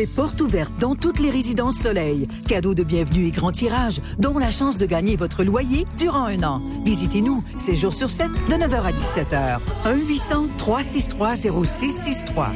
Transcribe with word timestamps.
c'est 0.00 0.06
porte 0.06 0.40
ouverte 0.40 0.72
dans 0.80 0.94
toutes 0.94 1.20
les 1.20 1.30
résidences 1.30 1.76
Soleil. 1.76 2.26
Cadeau 2.48 2.72
de 2.72 2.82
bienvenue 2.82 3.26
et 3.26 3.30
grand 3.32 3.52
tirage, 3.52 4.00
dont 4.18 4.38
la 4.38 4.50
chance 4.50 4.78
de 4.78 4.86
gagner 4.86 5.14
votre 5.14 5.44
loyer 5.44 5.86
durant 5.98 6.24
un 6.24 6.42
an. 6.42 6.62
Visitez-nous, 6.86 7.44
7 7.54 7.76
jours 7.76 7.92
sur 7.92 8.08
7, 8.08 8.28
de 8.48 8.54
9h 8.54 8.82
à 8.82 8.92
17h. 8.92 9.58
1-800-363-0663. 10.58 12.46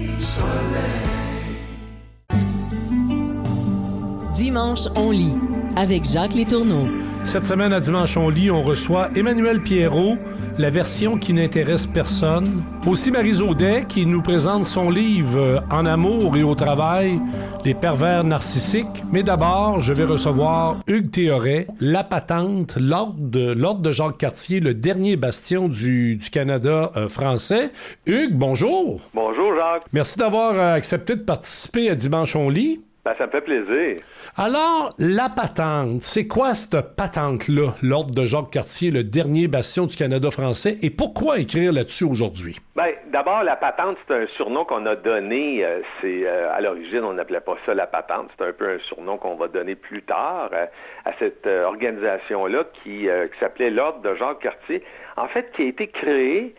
Dimanche, 4.35 4.89
on 4.97 5.11
lit 5.11 5.35
avec 5.77 6.05
Jacques 6.05 6.33
Létourneau. 6.33 6.85
Cette 7.27 7.45
semaine 7.45 7.75
à 7.75 7.81
Dimanche, 7.81 8.17
on 8.17 8.31
lit, 8.31 8.51
on 8.51 8.63
reçoit 8.63 9.11
Emmanuel 9.17 9.61
Pierrot, 9.61 10.17
la 10.59 10.71
version 10.71 11.19
qui 11.19 11.33
n'intéresse 11.33 11.87
personne. 11.87 12.63
Aussi 12.87 13.11
Marie 13.11 13.35
Zaudet 13.35 13.85
qui 13.89 14.07
nous 14.07 14.23
présente 14.23 14.67
son 14.67 14.91
livre 14.91 15.39
euh, 15.39 15.61
En 15.71 15.85
amour 15.87 16.37
et 16.37 16.43
au 16.43 16.55
travail, 16.55 17.19
les 17.65 17.75
pervers 17.75 18.25
narcissiques. 18.25 19.03
Mais 19.11 19.23
d'abord, 19.23 19.83
je 19.83 19.93
vais 19.93 20.05
recevoir 20.05 20.77
Hugues 20.87 21.11
Théoret, 21.11 21.67
la 21.81 22.05
patente, 22.05 22.77
l'ordre 22.77 23.17
de, 23.19 23.53
l'ordre 23.53 23.81
de 23.81 23.91
Jacques 23.91 24.19
Cartier, 24.19 24.61
le 24.61 24.75
dernier 24.75 25.17
bastion 25.17 25.69
du, 25.69 26.17
du 26.17 26.31
Canada 26.31 26.93
euh, 26.97 27.09
français. 27.09 27.71
Hugues, 28.07 28.35
bonjour. 28.35 29.01
Bonjour 29.15 29.55
Jacques. 29.57 29.85
Merci 29.93 30.19
d'avoir 30.19 30.55
euh, 30.55 30.75
accepté 30.75 31.17
de 31.17 31.23
participer 31.23 31.91
à 31.91 31.95
Dimanche 31.95 32.37
on 32.37 32.49
lit. 32.49 32.81
Ben, 33.05 33.15
ça 33.19 33.27
me 33.27 33.33
fait 33.33 33.43
plaisir. 33.43 34.03
Alors, 34.35 34.95
la 34.99 35.29
patente, 35.29 36.03
c'est 36.03 36.27
quoi 36.27 36.55
cette 36.55 36.97
patente-là, 36.97 37.75
l'ordre 37.83 38.15
de 38.15 38.25
Jacques 38.25 38.51
Cartier, 38.51 38.91
le 38.91 39.05
dernier 39.05 39.47
bastion 39.47 39.85
du 39.85 39.95
Canada 39.95 40.31
français, 40.31 40.79
et 40.81 40.89
pourquoi 40.89 41.39
écrire 41.39 41.71
là-dessus 41.75 42.05
aujourd'hui? 42.05 42.59
Ben, 42.75 42.95
d'abord, 43.13 43.43
la 43.43 43.57
patente, 43.57 43.99
c'est 44.09 44.15
un 44.15 44.27
surnom 44.29 44.65
qu'on 44.65 44.87
a 44.87 44.97
donné, 44.97 45.63
euh, 45.63 45.83
c'est 46.01 46.27
euh, 46.27 46.51
à 46.51 46.63
l'origine, 46.63 47.05
on 47.05 47.13
n'appelait 47.13 47.43
pas 47.43 47.59
ça 47.67 47.75
la 47.75 47.87
patente, 47.87 48.31
c'est 48.39 48.47
un 48.47 48.55
peu 48.55 48.71
un 48.71 48.79
surnom 48.79 49.19
qu'on 49.19 49.35
va 49.35 49.49
donner 49.49 49.75
plus 49.75 50.03
tard 50.03 50.49
euh, 50.55 50.65
à 51.05 51.13
cette 51.19 51.47
organisation-là 51.47 52.65
qui, 52.83 53.01
qui 53.01 53.39
s'appelait 53.39 53.69
l'ordre 53.69 54.01
de 54.01 54.15
Jacques 54.15 54.41
Cartier, 54.41 54.83
en 55.19 55.29
fait, 55.29 55.53
qui 55.53 55.63
a 55.63 55.67
été 55.67 55.89
créé 55.89 56.55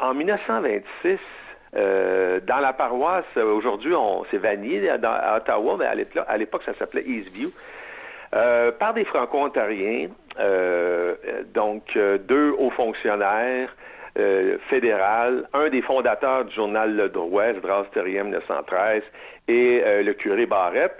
en 0.00 0.14
1926 0.14 1.18
euh, 1.76 2.40
dans 2.46 2.58
la 2.58 2.72
paroisse, 2.72 3.24
aujourd'hui, 3.36 3.94
on 3.94 4.24
c'est 4.30 4.38
Vanier 4.38 4.88
à 4.88 5.36
Ottawa, 5.36 5.76
mais 5.78 5.86
à 6.26 6.36
l'époque, 6.38 6.62
ça 6.64 6.74
s'appelait 6.74 7.02
Eastview. 7.02 7.50
Euh, 8.34 8.72
par 8.72 8.94
des 8.94 9.04
franco-ontariens, 9.04 10.08
euh, 10.40 11.14
donc 11.54 11.98
deux 12.28 12.54
hauts 12.58 12.70
fonctionnaires 12.70 13.74
fédéraux, 14.70 15.44
un 15.52 15.68
des 15.68 15.82
fondateurs 15.82 16.46
du 16.46 16.54
journal 16.54 16.96
Le 16.96 17.10
Droit, 17.10 17.44
Esdras 17.44 17.84
Terrien 17.92 18.24
1913, 18.24 19.02
et 19.48 19.82
le 20.02 20.12
curé 20.14 20.46
Barrette. 20.46 20.96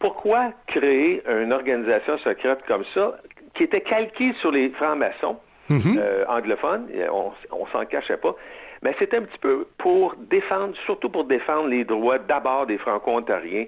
Pourquoi 0.00 0.50
créer 0.66 1.22
une 1.28 1.52
organisation 1.52 2.18
secrète 2.18 2.58
comme 2.66 2.84
ça, 2.94 3.16
qui 3.54 3.62
était 3.62 3.80
calquée 3.80 4.32
sur 4.40 4.50
les 4.50 4.70
francs-maçons 4.70 5.36
mm-hmm. 5.70 6.26
anglophones, 6.26 6.88
on, 7.12 7.30
on 7.52 7.66
s'en 7.66 7.84
cachait 7.84 8.16
pas, 8.16 8.34
mais 8.82 8.94
c'est 8.98 9.14
un 9.14 9.22
petit 9.22 9.38
peu 9.38 9.66
pour 9.78 10.14
défendre, 10.16 10.74
surtout 10.84 11.08
pour 11.08 11.24
défendre 11.24 11.68
les 11.68 11.84
droits 11.84 12.18
d'abord 12.18 12.66
des 12.66 12.78
Franco-Ontariens 12.78 13.66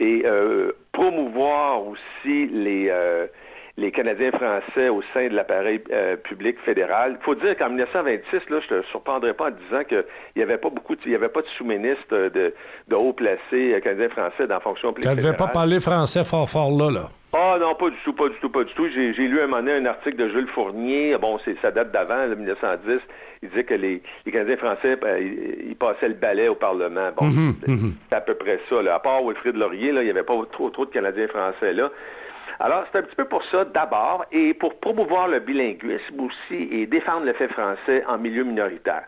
et 0.00 0.22
euh, 0.24 0.72
promouvoir 0.92 1.86
aussi 1.86 2.46
les, 2.46 2.88
euh, 2.90 3.26
les 3.76 3.90
Canadiens 3.90 4.30
français 4.32 4.88
au 4.88 5.02
sein 5.14 5.28
de 5.28 5.34
l'appareil 5.34 5.80
euh, 5.90 6.16
public 6.16 6.56
fédéral. 6.64 7.16
Il 7.20 7.24
faut 7.24 7.34
dire 7.34 7.56
qu'en 7.56 7.70
1926, 7.70 8.50
là, 8.50 8.60
je 8.60 8.74
ne 8.74 8.80
te 8.80 8.86
surprendrai 8.88 9.32
pas 9.32 9.46
en 9.46 9.50
disant 9.50 9.84
qu'il 9.84 10.04
n'y 10.36 10.42
avait 10.42 10.58
pas 10.58 10.70
beaucoup, 10.70 10.94
il 11.04 11.12
y 11.12 11.14
avait 11.14 11.28
pas 11.28 11.40
de 11.42 11.46
sous-ministre 11.56 12.28
de, 12.28 12.54
de 12.88 12.94
haut 12.94 13.12
placé 13.12 13.80
canadiens 13.82 14.10
français 14.10 14.46
dans 14.46 14.54
la 14.54 14.60
fonction 14.60 14.92
publique. 14.92 15.10
Tu 15.10 15.16
ne 15.16 15.22
devais 15.22 15.36
pas 15.36 15.48
parler 15.48 15.80
français 15.80 16.24
fort 16.24 16.48
fort 16.48 16.70
là, 16.70 16.90
là. 16.90 17.08
Ah 17.34 17.56
non, 17.58 17.74
pas 17.74 17.88
du 17.88 17.96
tout, 18.04 18.12
pas 18.12 18.28
du 18.28 18.34
tout, 18.42 18.50
pas 18.50 18.62
du 18.62 18.74
tout. 18.74 18.86
J'ai 18.88 19.12
lu 19.12 19.40
un 19.40 19.46
moment 19.46 19.62
donné 19.62 19.72
un 19.72 19.86
article 19.86 20.16
de 20.16 20.28
Jules 20.28 20.48
Fournier, 20.48 21.16
bon, 21.16 21.38
c'est 21.42 21.56
ça 21.62 21.70
date 21.70 21.90
d'avant, 21.90 22.28
1910, 22.28 23.00
il 23.42 23.48
disait 23.48 23.64
que 23.64 23.72
les, 23.72 24.02
les 24.26 24.32
Canadiens 24.32 24.58
français, 24.58 24.96
ben, 24.96 25.16
ils, 25.16 25.74
passaient 25.76 26.08
le 26.08 26.14
balai 26.14 26.48
au 26.48 26.54
Parlement. 26.54 27.10
Bon, 27.16 27.24
mhm, 27.24 27.54
mhm. 27.66 27.94
c'est 28.10 28.16
à 28.16 28.20
peu 28.20 28.34
près 28.34 28.60
ça. 28.68 28.82
Là. 28.82 28.96
À 28.96 28.98
part 28.98 29.24
Wilfrid 29.24 29.56
Laurier, 29.56 29.92
là, 29.92 30.02
il 30.02 30.04
n'y 30.04 30.10
avait 30.10 30.22
pas 30.22 30.34
trop, 30.52 30.68
trop 30.68 30.84
de 30.84 30.90
Canadiens 30.90 31.26
français 31.28 31.72
là. 31.72 31.90
Alors, 32.60 32.84
c'est 32.90 32.98
un 32.98 33.02
petit 33.02 33.16
peu 33.16 33.24
pour 33.24 33.42
ça, 33.44 33.64
d'abord, 33.64 34.24
et 34.32 34.54
pour 34.54 34.78
promouvoir 34.78 35.28
le 35.28 35.40
bilinguisme 35.40 36.20
aussi 36.20 36.68
et 36.70 36.86
défendre 36.86 37.26
le 37.26 37.32
fait 37.32 37.48
français 37.48 38.04
en 38.06 38.18
milieu 38.18 38.44
minoritaire. 38.44 39.04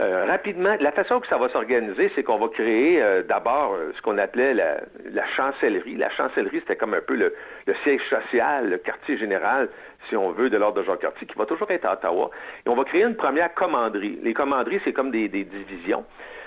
Euh, 0.00 0.26
rapidement, 0.26 0.76
la 0.78 0.92
façon 0.92 1.18
que 1.18 1.26
ça 1.26 1.38
va 1.38 1.48
s'organiser, 1.48 2.12
c'est 2.14 2.22
qu'on 2.22 2.38
va 2.38 2.46
créer 2.48 3.02
euh, 3.02 3.24
d'abord 3.24 3.74
euh, 3.74 3.92
ce 3.96 4.02
qu'on 4.02 4.16
appelait 4.16 4.54
la, 4.54 5.26
chancellerie. 5.36 5.96
La 5.96 6.08
chancellerie, 6.10 6.60
c'était 6.60 6.76
comme 6.76 6.94
un 6.94 7.00
peu 7.00 7.16
le, 7.16 7.34
siège 7.82 8.02
social, 8.08 8.70
le 8.70 8.78
quartier 8.78 9.16
général, 9.18 9.68
si 10.08 10.16
on 10.16 10.30
veut, 10.30 10.50
de 10.50 10.56
l'ordre 10.56 10.80
de 10.80 10.86
Jean 10.86 10.96
Cartier, 10.96 11.26
qui 11.26 11.36
va 11.36 11.46
toujours 11.46 11.68
être 11.72 11.84
à 11.84 11.94
Ottawa. 11.94 12.30
Et 12.64 12.68
on 12.68 12.76
va 12.76 12.84
créer 12.84 13.02
une 13.02 13.16
première 13.16 13.52
commanderie. 13.54 14.20
Les 14.22 14.34
commanderies, 14.34 14.80
c'est 14.84 14.92
comme 14.92 15.10
des, 15.10 15.28
des 15.28 15.42
divisions. 15.42 16.04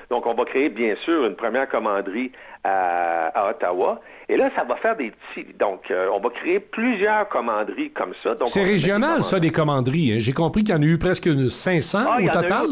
Donc, 0.09 0.25
on 0.25 0.33
va 0.33 0.45
créer, 0.45 0.69
bien 0.69 0.95
sûr, 0.95 1.25
une 1.25 1.35
première 1.35 1.67
commanderie 1.67 2.31
à, 2.63 3.49
Ottawa. 3.49 4.01
Et 4.29 4.37
là, 4.37 4.49
ça 4.55 4.63
va 4.63 4.75
faire 4.77 4.95
des 4.95 5.11
petits. 5.11 5.53
Donc, 5.59 5.89
euh, 5.91 6.09
on 6.13 6.19
va 6.19 6.29
créer 6.29 6.59
plusieurs 6.59 7.27
commanderies 7.27 7.91
comme 7.91 8.13
ça. 8.23 8.35
C'est 8.45 8.63
régional, 8.63 9.23
ça, 9.23 9.39
des 9.39 9.49
commanderies. 9.49 10.13
Hein. 10.13 10.17
J'ai 10.19 10.33
compris 10.33 10.63
qu'il 10.63 10.73
y 10.75 10.77
en 10.77 10.81
a 10.81 10.85
eu 10.85 10.97
presque 10.97 11.29
500 11.49 11.99
ah, 12.07 12.17
au 12.21 12.29
total. 12.29 12.67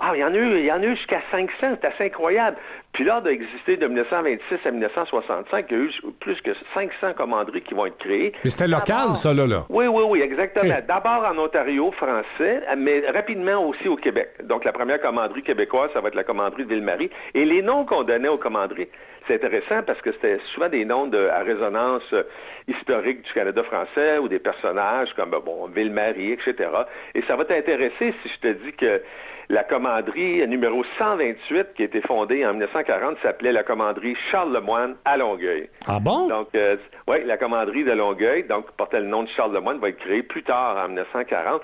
Ah, 0.00 0.12
il 0.14 0.20
y 0.20 0.24
en 0.24 0.34
a 0.34 0.36
eu, 0.36 0.58
il 0.58 0.64
y 0.64 0.72
en 0.72 0.82
a 0.82 0.84
eu 0.84 0.96
jusqu'à 0.96 1.20
500. 1.30 1.48
C'est 1.60 1.84
assez 1.84 2.04
incroyable. 2.04 2.56
Puis 2.94 3.02
là, 3.02 3.20
d'exister 3.20 3.76
de 3.76 3.88
1926 3.88 4.66
à 4.66 4.70
1965, 4.70 5.66
il 5.68 5.76
y 5.76 5.80
a 5.80 5.84
eu 5.84 5.90
plus 6.20 6.40
que 6.40 6.52
500 6.74 7.14
commanderies 7.16 7.62
qui 7.62 7.74
vont 7.74 7.86
être 7.86 7.98
créées. 7.98 8.32
Mais 8.44 8.50
c'était 8.50 8.68
local, 8.68 9.14
ça, 9.14 9.34
là, 9.34 9.48
là. 9.48 9.66
Oui, 9.68 9.86
oui, 9.88 10.02
oui, 10.06 10.20
exactement. 10.20 10.76
D'abord 10.86 11.24
en 11.28 11.36
Ontario, 11.36 11.90
français, 11.92 12.62
mais 12.76 13.02
rapidement 13.12 13.66
aussi 13.66 13.88
au 13.88 13.96
Québec. 13.96 14.30
Donc, 14.44 14.64
la 14.64 14.72
première 14.72 15.00
commanderie 15.00 15.42
québécoise, 15.42 15.90
ça 15.92 16.00
va 16.00 16.08
être 16.08 16.14
la 16.14 16.22
commanderie 16.22 16.64
de 16.64 16.68
Ville-Marie. 16.72 17.10
Et 17.34 17.44
les 17.44 17.62
noms 17.62 17.84
qu'on 17.84 18.04
donnait 18.04 18.28
aux 18.28 18.38
commanderies, 18.38 18.88
c'est 19.26 19.34
intéressant 19.34 19.82
parce 19.82 20.00
que 20.00 20.12
c'était 20.12 20.38
souvent 20.52 20.68
des 20.68 20.84
noms 20.84 21.06
de, 21.06 21.28
à 21.28 21.40
résonance 21.40 22.02
euh, 22.12 22.22
historique 22.68 23.22
du 23.22 23.32
Canada 23.32 23.62
français 23.62 24.18
ou 24.18 24.28
des 24.28 24.38
personnages 24.38 25.12
comme 25.14 25.30
bon, 25.44 25.66
Ville-Marie, 25.68 26.32
etc. 26.32 26.68
Et 27.14 27.22
ça 27.22 27.36
va 27.36 27.44
t'intéresser 27.44 28.14
si 28.22 28.28
je 28.28 28.38
te 28.40 28.48
dis 28.64 28.72
que 28.72 29.02
la 29.48 29.62
commanderie 29.62 30.46
numéro 30.48 30.84
128 30.98 31.74
qui 31.74 31.82
a 31.82 31.84
été 31.84 32.00
fondée 32.00 32.46
en 32.46 32.50
1940 32.50 33.18
s'appelait 33.22 33.52
la 33.52 33.62
commanderie 33.62 34.16
Charles 34.30 34.52
Lemoine 34.52 34.96
à 35.04 35.16
Longueuil. 35.16 35.68
Ah 35.86 35.98
bon? 36.00 36.28
Donc, 36.28 36.48
euh, 36.54 36.76
oui, 37.08 37.24
la 37.24 37.36
commanderie 37.36 37.84
de 37.84 37.92
Longueuil, 37.92 38.44
donc 38.44 38.70
portait 38.72 39.00
le 39.00 39.06
nom 39.06 39.22
de 39.22 39.28
Charles 39.28 39.54
Lemoine, 39.54 39.78
va 39.78 39.90
être 39.90 39.98
créée 39.98 40.22
plus 40.22 40.42
tard 40.42 40.76
en 40.82 40.88
1940. 40.88 41.62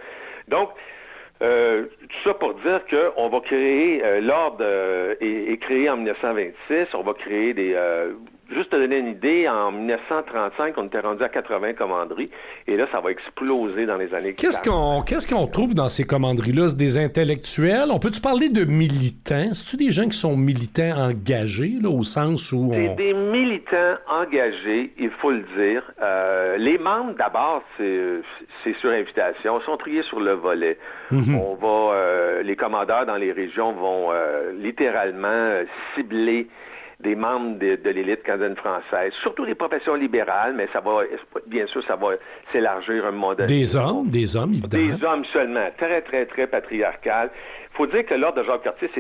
Donc, 0.49 0.71
euh, 1.43 1.87
tout 2.01 2.29
ça 2.29 2.35
pour 2.35 2.55
dire 2.55 2.83
qu'on 2.87 3.29
va 3.29 3.41
créer 3.41 4.05
euh, 4.05 4.21
l'ordre 4.21 4.59
euh, 4.61 5.15
est, 5.21 5.57
créé 5.59 5.89
en 5.89 5.97
1926. 5.97 6.95
On 6.95 7.03
va 7.03 7.15
créer 7.15 7.55
des 7.55 7.75
Juste 8.53 8.71
te 8.71 8.77
donner 8.77 8.99
une 8.99 9.09
idée, 9.09 9.49
en 9.49 9.71
1935, 9.71 10.75
on 10.77 10.87
était 10.87 10.99
rendu 11.01 11.23
à 11.23 11.29
80 11.29 11.75
commanderies, 11.75 12.31
et 12.67 12.77
là, 12.77 12.87
ça 12.91 13.01
va 13.01 13.11
exploser 13.13 13.87
dans 13.87 13.97
les 13.97 14.13
années 14.13 14.33
Qu'est-ce 14.33 14.61
qu'on 14.61 15.03
qu'est-ce 15.03 15.33
qu'on 15.33 15.47
trouve 15.47 15.75
dans 15.75 15.89
ces 15.89 16.05
commanderies-là? 16.05 16.69
C'est 16.69 16.77
des 16.77 16.99
intellectuels? 16.99 17.91
On 17.91 18.01
peut-tu 18.01 18.21
parler 18.21 18.49
de 18.49 18.65
militants? 18.65 19.55
C'est-tu 19.55 19.77
des 19.77 19.93
gens 19.93 20.09
qui 20.09 20.19
sont 20.19 20.37
militants 20.37 20.97
engagés, 20.97 21.75
là, 21.81 21.91
au 21.91 22.03
sens 22.03 22.53
où 22.53 22.71
C'est 22.73 22.97
des 22.97 23.15
militants 23.15 23.95
engagés, 24.09 24.93
il 24.99 25.11
faut 25.11 25.31
le 25.31 25.45
dire. 25.57 25.83
Euh, 26.03 26.57
les 26.57 26.79
membres, 26.79 27.15
d'abord, 27.17 27.63
c'est 27.79 28.75
sur 28.81 28.91
invitation, 28.91 29.61
sont 29.61 29.77
triés 29.77 30.03
sur 30.03 30.19
le 30.19 30.33
volet. 30.33 30.77
Mhm. 31.13 31.37
On 31.37 31.55
va, 31.55 31.95
euh, 31.95 32.43
les 32.43 32.57
commandeurs 32.57 33.07
dans 33.07 33.17
les 33.17 33.31
régions 33.31 33.73
vont 33.73 34.09
euh, 34.11 34.53
littéralement 34.53 35.63
cibler 35.95 36.49
des 37.03 37.15
membres 37.15 37.59
de, 37.59 37.91
l'élite 37.91 38.23
canadienne 38.23 38.57
française, 38.57 39.13
surtout 39.23 39.45
les 39.45 39.55
professions 39.55 39.95
libérales, 39.95 40.55
mais 40.55 40.69
ça 40.73 40.81
va, 40.81 41.03
bien 41.47 41.67
sûr, 41.67 41.83
ça 41.85 41.97
va 41.97 42.11
s'élargir 42.53 43.07
un 43.07 43.13
monde. 43.13 43.43
Des 43.43 43.77
hommes, 43.77 44.09
des 44.09 44.37
hommes, 44.37 44.55
évidemment. 44.55 44.97
Des 44.97 45.05
hommes 45.05 45.25
seulement, 45.27 45.69
très, 45.77 46.03
très, 46.03 46.27
très 46.27 46.47
patriarcal. 46.47 47.31
Il 47.73 47.77
faut 47.77 47.87
dire 47.87 48.05
que 48.05 48.15
l'ordre 48.15 48.43
de 48.43 48.47
Jacques 48.47 48.63
Cartier, 48.63 48.91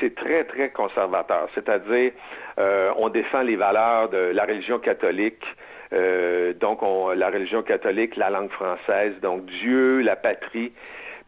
c'est 0.00 0.14
très, 0.14 0.44
très 0.44 0.70
conservateur. 0.70 1.48
C'est-à-dire, 1.54 2.12
euh, 2.58 2.90
on 2.96 3.08
défend 3.08 3.42
les 3.42 3.56
valeurs 3.56 4.08
de 4.10 4.30
la 4.32 4.44
religion 4.44 4.78
catholique, 4.78 5.42
euh, 5.92 6.52
donc 6.52 6.82
on, 6.82 7.10
la 7.10 7.30
religion 7.30 7.62
catholique, 7.62 8.16
la 8.16 8.30
langue 8.30 8.50
française, 8.50 9.14
donc 9.22 9.46
Dieu, 9.46 10.00
la 10.00 10.16
patrie 10.16 10.72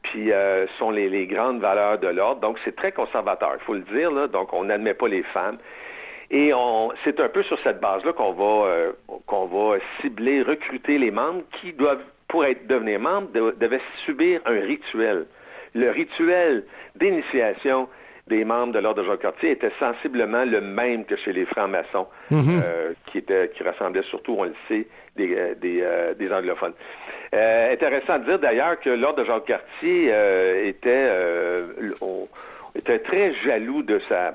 puis 0.02 0.32
euh, 0.32 0.66
sont 0.78 0.90
les, 0.90 1.08
les, 1.08 1.26
grandes 1.26 1.60
valeurs 1.60 1.98
de 1.98 2.08
l'ordre. 2.08 2.40
Donc, 2.40 2.58
c'est 2.64 2.74
très 2.74 2.90
conservateur, 2.92 3.52
il 3.60 3.62
faut 3.64 3.74
le 3.74 3.80
dire. 3.80 4.10
Là. 4.10 4.28
Donc, 4.28 4.52
on 4.54 4.64
n'admet 4.64 4.94
pas 4.94 5.08
les 5.08 5.22
femmes. 5.22 5.58
Et 6.30 6.54
on, 6.54 6.92
c'est 7.04 7.18
un 7.20 7.28
peu 7.28 7.42
sur 7.42 7.58
cette 7.60 7.80
base-là 7.80 8.12
qu'on 8.12 8.32
va, 8.32 8.68
euh, 8.68 8.92
qu'on 9.26 9.46
va 9.46 9.78
cibler, 10.00 10.42
recruter 10.42 10.98
les 10.98 11.10
membres 11.10 11.42
qui 11.60 11.72
doivent, 11.72 12.04
pour 12.28 12.44
être 12.44 12.66
devenir 12.68 13.00
membres, 13.00 13.28
devaient 13.32 13.80
subir 14.06 14.40
un 14.46 14.60
rituel. 14.60 15.26
Le 15.74 15.90
rituel 15.90 16.64
d'initiation 16.94 17.88
des 18.30 18.44
membres 18.44 18.72
de 18.72 18.78
l'Ordre 18.78 19.02
de 19.02 19.08
Jacques-Cartier 19.08 19.50
était 19.50 19.72
sensiblement 19.78 20.44
le 20.44 20.60
même 20.60 21.04
que 21.04 21.16
chez 21.16 21.32
les 21.32 21.44
francs-maçons, 21.44 22.06
mhm. 22.30 22.62
euh, 22.62 22.92
qui, 23.06 23.18
était, 23.18 23.50
qui 23.54 23.62
rassemblaient 23.62 24.04
surtout, 24.04 24.36
on 24.38 24.44
le 24.44 24.54
sait, 24.68 24.86
des, 25.16 25.34
euh, 25.34 25.54
euh, 25.62 26.14
des, 26.14 26.32
anglophones. 26.32 26.72
intéressant 27.32 28.18
de 28.20 28.24
dire 28.24 28.38
d'ailleurs 28.38 28.78
que 28.78 28.90
l'Ordre 28.90 29.22
de 29.22 29.24
Jacques-Cartier 29.24 30.12
était, 30.64 31.10
était 32.76 32.98
très 33.00 33.34
jaloux 33.34 33.82
de 33.82 34.00
sa, 34.08 34.34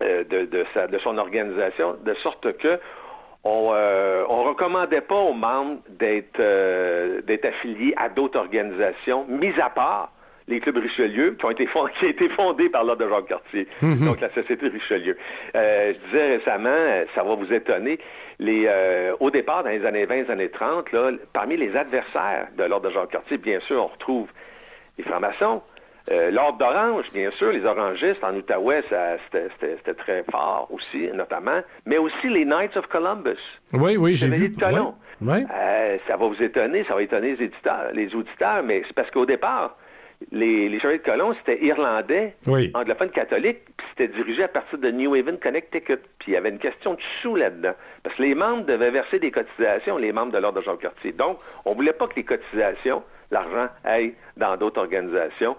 de, 0.00 0.44
de, 0.46 0.64
sa, 0.72 0.86
de 0.86 0.98
son 0.98 1.18
organisation, 1.18 1.96
de 2.04 2.14
sorte 2.14 2.56
que 2.56 2.78
on, 3.44 3.72
on 4.28 4.42
recommandait 4.44 5.00
pas 5.00 5.16
aux 5.16 5.32
membres 5.32 5.80
d'être 5.88 6.40
d'être 7.22 7.44
affiliés 7.44 7.94
à 7.96 8.08
d'autres 8.08 8.38
organisations, 8.38 9.26
mis 9.28 9.58
à 9.60 9.70
part 9.70 10.12
les 10.50 10.60
clubs 10.60 10.76
Richelieu, 10.76 11.36
qui 11.38 11.44
ont 11.46 11.50
été 11.50 11.66
fondés, 11.74 11.92
qui 11.98 12.06
a 12.06 12.08
été 12.08 12.28
fondé 12.28 12.68
par 12.68 12.84
l'ordre 12.84 13.04
de 13.04 13.10
Jacques 13.10 13.28
Cartier, 13.28 13.66
mhm. 13.80 14.04
donc 14.04 14.20
la 14.20 14.30
Société 14.34 14.68
Richelieu. 14.68 15.16
Euh, 15.54 15.94
je 15.94 16.06
disais 16.06 16.36
récemment, 16.36 16.68
euh, 16.68 17.04
ça 17.14 17.22
va 17.22 17.34
vous 17.34 17.52
étonner, 17.52 17.98
les, 18.38 18.64
euh, 18.66 19.14
au 19.20 19.30
départ, 19.30 19.64
dans 19.64 19.70
les 19.70 19.84
années 19.86 20.04
20, 20.04 20.14
les 20.14 20.30
années 20.30 20.50
30, 20.50 20.92
là, 20.92 21.12
parmi 21.32 21.56
les 21.56 21.74
adversaires 21.76 22.48
de 22.58 22.64
l'ordre 22.64 22.88
de 22.88 22.94
Jacques 22.94 23.10
Cartier, 23.10 23.38
bien 23.38 23.60
sûr, 23.60 23.84
on 23.84 23.86
retrouve 23.86 24.28
les 24.98 25.04
francs-maçons, 25.04 25.62
l'ordre 26.08 26.58
d'Orange, 26.58 27.06
bien 27.12 27.30
sûr, 27.32 27.52
les 27.52 27.64
orangistes 27.64 28.22
en 28.22 28.34
Outaouais, 28.34 28.82
c'était 29.30 29.94
très 29.94 30.24
fort 30.30 30.68
aussi, 30.70 31.08
notamment, 31.14 31.60
mais 31.86 31.98
aussi 31.98 32.28
les 32.28 32.44
Knights 32.44 32.76
of 32.76 32.86
Columbus. 32.86 33.38
Oui, 33.72 33.96
oui, 33.96 34.14
j'ai 34.14 34.28
vu. 34.28 34.54
Oui. 35.22 35.44
ça 36.08 36.16
va 36.16 36.26
vous 36.26 36.42
étonner, 36.42 36.84
ça 36.84 36.94
va 36.94 37.02
étonner 37.02 37.36
les, 37.36 37.44
éditeurs, 37.44 37.92
les 37.92 38.14
auditeurs, 38.14 38.62
mais 38.64 38.82
c'est 38.86 38.94
parce 38.94 39.10
qu'au 39.10 39.26
départ, 39.26 39.76
les, 40.32 40.68
les 40.68 40.78
Chevaliers 40.78 40.98
de 40.98 41.04
Colomb, 41.04 41.34
c'était 41.34 41.64
irlandais, 41.64 42.36
anglophone 42.74 43.10
catholique, 43.10 43.58
puis 43.76 43.86
c'était 43.90 44.08
dirigé 44.08 44.44
à 44.44 44.48
partir 44.48 44.78
de 44.78 44.90
New 44.90 45.14
Haven, 45.14 45.38
Connecticut. 45.38 45.98
Puis 46.18 46.32
il 46.32 46.34
y 46.34 46.36
avait 46.36 46.50
une 46.50 46.58
question 46.58 46.94
de 46.94 47.00
sous 47.22 47.36
là-dedans. 47.36 47.72
Parce 48.02 48.16
que 48.16 48.22
les 48.22 48.34
membres 48.34 48.64
devaient 48.64 48.90
verser 48.90 49.18
des 49.18 49.30
cotisations, 49.30 49.96
les 49.96 50.12
membres 50.12 50.32
de 50.32 50.38
l'Ordre 50.38 50.60
de 50.60 50.64
Jean-Cartier. 50.64 51.12
Donc, 51.12 51.38
on 51.64 51.74
voulait 51.74 51.92
pas 51.92 52.06
que 52.06 52.16
les 52.16 52.24
cotisations, 52.24 53.02
l'argent, 53.30 53.68
aille 53.84 54.14
dans 54.36 54.56
d'autres 54.56 54.80
organisations. 54.80 55.56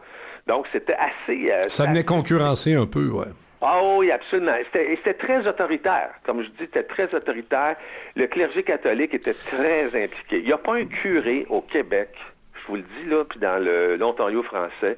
Donc, 0.51 0.67
c'était 0.73 0.95
assez... 0.95 1.49
Euh, 1.49 1.63
ça 1.69 1.85
venait 1.85 2.03
concurrencer 2.03 2.73
un 2.75 2.85
peu, 2.85 3.07
ouais. 3.07 3.31
Ah 3.61 3.79
oui, 3.97 4.11
absolument. 4.11 4.57
C'était 4.73 5.13
très 5.13 5.47
autoritaire. 5.47 6.09
Comme 6.25 6.41
je 6.41 6.47
dis, 6.47 6.55
c'était 6.59 6.83
très 6.83 7.13
autoritaire. 7.15 7.77
Le 8.15 8.27
clergé 8.27 8.63
catholique 8.63 9.13
était 9.13 9.33
très 9.33 9.85
impliqué. 9.85 10.39
Il 10.39 10.45
n'y 10.45 10.51
a 10.51 10.57
pas 10.57 10.75
un 10.75 10.85
curé 10.85 11.45
au 11.49 11.61
Québec 11.61 12.09
je 12.61 12.67
vous 12.67 12.75
le 12.75 12.81
dis, 12.81 13.09
là, 13.09 13.23
puis 13.25 13.39
dans 13.39 13.63
l'Ontario 13.99 14.43
français, 14.43 14.97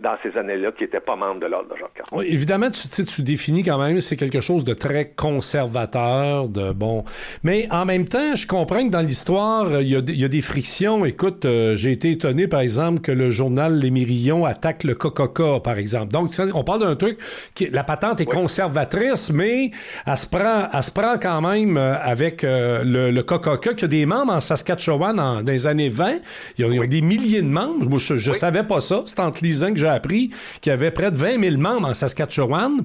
dans 0.00 0.14
ces 0.22 0.38
années-là 0.38 0.70
qui 0.70 0.84
n'étaient 0.84 1.00
pas 1.00 1.16
membres 1.16 1.40
de 1.40 1.46
l'Ordre 1.46 1.74
de 1.74 1.76
Jacques 1.76 2.02
oui, 2.12 2.26
Évidemment, 2.28 2.70
tu, 2.70 3.04
tu 3.04 3.22
définis 3.22 3.64
quand 3.64 3.78
même, 3.78 4.00
c'est 4.00 4.16
quelque 4.16 4.40
chose 4.40 4.62
de 4.62 4.72
très 4.72 5.10
conservateur, 5.10 6.48
de 6.48 6.72
bon. 6.72 7.04
Mais 7.42 7.66
en 7.72 7.84
même 7.84 8.06
temps, 8.06 8.36
je 8.36 8.46
comprends 8.46 8.84
que 8.84 8.90
dans 8.90 9.00
l'histoire, 9.00 9.80
il 9.80 9.88
y, 9.88 10.24
a 10.24 10.28
des 10.28 10.40
frictions. 10.40 11.04
Écoute, 11.04 11.44
euh, 11.44 11.74
j'ai 11.74 11.90
été 11.90 12.12
étonné, 12.12 12.46
par 12.46 12.60
exemple, 12.60 13.00
que 13.00 13.10
le 13.10 13.30
journal 13.30 13.80
Les 13.80 13.90
Mirillons 13.90 14.44
attaque 14.44 14.84
le 14.84 14.94
Coca-Cola, 14.94 15.58
par 15.58 15.78
exemple. 15.78 16.12
Donc, 16.12 16.32
on 16.54 16.62
parle 16.62 16.80
d'un 16.80 16.94
truc 16.94 17.18
qui, 17.56 17.68
la 17.68 17.82
patente 17.82 18.20
est 18.20 18.26
conservatrice, 18.26 19.32
mais 19.32 19.72
elle 20.06 20.16
se 20.16 20.28
prend, 20.28 20.68
elle 20.72 20.82
se 20.84 20.92
prend 20.92 21.18
quand 21.20 21.40
même 21.40 21.76
euh, 21.76 21.96
avec 22.00 22.44
euh, 22.44 22.84
le, 22.84 23.10
le 23.10 23.22
Coca-Cola, 23.24 23.74
qui 23.74 23.84
a 23.84 23.88
des 23.88 24.06
membres 24.06 24.32
en 24.32 24.40
Saskatchewan 24.40 25.16
dans 25.16 25.42
les 25.44 25.66
années 25.66 25.88
20. 25.88 26.18
Ils 26.58 26.64
ont, 26.66 26.86
des 26.86 27.00
milliers 27.00 27.42
de 27.42 27.48
membres. 27.48 27.88
Moi, 27.88 27.98
je, 27.98 28.14
ne 28.14 28.34
savais 28.34 28.62
pas 28.62 28.80
ça. 28.80 29.02
C'est 29.06 29.18
entre 29.18 29.42
lisant 29.42 29.72
que 29.72 29.76
j'ai 29.76 29.87
appris 29.88 30.30
qu'il 30.60 30.70
y 30.70 30.72
avait 30.72 30.90
près 30.90 31.10
de 31.10 31.16
20 31.16 31.40
000 31.42 31.56
membres 31.56 31.88
en 31.88 31.94
Saskatchewan. 31.94 32.84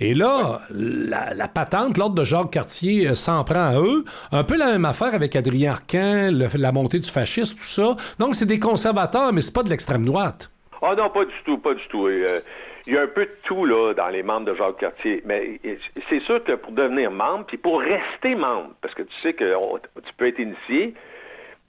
Et 0.00 0.14
là, 0.14 0.60
la, 0.70 1.48
patente, 1.48 1.98
l'ordre 1.98 2.14
de 2.14 2.24
Jacques 2.24 2.50
Cartier 2.50 3.08
euh, 3.08 3.14
s'en 3.14 3.44
prend 3.44 3.68
à 3.68 3.78
eux. 3.78 4.04
Un 4.32 4.44
peu 4.44 4.56
la 4.56 4.72
même 4.72 4.84
affaire 4.84 5.14
avec 5.14 5.36
Adrien 5.36 5.72
Arcan, 5.72 6.30
la 6.54 6.72
montée 6.72 6.98
du 6.98 7.10
fascisme, 7.10 7.56
tout 7.56 7.62
ça. 7.62 7.96
Donc, 8.18 8.34
c'est 8.34 8.46
des 8.46 8.58
conservateurs, 8.58 9.32
mais 9.32 9.40
c'est 9.40 9.54
pas 9.54 9.62
de 9.62 9.70
l'extrême 9.70 10.04
droite. 10.04 10.50
Ah 10.82 10.94
non, 10.96 11.10
pas 11.10 11.24
du 11.24 11.34
tout, 11.44 11.58
pas 11.58 11.74
du 11.74 11.86
tout. 11.88 12.06
Euh, 12.06 12.40
il 12.86 12.94
y 12.94 12.98
a 12.98 13.02
un 13.02 13.06
peu 13.06 13.26
de 13.26 13.36
tout 13.44 13.66
là 13.66 13.92
dans 13.94 14.08
les 14.08 14.22
membres 14.22 14.46
de 14.46 14.54
Jacques 14.54 14.78
Cartier, 14.78 15.22
mais 15.26 15.60
c'est 16.08 16.20
sûr 16.20 16.42
que 16.42 16.52
pour 16.52 16.72
devenir 16.72 17.10
membre, 17.10 17.44
puis 17.46 17.58
pour 17.58 17.80
rester 17.80 18.34
membre, 18.34 18.70
parce 18.80 18.94
que 18.94 19.02
tu 19.02 19.14
sais 19.22 19.34
que 19.34 19.44
tu 19.44 20.12
peux 20.16 20.26
être 20.26 20.38
initié, 20.38 20.94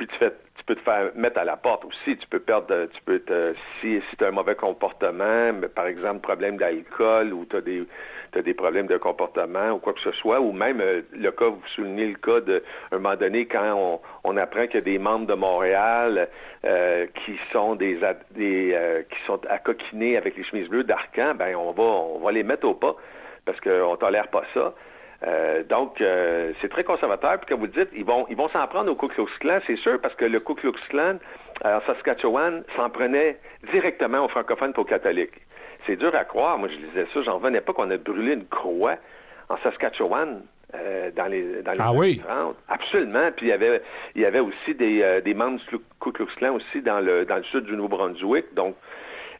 puis 0.01 0.07
tu 0.07 0.15
fais 0.15 0.33
tu 0.57 0.63
peux 0.65 0.75
te 0.75 0.81
faire 0.81 1.11
mettre 1.15 1.39
à 1.39 1.43
la 1.43 1.57
porte 1.57 1.85
aussi. 1.85 2.17
Tu 2.17 2.27
peux 2.27 2.39
perdre, 2.39 2.87
tu 2.93 3.01
peux 3.03 3.19
te, 3.19 3.53
si, 3.79 4.01
si 4.09 4.15
tu 4.17 4.23
as 4.23 4.29
un 4.29 4.31
mauvais 4.31 4.55
comportement, 4.55 5.53
mais 5.53 5.67
par 5.67 5.85
exemple, 5.85 6.21
problème 6.21 6.57
d'alcool 6.57 7.33
ou 7.33 7.45
tu 7.45 7.55
as 7.55 7.61
des, 7.61 7.83
des 8.33 8.53
problèmes 8.53 8.87
de 8.87 8.97
comportement 8.97 9.71
ou 9.71 9.77
quoi 9.77 9.93
que 9.93 9.99
ce 10.01 10.11
soit, 10.11 10.39
ou 10.39 10.51
même 10.51 10.79
euh, 10.81 11.01
le 11.13 11.31
cas, 11.31 11.47
vous 11.47 11.61
soulignez 11.75 12.07
le 12.07 12.15
cas 12.15 12.41
de, 12.41 12.63
un 12.91 12.97
moment 12.97 13.15
donné, 13.15 13.45
quand 13.45 13.73
on, 13.75 13.99
on 14.23 14.37
apprend 14.37 14.65
qu'il 14.65 14.75
y 14.75 14.77
a 14.77 14.81
des 14.81 14.99
membres 14.99 15.27
de 15.27 15.35
Montréal 15.35 16.29
euh, 16.65 17.07
qui 17.25 17.39
sont 17.51 17.75
des, 17.75 17.99
des 18.31 18.71
euh, 18.73 19.03
qui 19.03 19.19
sont 19.25 19.39
accoquinés 19.49 20.17
avec 20.17 20.35
les 20.35 20.43
chemises 20.43 20.69
bleues 20.69 20.83
d'Arcan, 20.83 21.33
ben 21.35 21.55
on 21.55 21.71
va, 21.71 21.83
on 21.83 22.19
va 22.19 22.31
les 22.31 22.43
mettre 22.43 22.67
au 22.67 22.73
pas 22.73 22.95
parce 23.45 23.59
qu'on 23.61 23.95
tolère 23.97 24.27
pas 24.27 24.43
ça. 24.53 24.73
Euh, 25.25 25.63
donc, 25.63 26.01
euh, 26.01 26.51
c'est 26.61 26.69
très 26.69 26.83
conservateur. 26.83 27.37
Puis, 27.37 27.47
comme 27.47 27.59
vous 27.59 27.67
dites, 27.67 27.89
ils 27.93 28.05
vont 28.05 28.25
ils 28.29 28.35
vont 28.35 28.49
s'en 28.49 28.65
prendre 28.67 28.91
au 28.91 28.95
Ku 28.95 29.07
Klux 29.07 29.29
Klan, 29.39 29.59
c'est 29.67 29.75
sûr, 29.75 29.99
parce 30.01 30.15
que 30.15 30.25
le 30.25 30.39
Ku 30.39 30.55
Klux 30.55 30.73
Klan, 30.89 31.17
euh, 31.65 31.77
en 31.77 31.81
Saskatchewan, 31.81 32.63
s'en 32.75 32.89
prenait 32.89 33.37
directement 33.71 34.25
aux 34.25 34.29
francophones 34.29 34.73
et 34.75 34.79
aux 34.79 34.85
catholiques. 34.85 35.39
C'est 35.85 35.95
dur 35.95 36.13
à 36.15 36.25
croire. 36.25 36.57
Moi, 36.57 36.69
je 36.69 36.77
disais 36.77 37.05
ça, 37.13 37.21
j'en 37.21 37.35
revenais 37.35 37.61
pas 37.61 37.73
qu'on 37.73 37.89
a 37.91 37.97
brûlé 37.97 38.33
une 38.33 38.47
croix 38.47 38.95
en 39.49 39.57
Saskatchewan. 39.57 40.41
dans 41.15 41.27
les 41.27 41.61
dans 41.63 41.73
les 41.73 41.79
ah 41.79 41.91
oui? 41.93 42.21
Absolument. 42.69 43.29
Puis 43.35 43.47
il 43.47 43.49
y 43.49 43.51
avait 43.51 43.81
il 44.15 44.21
y 44.21 44.25
avait 44.25 44.39
aussi 44.39 44.73
des, 44.73 45.21
des 45.21 45.33
membres 45.33 45.59
du 45.59 45.77
Ku 45.99 46.11
Klux 46.11 46.33
Klan 46.37 46.55
aussi 46.55 46.81
dans 46.81 46.99
le 46.99 47.25
dans 47.25 47.37
le 47.37 47.43
sud 47.43 47.65
du 47.65 47.75
Nouveau-Brunswick. 47.75 48.53
Donc 48.55 48.75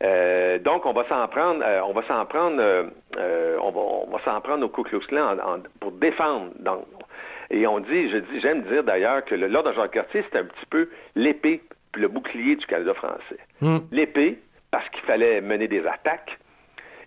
euh, 0.04 0.58
donc, 0.60 0.86
on 0.86 0.94
va 0.94 1.08
s'en 1.08 1.28
prendre, 1.28 1.64
euh, 1.64 1.82
on 1.84 1.94
va 1.94 2.04
s'en 2.04 2.26
prendre, 2.26 2.58
euh, 2.60 3.58
on 3.62 3.72
va, 3.72 3.80
on 3.80 4.10
va 4.10 4.20
s'en 4.24 4.42
prendre 4.42 4.66
au 4.66 4.70
Ku 4.70 4.84
Klux 4.84 5.06
Klan 5.08 5.38
pour 5.80 5.92
défendre. 5.92 6.52
Donc, 6.60 6.86
et 7.50 7.68
on 7.68 7.80
dit, 7.80 8.10
je 8.10 8.18
dis, 8.18 8.40
j'aime 8.40 8.64
dire 8.64 8.84
d'ailleurs 8.84 9.24
que 9.26 9.36
l'ordre 9.36 9.72
de 9.72 9.76
Jacques 9.76 9.92
Cartier, 9.92 10.24
c'est 10.32 10.40
un 10.40 10.46
petit 10.46 10.66
peu 10.70 10.90
l'épée 11.16 11.62
puis 11.92 12.02
le 12.02 12.08
bouclier 12.08 12.56
du 12.56 12.66
Canada 12.66 12.94
français. 12.94 13.38
Hmm. 13.60 13.80
L'épée, 13.92 14.40
parce 14.72 14.88
qu'il 14.90 15.02
fallait 15.02 15.42
mener 15.42 15.68
des 15.68 15.86
attaques, 15.86 16.40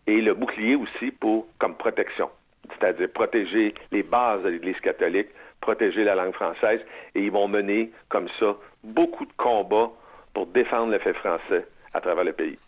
et 0.06 0.20
le 0.20 0.34
bouclier 0.34 0.76
aussi 0.76 1.10
pour 1.12 1.46
comme 1.58 1.74
protection, 1.76 2.28
c'est-à-dire 2.68 3.08
protéger 3.12 3.72
les 3.90 4.02
bases 4.02 4.42
de 4.42 4.50
l'Église 4.50 4.78
catholique, 4.80 5.28
protéger 5.60 6.04
la 6.04 6.14
langue 6.14 6.34
française, 6.34 6.80
et 7.14 7.22
ils 7.22 7.30
vont 7.30 7.48
mener 7.48 7.90
comme 8.10 8.28
ça 8.38 8.54
beaucoup 8.82 9.24
de 9.24 9.32
combats 9.38 9.90
pour 10.34 10.46
défendre 10.46 10.92
le 10.92 10.98
fait 10.98 11.14
français 11.14 11.66
à 11.94 12.00
travers 12.02 12.24
le 12.24 12.34
pays. 12.34 12.58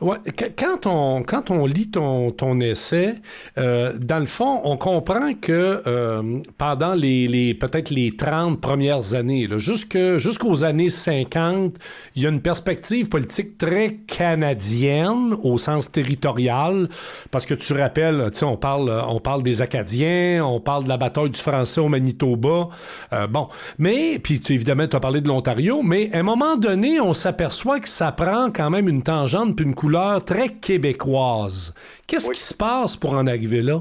Quand 0.00 0.86
on 0.86 1.22
quand 1.22 1.50
on 1.50 1.64
lit 1.64 1.90
ton, 1.90 2.30
ton 2.30 2.60
essai, 2.60 3.14
euh, 3.56 3.94
dans 3.98 4.18
le 4.18 4.26
fond, 4.26 4.60
on 4.64 4.76
comprend 4.76 5.32
que 5.34 5.82
euh, 5.86 6.40
pendant 6.58 6.94
les, 6.94 7.28
les 7.28 7.54
peut-être 7.54 7.88
les 7.90 8.14
30 8.14 8.60
premières 8.60 9.14
années, 9.14 9.48
jusqu'aux 9.58 10.64
années 10.64 10.90
50, 10.90 11.76
il 12.14 12.22
y 12.22 12.26
a 12.26 12.28
une 12.28 12.42
perspective 12.42 13.08
politique 13.08 13.56
très 13.56 13.94
canadienne 14.06 15.34
au 15.42 15.56
sens 15.56 15.90
territorial, 15.90 16.88
parce 17.30 17.46
que 17.46 17.54
tu 17.54 17.72
rappelles, 17.72 18.30
on 18.42 18.56
parle 18.56 19.02
on 19.08 19.20
parle 19.20 19.42
des 19.42 19.62
Acadiens, 19.62 20.44
on 20.44 20.60
parle 20.60 20.84
de 20.84 20.88
la 20.90 20.98
bataille 20.98 21.30
du 21.30 21.40
français 21.40 21.80
au 21.80 21.88
Manitoba, 21.88 22.68
euh, 23.14 23.26
bon, 23.26 23.48
mais 23.78 24.18
puis 24.18 24.42
évidemment 24.50 24.86
tu 24.86 24.96
as 24.96 25.00
parlé 25.00 25.22
de 25.22 25.28
l'Ontario, 25.28 25.82
mais 25.82 26.10
à 26.12 26.18
un 26.18 26.22
moment 26.22 26.56
donné, 26.56 27.00
on 27.00 27.14
s'aperçoit 27.14 27.80
que 27.80 27.88
ça 27.88 28.12
prend 28.12 28.50
quand 28.50 28.68
même 28.68 28.88
une 28.88 29.02
tangente 29.02 29.35
puis 29.54 29.64
une 29.64 29.74
couleur 29.74 30.24
très 30.24 30.48
québécoise. 30.48 31.74
Qu'est-ce 32.06 32.30
qui 32.30 32.40
se 32.40 32.54
passe 32.54 32.96
pour 32.96 33.12
en 33.12 33.26
arriver 33.26 33.62
là? 33.62 33.80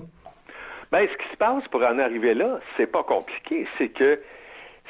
Ben, 0.92 1.08
ce 1.12 1.18
qui 1.18 1.32
se 1.32 1.38
passe 1.38 1.68
pour 1.70 1.82
en 1.82 2.00
arriver 2.00 2.34
là, 2.34 2.60
c'est 2.78 2.88
pas 2.88 3.04
compliqué. 3.04 3.68
C'est 3.78 3.90
que 3.90 4.20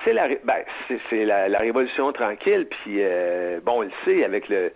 c'est 0.03 0.13
la, 0.13 0.27
ben, 0.43 0.63
c'est, 1.09 1.25
la, 1.25 1.57
révolution 1.57 2.11
tranquille, 2.11 2.67
puis 2.69 2.97
euh, 2.99 3.59
bon, 3.63 3.79
on 3.79 3.81
le 3.81 3.91
sait, 4.03 4.23
avec 4.23 4.49
le 4.49 4.71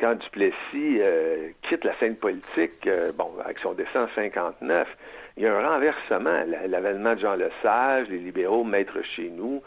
quand 0.00 0.14
Duplessis 0.14 0.98
euh, 0.98 1.50
quitte 1.62 1.84
la 1.84 1.94
scène 1.98 2.16
politique, 2.16 2.86
euh, 2.86 3.12
bon, 3.16 3.30
avec 3.44 3.58
son 3.60 3.72
décès 3.72 3.98
en 3.98 4.08
59, 4.14 4.88
il 5.36 5.44
y 5.44 5.46
a 5.46 5.54
un 5.54 5.68
renversement, 5.68 6.42
l'avènement 6.66 7.14
de 7.14 7.20
Jean 7.20 7.34
Lesage, 7.34 8.08
les 8.08 8.18
libéraux 8.18 8.64
maîtres 8.64 9.00
chez 9.02 9.30
nous. 9.30 9.62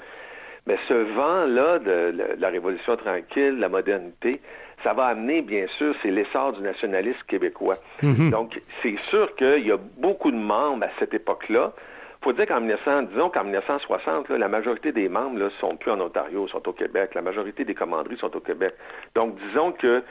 Mais 0.68 0.78
ce 0.88 0.94
vent-là 0.94 1.80
de, 1.80 2.36
la 2.38 2.50
révolution 2.50 2.98
tranquille, 2.98 3.58
la 3.60 3.70
modernité, 3.70 4.42
ça 4.84 4.94
va 4.94 5.06
amener, 5.06 5.42
bien 5.42 5.66
sûr, 5.78 5.96
c'est 6.02 6.12
l'essor 6.12 6.54
du 6.54 6.62
nationalisme 6.62 7.22
québécois. 7.28 7.78
Mhm. 8.02 8.30
Donc, 8.30 8.62
c'est 8.82 8.98
sûr 9.10 9.36
qu'il 9.36 9.66
y 9.66 9.72
a 9.72 9.78
beaucoup 9.98 10.32
de 10.32 10.38
membres 10.38 10.86
à 10.86 10.90
cette 11.00 11.14
époque-là. 11.14 11.74
faut 12.22 12.34
dire 12.34 12.48
qu'en 12.48 12.60
1900, 12.60 13.04
disons 13.04 13.30
qu'en 13.30 13.44
1960, 13.44 14.30
la 14.30 14.48
majorité 14.48 14.92
des 14.92 15.10
membres 15.10 15.38
ne 15.38 15.50
sont 15.50 15.76
plus 15.76 15.92
en 15.92 16.02
Ontario, 16.02 16.48
sont 16.48 16.68
au 16.68 16.74
Québec. 16.74 17.12
La 17.14 17.22
majorité 17.22 17.66
des 17.66 17.76
commanderies 17.76 18.18
sont 18.18 18.36
au 18.36 18.40
Québec. 18.40 18.74
Donc, 19.14 19.36
disons 19.48 19.72
que 19.72 20.04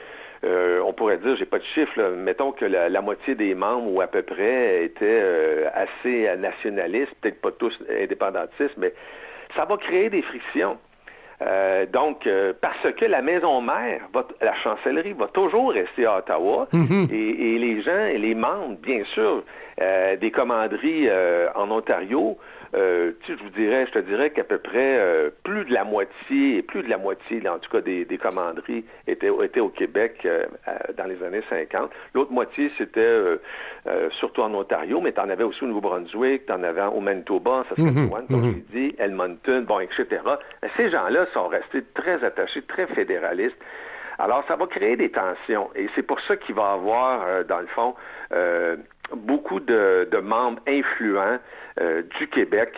euh, 0.43 0.79
on 0.85 0.93
pourrait 0.93 1.17
dire, 1.17 1.35
j'ai 1.35 1.45
pas 1.45 1.59
de 1.59 1.63
chiffre, 1.63 1.99
mettons 2.15 2.51
que 2.51 2.65
la, 2.65 3.01
moitié 3.01 3.35
des 3.35 3.55
membres 3.55 3.91
ou 3.91 4.01
à 4.01 4.07
peu 4.07 4.21
près 4.21 4.83
étaient 4.83 5.21
euh, 5.23 5.69
assez 5.73 6.29
nationalistes, 6.37 7.13
peut-être 7.21 7.41
pas 7.41 7.51
tous 7.51 7.77
indépendantistes, 7.89 8.77
mais 8.77 8.93
ça 9.55 9.65
va 9.65 9.77
créer 9.77 10.09
des 10.09 10.21
frictions. 10.21 10.77
Euh, 11.41 11.85
donc, 11.85 12.29
parce 12.61 12.91
que 12.95 13.05
la 13.05 13.21
maison 13.21 13.61
mère, 13.61 14.01
la 14.41 14.53
chancellerie, 14.55 15.13
va 15.13 15.27
toujours 15.27 15.71
rester 15.71 16.05
à 16.05 16.19
Ottawa, 16.19 16.67
mm-hmm. 16.73 17.11
et, 17.11 17.57
les 17.57 17.81
gens 17.81 18.05
et 18.05 18.17
les 18.17 18.35
membres, 18.35 18.77
bien 18.81 19.03
sûr, 19.13 19.43
des 19.77 20.31
commanderies 20.31 21.09
en 21.55 21.69
Ontario 21.71 22.37
euh, 22.75 23.11
je 23.27 23.33
vous 23.33 23.49
dirais, 23.51 23.85
je 23.87 23.91
te 23.91 23.99
dirais 23.99 24.31
qu'à 24.31 24.43
peu 24.43 24.57
près 24.57 24.97
euh, 24.99 25.29
plus 25.43 25.63
de 25.65 25.73
la 25.73 25.85
moitié, 25.85 26.61
plus 26.61 26.83
de 26.83 26.89
la 26.89 26.97
moitié, 26.97 27.41
en 27.47 27.57
tout 27.59 27.69
cas 27.69 27.81
des, 27.81 28.05
commanderies 28.21 28.83
étaient, 29.07 29.31
étaient 29.43 29.59
au 29.61 29.69
Québec 29.69 30.21
euh, 30.25 30.45
dans 30.97 31.05
les 31.05 31.21
années 31.23 31.43
50. 31.49 31.89
L'autre 32.13 32.31
moitié, 32.31 32.71
c'était 32.77 33.19
surtout 34.11 34.41
en 34.41 34.53
Ontario, 34.53 34.99
mais 34.99 35.13
tu 35.13 35.21
en 35.21 35.29
avais 35.29 35.43
aussi 35.43 35.63
au 35.63 35.67
Nouveau-Brunswick, 35.67 36.47
tu 36.47 36.51
en 36.51 36.63
avais 36.63 36.83
au 36.83 36.99
Manitoba, 36.99 37.65
Saskatchewan, 37.69 38.25
comme 38.27 38.41
mm 38.41 38.55
je 38.55 38.77
dit, 38.77 38.95
Edmonton, 38.99 39.63
bon, 39.63 39.79
etc. 39.79 40.21
ces 40.75 40.89
gens-là 40.89 41.24
sont 41.33 41.47
restés 41.47 41.83
très 41.93 42.23
attachés, 42.23 42.61
très 42.63 42.87
fédéralistes. 42.87 43.57
Alors, 44.17 44.43
ça 44.47 44.55
va 44.55 44.65
créer 44.67 44.95
des 44.95 45.11
tensions. 45.11 45.69
Et 45.75 45.89
c'est 45.93 46.03
pour 46.03 46.21
ça 46.21 46.37
qu'il 46.37 46.55
va 46.55 46.71
y 46.71 46.73
avoir, 46.73 47.43
dans 47.45 47.59
le 47.59 47.67
fond, 47.67 47.95
beaucoup 49.13 49.59
de, 49.59 50.17
membres 50.23 50.61
influents 50.67 51.37
euh, 51.81 52.03
du 52.17 52.27
Québec 52.27 52.73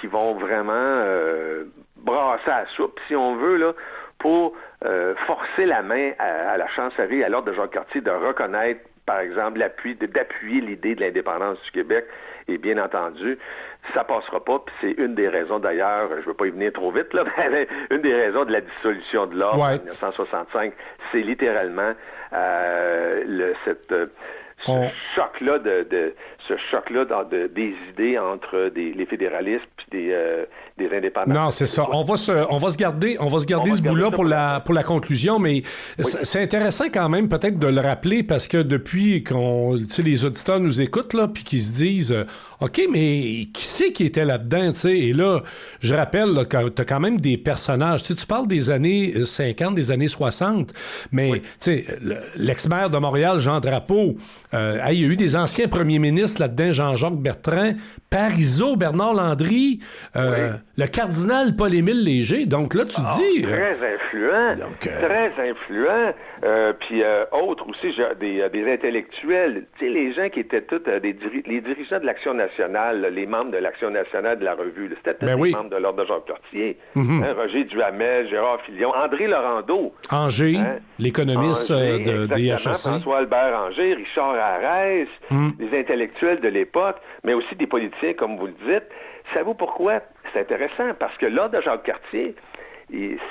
qui 0.00 0.06
vont 0.06 0.34
vraiment 0.34 0.72
euh, 0.74 1.64
brasser 1.96 2.50
à 2.50 2.66
soupe, 2.76 2.98
si 3.08 3.16
on 3.16 3.36
veut, 3.36 3.56
là, 3.56 3.72
pour 4.18 4.54
euh, 4.84 5.14
forcer 5.26 5.66
la 5.66 5.82
main 5.82 6.12
à, 6.18 6.56
la 6.56 6.68
chancellerie, 6.68 7.24
à 7.24 7.28
l'ordre 7.28 7.48
de 7.48 7.54
Jacques 7.54 7.72
Cartier, 7.72 8.00
de 8.00 8.10
reconnaître, 8.10 8.80
par 9.06 9.20
exemple, 9.20 9.58
l'appui, 9.58 9.94
d'appuyer 9.94 10.60
l'idée 10.60 10.94
de 10.94 11.00
l'indépendance 11.00 11.60
du 11.64 11.70
Québec. 11.70 12.06
Et 12.48 12.58
bien 12.58 12.76
entendu, 12.78 13.38
ça 13.94 14.02
passera 14.02 14.44
pas, 14.44 14.58
puis 14.58 14.74
c'est 14.80 15.02
une 15.02 15.14
des 15.14 15.28
raisons 15.28 15.60
d'ailleurs, 15.60 16.08
je 16.10 16.16
ne 16.16 16.22
veux 16.22 16.34
pas 16.34 16.46
y 16.46 16.50
venir 16.50 16.72
trop 16.72 16.90
vite, 16.90 17.12
là, 17.14 17.24
mais 17.50 17.68
une 17.90 18.02
des 18.02 18.14
raisons 18.14 18.44
de 18.44 18.52
la 18.52 18.60
dissolution 18.60 19.26
de 19.26 19.38
l'ordre 19.38 19.62
en 19.62 19.72
1965, 19.74 20.72
c'est 21.12 21.20
littéralement 21.20 21.92
le, 22.32 23.54
cette 23.64 23.94
ce 24.64 24.88
choc-là 25.14 25.58
de, 25.58 26.14
ce 26.48 26.54
choc-là 26.70 27.04
des 27.54 27.74
idées 27.90 28.18
entre 28.18 28.70
les 28.74 29.06
fédéralistes 29.06 29.62
et 29.92 29.96
des, 29.96 30.08
euh, 30.12 30.44
des 30.78 30.96
indépendants. 30.96 31.32
Non, 31.32 31.50
c'est 31.50 31.66
ça. 31.66 31.86
On 31.90 32.02
va 32.02 32.16
se, 32.16 32.32
on 32.50 32.58
va 32.58 32.70
se 32.70 32.76
garder, 32.76 33.16
on 33.20 33.28
va 33.28 33.40
se 33.40 33.46
garder 33.46 33.72
ce 33.72 33.82
bout-là 33.82 34.10
pour 34.10 34.24
la, 34.24 34.60
pour 34.60 34.74
la 34.74 34.82
conclusion, 34.82 35.38
mais 35.38 35.62
c'est 35.98 36.42
intéressant 36.42 36.86
quand 36.92 37.08
même 37.08 37.28
peut-être 37.28 37.58
de 37.58 37.66
le 37.66 37.80
rappeler 37.80 38.22
parce 38.22 38.48
que 38.48 38.58
depuis 38.58 39.22
qu'on, 39.24 39.76
tu 39.78 39.90
sais, 39.90 40.02
les 40.02 40.24
auditeurs 40.24 40.60
nous 40.60 40.80
écoutent 40.80 41.14
là, 41.14 41.28
puis 41.28 41.44
qu'ils 41.44 41.62
se 41.62 41.72
disent, 41.72 42.26
ok, 42.62 42.82
mais 42.90 43.48
qui 43.52 43.64
c'est 43.64 43.92
qui 43.92 44.04
était 44.04 44.24
là-dedans, 44.24 44.72
tu 44.72 44.78
sais? 44.78 44.98
Et 44.98 45.12
là, 45.12 45.42
je 45.80 45.94
rappelle 45.94 46.30
là, 46.32 46.44
que 46.44 46.68
t'as 46.68 46.84
quand 46.84 47.00
même 47.00 47.20
des 47.20 47.36
personnages. 47.36 48.04
Tu, 48.04 48.14
tu 48.14 48.26
parles 48.26 48.46
des 48.46 48.70
années 48.70 49.24
50, 49.24 49.74
des 49.74 49.90
années 49.90 50.08
60, 50.08 50.72
mais 51.10 51.40
tu 51.40 51.42
sais, 51.58 51.86
l'ex-maire 52.36 52.88
de 52.88 52.98
Montréal, 52.98 53.38
Jean 53.38 53.58
Drapeau, 53.58 54.16
euh, 54.54 54.80
il 54.90 55.00
y 55.00 55.04
a 55.04 55.08
eu 55.08 55.16
des 55.16 55.34
anciens 55.34 55.66
premiers 55.66 55.98
ministres 55.98 56.40
là-dedans, 56.40 56.72
Jean-Jacques 56.72 57.20
Bertrand, 57.20 57.72
Parizeau, 58.08 58.76
Bernard 58.76 59.14
Landry. 59.14 59.80
Euh, 60.16 60.52
le 60.78 60.86
cardinal 60.86 61.54
Paul-Émile 61.54 62.02
Léger. 62.02 62.46
Donc 62.46 62.74
là, 62.74 62.86
tu 62.86 62.96
ah, 62.98 63.14
dis... 63.18 63.42
Très 63.42 63.76
influent. 63.94 64.56
Euh, 64.86 65.00
très 65.06 65.50
influent. 65.50 66.14
Euh, 66.44 66.72
puis 66.72 67.02
euh, 67.02 67.24
autres 67.30 67.68
aussi, 67.68 67.94
des, 68.18 68.48
des 68.48 68.72
intellectuels. 68.72 69.66
Tu 69.78 69.84
sais, 69.84 69.92
les 69.92 70.12
gens 70.12 70.30
qui 70.30 70.40
étaient 70.40 70.62
tous 70.62 70.78
des 70.78 71.16
les 71.46 71.60
dirigeants 71.60 72.00
de 72.00 72.06
l'Action 72.06 72.32
nationale, 72.32 73.12
les 73.12 73.26
membres 73.26 73.50
de 73.50 73.58
l'Action 73.58 73.90
nationale 73.90 74.38
de 74.38 74.44
la 74.44 74.54
revue. 74.54 74.90
C'était 74.96 75.14
tous 75.14 75.26
ben 75.26 75.42
les 75.42 75.50
membres 75.52 75.70
de 75.70 75.76
l'Ordre 75.76 76.02
de 76.02 76.08
Jacques 76.08 76.24
Cartier. 76.26 76.78
Hein, 76.96 77.34
Roger 77.36 77.64
Duhamel, 77.64 78.28
Gérard 78.28 78.62
Filion, 78.62 78.92
André 78.94 79.26
Laurando. 79.26 79.92
Angers, 80.10 80.56
hein? 80.56 80.78
l'économiste 80.98 81.70
de, 81.70 82.26
des 82.26 82.48
HEC. 82.48 82.58
François-Albert 82.58 83.60
Angers, 83.68 83.94
Richard 83.94 84.34
Arès, 84.36 85.08
mm. 85.30 85.50
les 85.58 85.78
intellectuels 85.78 86.40
de 86.40 86.48
l'époque, 86.48 86.96
mais 87.24 87.34
aussi 87.34 87.54
des 87.56 87.66
politiciens, 87.66 88.14
comme 88.14 88.38
vous 88.38 88.46
le 88.46 88.54
dites. 88.66 88.88
Savez-vous 89.32 89.54
pourquoi? 89.54 90.00
C'est 90.32 90.40
intéressant 90.40 90.94
parce 90.98 91.16
que 91.18 91.26
l'ordre 91.26 91.56
de 91.56 91.62
Jacques 91.62 91.84
Cartier, 91.84 92.34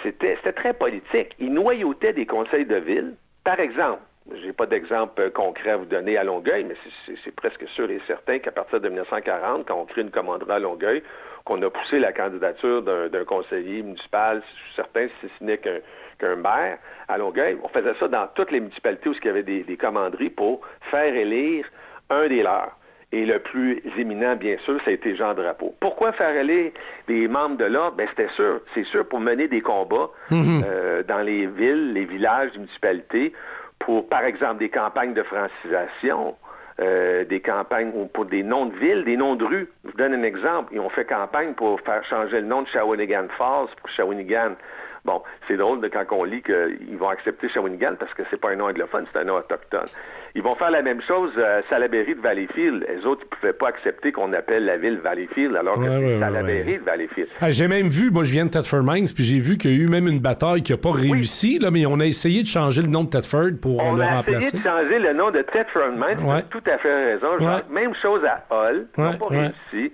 c'était 0.04 0.36
très 0.54 0.74
politique. 0.74 1.36
Il 1.40 1.54
noyautait 1.54 2.14
des 2.14 2.26
conseils 2.26 2.66
de 2.66 2.76
ville. 2.76 3.16
Par 3.44 3.60
exemple, 3.60 4.02
j'ai 4.36 4.54
pas 4.54 4.68
d'exemple 4.68 5.32
concret 5.32 5.72
à 5.72 5.78
vous 5.78 5.86
donner 5.86 6.18
à 6.18 6.24
Longueuil, 6.24 6.64
mais 6.64 6.76
c'est 7.24 7.36
presque 7.36 7.68
sûr 7.70 7.90
et 7.90 8.00
certain 8.06 8.40
qu'à 8.40 8.52
partir 8.52 8.80
de 8.80 8.88
1940, 8.88 9.66
quand 9.68 9.76
on 9.76 9.86
crée 9.86 10.02
une 10.02 10.12
commanderie 10.12 10.52
à 10.52 10.60
Longueuil, 10.60 11.02
qu'on 11.44 11.62
a 11.64 11.70
poussé 11.72 11.98
la 11.98 12.14
candidature 12.14 12.84
d'un 12.84 13.26
conseiller 13.26 13.82
municipal, 13.82 14.44
certain 14.76 15.08
si 15.20 15.28
ce 15.40 15.44
n'est 15.44 15.58
qu'un 15.58 16.36
maire 16.36 16.78
à 17.08 17.18
Longueuil, 17.18 17.58
on 17.64 17.68
faisait 17.70 17.96
ça 18.00 18.08
dans 18.08 18.28
toutes 18.36 18.52
les 18.52 18.60
municipalités 18.60 19.10
où 19.10 19.14
il 19.14 19.26
y 19.26 19.30
avait 19.30 19.44
des 19.44 19.78
commanderies 19.78 20.30
pour 20.30 20.62
faire 20.92 21.16
élire 21.16 21.66
un 22.12 22.28
des 22.28 22.44
leurs. 22.44 22.78
Et 23.14 23.26
le 23.26 23.40
plus 23.40 23.82
éminent, 23.98 24.36
bien 24.38 24.58
sûr, 24.60 24.80
ça 24.86 24.92
a 24.92 24.94
été 24.94 25.16
Jean 25.18 25.34
Drapeau. 25.34 25.76
Pourquoi 25.82 26.14
faire 26.14 26.30
aller 26.30 26.74
des 27.08 27.28
membres 27.28 27.58
de 27.58 27.66
l'ordre? 27.66 27.98
Ben, 27.98 28.08
c'était 28.10 28.32
sûr. 28.36 28.62
C'est 28.74 28.86
sûr 28.86 29.06
pour 29.06 29.20
mener 29.20 29.50
des 29.50 29.62
combats 29.62 30.10
mhm. 30.30 30.64
euh, 30.66 31.04
dans 31.04 31.20
les 31.20 31.46
villes, 31.46 31.92
les 31.92 32.06
villages, 32.06 32.52
les 32.54 32.60
municipalités, 32.60 33.34
pour, 33.80 34.08
par 34.08 34.24
exemple, 34.24 34.60
des 34.60 34.70
campagnes 34.70 35.14
de 35.14 35.24
francisation, 35.24 36.36
euh, 36.80 37.26
des 37.26 37.42
campagnes 37.42 37.92
pour 38.14 38.26
des 38.26 38.44
noms 38.44 38.68
de 38.68 38.76
villes, 38.78 39.04
des 39.04 39.18
noms 39.18 39.36
de 39.36 39.44
rues. 39.44 39.70
Je 39.84 39.92
vous 39.92 39.98
donne 39.98 40.14
un 40.14 40.24
exemple. 40.24 40.74
Ils 40.74 40.80
ont 40.80 40.90
fait 40.90 41.06
campagne 41.06 41.54
pour 41.54 41.82
faire 41.82 42.06
changer 42.06 42.40
le 42.40 42.48
nom 42.48 42.62
de 42.62 42.68
Shawinigan 42.70 43.28
Falls 43.38 43.68
pour 43.82 43.90
Shawinigan. 43.90 44.56
Bon, 45.04 45.24
c'est 45.48 45.58
drôle 45.58 45.82
de 45.82 45.88
quand 45.88 46.06
on 46.12 46.24
lit 46.24 46.44
qu'ils 46.44 46.98
vont 46.98 47.10
accepter 47.10 47.50
Shawinigan 47.50 47.96
parce 48.00 48.14
que 48.14 48.22
c'est 48.30 48.40
pas 48.40 48.52
un 48.52 48.56
nom 48.56 48.66
anglophone, 48.66 49.06
c'est 49.12 49.20
un 49.20 49.24
nom 49.24 49.36
autochtone. 49.36 49.88
Ils 50.36 50.44
vont 50.44 50.54
faire 50.56 50.70
la 50.70 50.84
même 50.84 51.02
chose 51.02 51.32
à 51.40 51.62
Salaberry 51.70 52.16
de 52.16 52.22
Valleyfield. 52.22 52.86
Les 52.88 53.06
autres, 53.06 53.24
ils 53.24 53.36
pouvaient 53.36 53.54
pas 53.54 53.70
accepter 53.70 54.12
qu'on 54.12 54.32
appelle 54.34 54.66
la 54.66 54.78
ville 54.78 55.00
Valleyfield 55.00 55.56
alors 55.56 55.80
que 55.80 55.86
c'est 55.86 56.20
Salaberry 56.20 56.78
de 56.78 56.84
Valleyfield. 56.84 57.30
Ah, 57.42 57.50
j'ai 57.50 57.68
même 57.68 57.90
vu, 57.90 58.12
moi 58.12 58.24
je 58.24 58.32
viens 58.32 58.46
de 58.46 58.52
Thetford 58.52 58.84
Mines, 58.84 59.08
puis 59.14 59.24
j'ai 59.24 59.40
vu 59.40 59.58
qu'il 59.58 59.72
y 59.72 59.74
a 59.74 59.78
eu 59.78 59.88
même 59.88 60.08
une 60.08 60.20
bataille 60.20 60.62
qui 60.62 60.72
a 60.72 60.78
pas 60.78 60.92
réussi, 60.92 61.58
là, 61.58 61.72
mais 61.72 61.86
on 61.88 62.00
a 62.00 62.06
essayé 62.06 62.44
de 62.44 62.48
changer 62.48 62.84
le 62.84 62.88
nom 62.88 63.04
de 63.04 63.10
Thetford 63.10 63.58
pour 63.60 63.80
on 63.80 63.96
le 63.96 64.04
remplacer. 64.04 64.32
On 64.32 64.36
a 64.36 64.38
essayé 64.40 64.60
de 64.60 64.70
changer 64.70 65.00
le 65.00 65.14
nom 65.14 65.32
de 65.32 65.42
Thetford 65.42 65.92
Mines, 65.94 66.44
tout 66.52 66.64
à 66.68 66.78
fait 66.78 67.14
raison. 67.14 67.64
même 67.72 67.96
chose 67.96 68.22
à 68.24 68.46
Hull, 68.52 68.86
ils 68.98 69.04
n'ont 69.04 69.14
pas 69.18 69.28
réussi. 69.28 69.92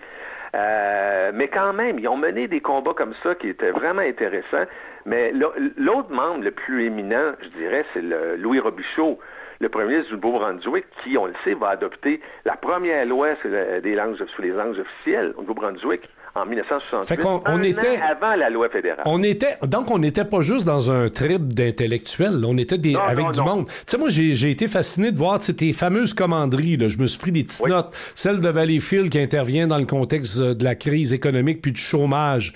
Euh, 0.56 1.32
mais 1.34 1.48
quand 1.48 1.74
même, 1.74 2.00
ils 2.00 2.08
ont 2.08 2.18
mené 2.18 2.48
des 2.48 2.62
combats 2.62 2.94
comme 2.94 3.14
ça 3.22 3.36
qui 3.36 3.50
étaient 3.50 3.72
vraiment 3.72 4.02
intéressants. 4.02 4.66
Mais 5.08 5.32
l'autre 5.78 6.12
membre 6.12 6.44
le 6.44 6.52
plus 6.52 6.84
éminent, 6.84 7.32
je 7.42 7.48
dirais, 7.58 7.86
c'est 7.94 8.02
Louis 8.38 8.60
Robichaud, 8.60 9.18
le 9.62 9.70
premier 9.70 9.88
ministre 9.88 10.10
du 10.10 10.22
Nouveau-Brunswick, 10.22 10.86
qui, 11.02 11.18
on 11.18 11.28
le 11.28 11.34
sait, 11.46 11.54
va 11.54 11.70
adopter 11.70 12.20
la 12.44 12.58
première 12.58 13.06
loi 13.06 13.30
sur, 13.38 13.50
des 13.50 13.96
langues, 13.96 14.18
sous 14.18 14.42
les 14.42 14.50
langues 14.50 14.78
officielles 14.78 15.34
au 15.38 15.44
Nouveau-Brunswick 15.44 16.10
en 16.38 16.46
1968, 16.46 17.26
on, 17.46 17.64
était, 17.64 17.98
avant 17.98 18.36
la 18.36 18.50
loi 18.50 18.70
fédérale. 18.70 19.04
On 19.06 19.24
était, 19.24 19.58
donc, 19.64 19.92
on 19.92 20.00
n'était 20.00 20.26
pas 20.26 20.42
juste 20.42 20.66
dans 20.66 20.92
un 20.92 21.10
trip 21.10 21.54
d'intellectuels. 21.54 22.44
On 22.46 22.58
était 22.58 22.78
des, 22.78 22.96
avec 22.96 23.32
du 23.32 23.42
monde. 23.42 23.68
Tu 23.68 23.74
sais, 23.88 23.98
moi, 23.98 24.10
j'ai 24.10 24.52
été 24.52 24.68
fasciné 24.68 25.12
de 25.12 25.18
voir 25.18 25.40
tes 25.40 25.74
fameuses 25.74 26.14
commanderies. 26.14 26.78
Là. 26.78 26.88
Je 26.88 26.98
me 27.00 27.08
suis 27.08 27.20
pris 27.20 27.32
des 27.32 27.44
petites 27.44 27.68
notes. 27.68 27.94
Celle 28.16 28.40
de 28.40 28.50
Valleyfield 28.50 29.10
qui 29.10 29.20
intervient 29.20 29.68
dans 29.68 29.78
le 29.78 29.86
contexte 29.86 30.40
de 30.40 30.64
la 30.64 30.76
crise 30.76 31.14
économique 31.14 31.62
puis 31.62 31.72
du 31.72 31.82
chômage. 31.82 32.54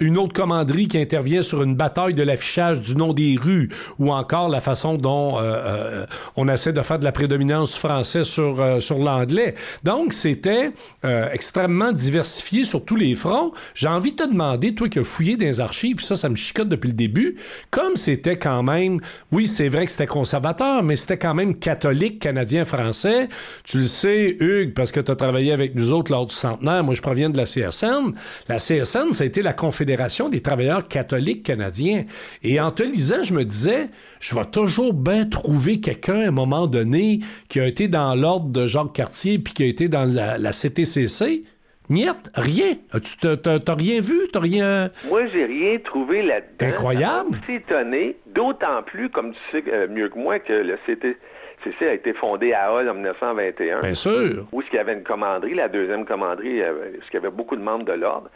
Une 0.00 0.18
autre 0.18 0.32
commanderie 0.32 0.88
qui 0.88 0.98
intervient 0.98 1.42
sur 1.42 1.62
une 1.62 1.74
bataille 1.74 2.14
de 2.14 2.22
l'affichage 2.22 2.80
du 2.80 2.96
nom 2.96 3.12
des 3.12 3.36
rues 3.40 3.70
ou 3.98 4.12
encore 4.12 4.48
la 4.48 4.60
façon 4.60 4.94
dont 4.94 5.38
euh, 5.38 5.42
euh, 5.42 6.06
on 6.36 6.48
essaie 6.48 6.72
de 6.72 6.80
faire 6.82 6.98
de 6.98 7.04
la 7.04 7.12
prédominance 7.12 7.76
française 7.76 8.26
sur, 8.26 8.60
euh, 8.60 8.80
sur 8.80 8.98
l'anglais. 8.98 9.54
Donc, 9.82 10.12
c'était 10.12 10.72
extrêmement 11.02 11.92
diversifié 11.92 12.64
tous 12.84 12.96
les 12.96 13.14
fronts. 13.14 13.52
J'ai 13.74 13.88
envie 13.88 14.12
de 14.12 14.16
te 14.16 14.28
demander, 14.28 14.74
toi 14.74 14.88
qui 14.88 14.98
as 14.98 15.04
fouillé 15.04 15.36
les 15.36 15.60
archives, 15.60 15.96
puis 15.96 16.06
ça, 16.06 16.16
ça 16.16 16.28
me 16.28 16.36
chicote 16.36 16.68
depuis 16.68 16.88
le 16.88 16.94
début, 16.94 17.36
comme 17.70 17.96
c'était 17.96 18.38
quand 18.38 18.62
même, 18.62 19.00
oui, 19.32 19.46
c'est 19.46 19.68
vrai 19.68 19.86
que 19.86 19.92
c'était 19.92 20.06
conservateur, 20.06 20.82
mais 20.82 20.96
c'était 20.96 21.18
quand 21.18 21.34
même 21.34 21.56
catholique, 21.56 22.18
canadien, 22.18 22.64
français. 22.64 23.28
Tu 23.64 23.78
le 23.78 23.82
sais, 23.84 24.36
Hugues, 24.40 24.74
parce 24.74 24.92
que 24.92 25.00
tu 25.00 25.10
as 25.10 25.16
travaillé 25.16 25.52
avec 25.52 25.74
nous 25.74 25.92
autres 25.92 26.12
lors 26.12 26.26
du 26.26 26.34
centenaire. 26.34 26.84
Moi, 26.84 26.94
je 26.94 27.02
proviens 27.02 27.30
de 27.30 27.36
la 27.36 27.44
CSN. 27.44 28.14
La 28.48 28.56
CSN, 28.56 29.12
ça 29.12 29.24
a 29.24 29.26
été 29.26 29.42
la 29.42 29.52
Confédération 29.52 30.28
des 30.28 30.40
travailleurs 30.40 30.88
catholiques 30.88 31.42
canadiens. 31.42 32.04
Et 32.42 32.60
en 32.60 32.70
te 32.70 32.82
lisant, 32.82 33.22
je 33.22 33.34
me 33.34 33.44
disais, 33.44 33.90
je 34.20 34.34
vais 34.34 34.44
toujours 34.46 34.94
bien 34.94 35.24
trouver 35.26 35.80
quelqu'un 35.80 36.20
à 36.20 36.28
un 36.28 36.30
moment 36.30 36.66
donné 36.66 37.20
qui 37.48 37.60
a 37.60 37.66
été 37.66 37.88
dans 37.88 38.14
l'ordre 38.14 38.48
de 38.48 38.66
Jacques 38.66 38.92
Cartier 38.92 39.38
puis 39.38 39.54
qui 39.54 39.62
a 39.62 39.66
été 39.66 39.88
dans 39.88 40.04
la, 40.04 40.38
la 40.38 40.52
CTCC 40.52 41.44
Niet, 41.88 42.30
rien. 42.34 42.78
Tu 43.02 43.16
t'as 43.18 43.74
rien 43.74 44.00
vu? 44.00 44.28
T'as 44.32 44.40
rien. 44.40 44.90
Moi, 45.08 45.26
j'ai 45.26 45.44
rien 45.44 45.78
trouvé 45.78 46.22
là-dedans. 46.22 46.66
Incroyable. 46.66 47.38
Je 47.40 47.44
suis 47.44 47.54
étonné, 47.56 48.16
d'autant 48.26 48.82
plus, 48.82 49.10
comme 49.10 49.32
tu 49.32 49.40
sais 49.50 49.64
euh, 49.68 49.86
mieux 49.88 50.08
que 50.08 50.18
moi, 50.18 50.38
que 50.38 50.52
le 50.52 50.78
CTCC 50.86 51.86
a 51.86 51.92
été 51.92 52.14
fondé 52.14 52.54
à 52.54 52.72
Hall 52.72 52.88
en 52.88 52.94
1921. 52.94 53.80
Bien 53.80 53.94
sûr. 53.94 54.46
Où 54.52 54.62
qu'il 54.62 54.74
y 54.74 54.78
avait 54.78 54.94
une 54.94 55.02
commanderie, 55.02 55.54
la 55.54 55.68
deuxième 55.68 56.06
commanderie, 56.06 56.60
est 56.60 56.72
ce 57.02 57.10
qu'il 57.10 57.14
y 57.14 57.16
avait 57.18 57.30
beaucoup 57.30 57.56
de 57.56 57.62
membres 57.62 57.84
de 57.84 57.92
l'ordre. 57.92 58.30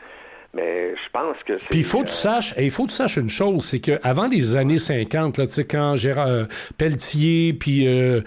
Mais 0.54 0.94
je 0.94 1.10
pense 1.12 1.36
que 1.46 1.58
c'est. 1.58 1.68
Puis 1.68 1.80
il 1.80 1.84
faut 1.84 2.00
que 2.00 2.08
tu 2.08 2.12
euh, 2.12 2.16
saches, 2.16 2.54
il 2.58 2.70
faut 2.70 2.84
que 2.84 2.90
tu 2.90 2.96
saches 2.96 3.18
une 3.18 3.28
chose, 3.28 3.66
c'est 3.66 3.80
qu'avant 3.80 4.26
les 4.28 4.56
années 4.56 4.78
50, 4.78 5.36
là, 5.36 5.46
tu 5.46 5.52
sais, 5.52 5.64
quand 5.66 5.96
Gérard 5.96 6.26
euh, 6.26 6.44
Pelletier, 6.78 7.52
puis 7.52 7.86
euh, 7.86 8.22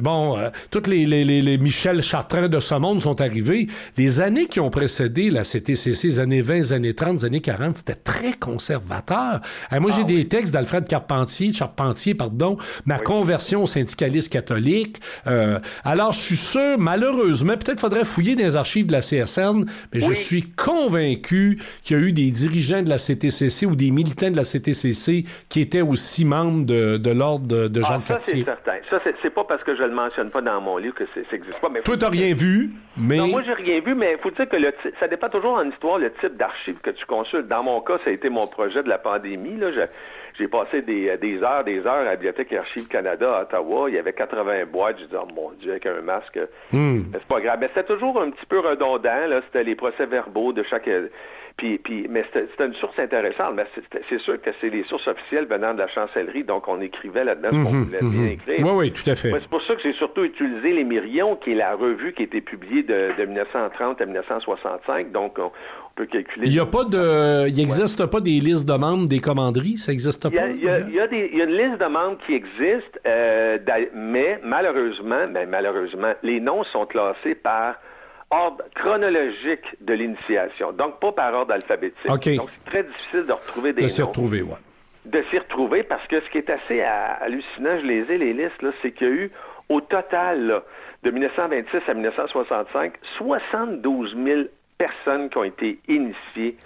bon, 0.00 0.38
toutes 0.70 0.86
les, 0.86 1.04
les, 1.04 1.24
les, 1.24 1.58
Michel 1.58 2.02
Chartrand 2.02 2.48
de 2.48 2.60
ce 2.60 2.74
monde 2.76 3.02
sont 3.02 3.20
arrivés, 3.20 3.68
les 3.98 4.22
années 4.22 4.46
qui 4.46 4.58
ont 4.58 4.70
précédé 4.70 5.28
la 5.28 5.44
CTCC, 5.44 6.08
les 6.08 6.18
années 6.18 6.40
20, 6.40 6.54
les 6.54 6.72
années 6.72 6.94
30, 6.94 7.18
les 7.18 7.24
années 7.26 7.40
40, 7.42 7.76
c'était 7.76 7.94
très 7.94 8.32
conservateur. 8.32 9.42
moi, 9.70 9.90
j'ai 9.90 10.02
ah 10.02 10.04
des 10.04 10.26
textes 10.26 10.54
d'Alfred 10.54 10.86
Carpentier, 10.86 11.52
Charpentier, 11.52 12.14
pardon, 12.14 12.56
ma 12.86 12.98
conversion 12.98 13.64
au 13.64 13.66
syndicaliste 13.66 14.32
catholique. 14.32 14.98
alors, 15.84 16.14
je 16.14 16.20
suis 16.20 16.36
sûr, 16.36 16.78
malheureusement, 16.78 17.54
peut-être 17.58 17.80
faudrait 17.80 18.06
fouiller 18.06 18.34
dans 18.34 18.44
les 18.44 18.56
archives 18.56 18.86
de 18.86 18.92
la 18.92 19.02
CSN, 19.02 19.66
mais 19.92 20.00
je 20.00 20.12
suis 20.14 20.44
convaincu 20.50 21.33
qu'il 21.82 21.96
y 21.96 22.00
a 22.00 22.02
eu 22.02 22.12
des 22.12 22.30
dirigeants 22.30 22.82
de 22.82 22.88
la 22.88 22.98
CTCC 22.98 23.66
ou 23.66 23.76
des 23.76 23.90
militants 23.90 24.30
de 24.30 24.36
la 24.36 24.44
CTCC 24.44 25.24
qui 25.48 25.60
étaient 25.60 25.82
aussi 25.82 26.24
membres 26.24 26.66
de, 26.66 27.10
l'ordre 27.10 27.68
de, 27.68 27.82
Jean 27.82 28.02
ah, 28.04 28.04
Cartier. 28.06 28.44
Ça, 28.44 28.58
c'est 28.64 28.70
certain. 28.70 28.78
Ça, 28.90 29.00
c'est, 29.22 29.30
pas 29.30 29.44
parce 29.44 29.62
que 29.64 29.76
je 29.76 29.82
le 29.82 29.94
mentionne 29.94 30.30
pas 30.30 30.40
dans 30.40 30.60
mon 30.60 30.76
livre 30.76 30.94
que 30.94 31.04
ça 31.06 31.20
n'existe 31.32 31.60
pas. 31.60 31.68
Mais 31.68 31.80
Toi, 31.80 31.96
t'as 31.96 32.08
rien 32.08 32.34
vu, 32.34 32.72
mais... 32.96 33.18
Non, 33.18 33.28
moi, 33.28 33.42
j'ai 33.42 33.54
rien 33.54 33.80
vu, 33.80 33.94
mais 33.94 34.12
il 34.12 34.18
faut 34.18 34.30
dire 34.30 34.48
que 34.48 34.56
le 34.56 34.72
ça 35.00 35.08
dépend 35.08 35.28
toujours 35.28 35.54
en 35.54 35.68
histoire 35.68 35.98
le 35.98 36.12
type 36.20 36.36
d'archives 36.36 36.78
que 36.82 36.90
tu 36.90 37.04
consultes. 37.06 37.48
Dans 37.48 37.62
mon 37.62 37.80
cas, 37.80 37.98
ça 38.04 38.10
a 38.10 38.12
été 38.12 38.28
mon 38.28 38.46
projet 38.46 38.82
de 38.82 38.88
la 38.88 38.98
pandémie. 38.98 39.56
Là. 39.56 39.68
J'ai 40.38 40.48
passé 40.48 40.82
des, 40.82 41.08
heures, 41.42 41.64
des 41.64 41.80
heures 41.80 41.92
à 41.92 42.04
la 42.04 42.16
Bibliothèque 42.16 42.52
Archives 42.52 42.88
Canada 42.88 43.36
à 43.36 43.42
Ottawa. 43.42 43.88
Il 43.88 43.94
y 43.94 43.98
avait 43.98 44.12
80 44.12 44.66
boîtes. 44.66 44.98
J'ai 44.98 45.06
dit, 45.06 45.14
oh 45.16 45.26
mon 45.34 45.52
Dieu, 45.60 45.72
avec 45.72 45.86
un 45.86 46.00
masque. 46.00 46.38
Hmm. 46.72 47.02
C'est 47.12 47.24
pas 47.24 47.40
grave. 47.40 47.58
Mais 47.60 47.68
c'était 47.68 47.94
toujours 47.94 48.20
un 48.20 48.30
petit 48.30 48.46
peu 48.46 48.58
redondant. 48.58 49.26
Là. 49.28 49.40
C'était 49.46 49.64
les 49.64 49.76
procès-verbaux 49.76 50.52
de 50.52 50.62
chaque 50.64 50.88
puis, 51.56 51.78
puis, 51.78 52.08
mais 52.10 52.24
c'était 52.32 52.66
une 52.66 52.74
source 52.74 52.98
intéressante. 52.98 53.54
Mais 53.54 53.66
c'est 54.08 54.18
sûr 54.18 54.40
que 54.42 54.50
c'est 54.60 54.70
les 54.70 54.82
sources 54.84 55.06
officielles 55.06 55.46
venant 55.46 55.72
de 55.72 55.78
la 55.78 55.88
chancellerie, 55.88 56.42
donc 56.42 56.66
on 56.66 56.80
écrivait 56.80 57.24
là-dedans 57.24 57.50
ce 57.50 57.70
qu'on 57.70 57.76
mhm, 57.76 57.84
voulait 57.84 58.00
bien 58.00 58.08
mhm. 58.08 58.28
écrire. 58.28 58.66
Oui, 58.66 58.72
oui, 58.74 58.92
tout 58.92 59.08
à 59.08 59.14
fait. 59.14 59.30
c'est 59.30 59.48
pour 59.48 59.62
ça 59.62 59.76
que 59.76 59.82
j'ai 59.82 59.92
surtout 59.92 60.24
utilisé 60.24 60.72
Les 60.72 60.84
Myrions, 60.84 61.36
qui 61.36 61.52
est 61.52 61.56
la 61.56 61.76
revue 61.76 62.12
qui 62.12 62.22
a 62.22 62.24
été 62.24 62.40
publiée 62.40 62.82
de, 62.82 63.12
1930 63.24 64.00
à 64.00 64.06
1965. 64.06 65.12
Donc, 65.12 65.38
on, 65.38 65.52
peut 65.94 66.06
calculer. 66.06 66.46
Il 66.46 66.52
n'y 66.52 66.60
a 66.60 66.66
pas 66.66 66.84
de, 66.84 67.48
il 67.48 67.54
n'existe 67.54 68.06
pas 68.06 68.20
des 68.20 68.40
listes 68.40 68.66
de 68.66 68.74
membres 68.74 69.08
des 69.08 69.20
commanderies, 69.20 69.78
ça 69.78 69.92
n'existe 69.92 70.22
pas? 70.28 70.46
Il 70.48 70.62
y, 70.62 70.68
a, 70.68 70.80
il, 70.80 70.94
y 70.94 71.00
a 71.00 71.06
des, 71.06 71.30
il 71.32 71.38
y, 71.38 71.42
a, 71.42 71.44
une 71.44 71.56
liste 71.56 71.80
de 71.80 71.86
membres 71.86 72.18
qui 72.26 72.34
existe, 72.34 73.00
euh, 73.06 73.58
mais 73.94 74.40
malheureusement, 74.42 75.26
ben, 75.28 75.48
malheureusement, 75.48 76.12
les 76.22 76.40
noms 76.40 76.64
sont 76.64 76.86
classés 76.86 77.34
par 77.34 77.76
ordre 78.30 78.64
chronologique 78.74 79.64
de 79.80 79.94
l'initiation, 79.94 80.72
donc 80.72 80.98
pas 81.00 81.12
par 81.12 81.34
ordre 81.34 81.54
alphabétique. 81.54 82.06
Donc 82.06 82.24
c'est 82.24 82.70
très 82.70 82.82
difficile 82.82 83.26
de 83.26 83.32
retrouver 83.32 83.72
des 83.72 83.82
De 83.82 83.88
s'y 83.88 84.02
retrouver, 84.02 84.42
oui. 84.42 84.54
De 85.04 85.22
s'y 85.30 85.38
retrouver 85.38 85.82
parce 85.82 86.06
que 86.08 86.20
ce 86.20 86.30
qui 86.30 86.38
est 86.38 86.50
assez 86.50 86.80
hallucinant, 86.80 87.78
je 87.80 87.86
les 87.86 88.10
ai 88.10 88.18
les 88.18 88.32
listes, 88.32 88.64
c'est 88.82 88.92
qu'il 88.92 89.06
y 89.06 89.10
a 89.10 89.12
eu 89.12 89.30
au 89.68 89.80
total 89.80 90.62
de 91.02 91.10
1926 91.10 91.78
à 91.86 91.94
1965 91.94 92.94
72 93.18 94.16
000 94.16 94.40
personnes 94.78 95.30
qui 95.30 95.38
ont 95.38 95.44
été 95.44 95.78
initiées 95.88 96.56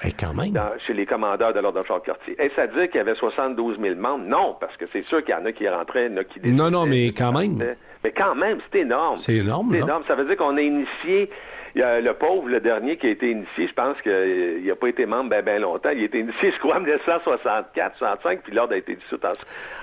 chez 0.87 0.95
les 0.95 1.07
commandeurs 1.07 1.53
de 1.53 1.61
l'ordre 1.61 1.81
de 1.83 1.87
Charles 1.87 2.03
Cartier. 2.03 2.35
Est-ce 2.39 2.61
à 2.61 2.67
dire 2.67 2.87
qu'il 2.87 2.97
y 2.97 3.01
avait 3.01 3.15
72 3.15 3.79
000 3.81 3.97
membres? 3.97 4.25
Non, 4.27 4.57
parce 4.61 4.77
que 4.77 4.87
c'est 4.93 5.05
sûr 5.05 5.23
qu'il 5.25 5.35
y 5.35 5.39
en 5.39 5.45
a 5.45 5.53
qui 5.53 5.69
rentraient, 5.69 6.07
il 6.07 6.13
y 6.13 6.15
en 6.15 6.19
a 6.19 6.25
qui 6.25 6.41
Non, 6.51 6.71
non, 6.71 6.87
mais 6.87 7.09
quand 7.09 7.33
même. 7.33 7.77
Mais 8.05 8.13
quand 8.13 8.35
même, 8.35 8.59
c'est 8.73 8.81
énorme. 8.81 9.17
C'est 9.17 9.35
énorme. 9.35 9.69
C'est 9.73 9.81
énorme. 9.83 10.03
Ça 10.07 10.15
veut 10.15 10.25
dire 10.25 10.37
qu'on 10.37 10.57
a 10.57 10.63
initié 10.63 11.31
il 11.75 11.81
y 11.81 11.85
a 11.85 12.01
le 12.01 12.15
pauvre, 12.15 12.49
le 12.49 12.61
dernier 12.61 12.97
qui 12.97 13.07
a 13.07 13.11
été 13.11 13.31
initié, 13.31 13.69
je 13.69 13.73
pense 13.75 14.01
qu'il 14.03 14.65
n'a 14.67 14.75
pas 14.75 14.89
été 14.89 15.07
membre 15.07 15.31
bien 15.31 15.43
ben 15.43 15.63
longtemps. 15.63 15.91
Il 15.95 16.01
a 16.01 16.05
été 16.05 16.21
initié, 16.21 16.51
je 16.51 16.59
crois, 16.59 16.77
en 16.77 16.81
1964, 16.81 17.99
65, 17.99 18.41
puis 18.43 18.55
l'ordre 18.55 18.73
a 18.75 18.79
été 18.79 18.97
dissous 18.97 19.19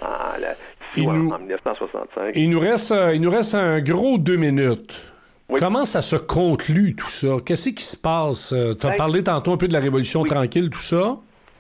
en, 0.02 0.06
en, 0.06 1.32
en 1.32 1.40
1965. 1.40 2.32
Il 2.36 2.50
nous, 2.50 2.60
reste, 2.60 2.92
euh, 2.92 3.14
il 3.14 3.22
nous 3.22 3.30
reste 3.30 3.56
un 3.56 3.80
gros 3.82 4.18
deux 4.18 4.38
minutes. 4.38 5.15
Comment 5.48 5.86
ça 5.86 6.02
se 6.02 6.16
conclut 6.16 6.96
tout 6.96 7.10
ça? 7.10 7.38
Qu'est-ce 7.46 7.70
qui 7.70 7.84
se 7.84 7.98
passe? 7.98 8.52
Euh, 8.52 8.74
tu 8.74 8.88
as 8.88 8.92
ben, 8.92 8.98
parlé 8.98 9.24
tantôt 9.24 9.54
un 9.54 9.58
peu 9.58 9.68
de 9.68 9.74
la 9.74 9.80
Révolution 9.80 10.24
tranquille, 10.24 10.70
tout 10.70 10.80
ça? 10.80 11.18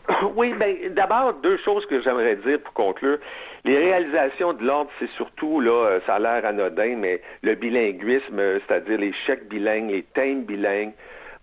Oui, 0.35 0.53
ben 0.53 0.93
d'abord, 0.93 1.33
deux 1.41 1.57
choses 1.57 1.85
que 1.87 2.01
j'aimerais 2.01 2.35
dire 2.35 2.59
pour 2.59 2.73
conclure. 2.73 3.17
Les 3.63 3.77
réalisations 3.77 4.53
de 4.53 4.63
l'ordre, 4.63 4.91
c'est 4.99 5.09
surtout, 5.11 5.59
là, 5.61 5.71
euh, 5.71 5.99
ça 6.05 6.15
a 6.15 6.19
l'air 6.19 6.45
anodin, 6.45 6.95
mais 6.97 7.21
le 7.41 7.55
bilinguisme, 7.55 8.39
c'est-à-dire 8.67 8.99
les 8.99 9.13
chèques 9.25 9.47
bilingues, 9.47 9.89
les 9.89 10.03
thèmes 10.03 10.43
bilingues. 10.43 10.91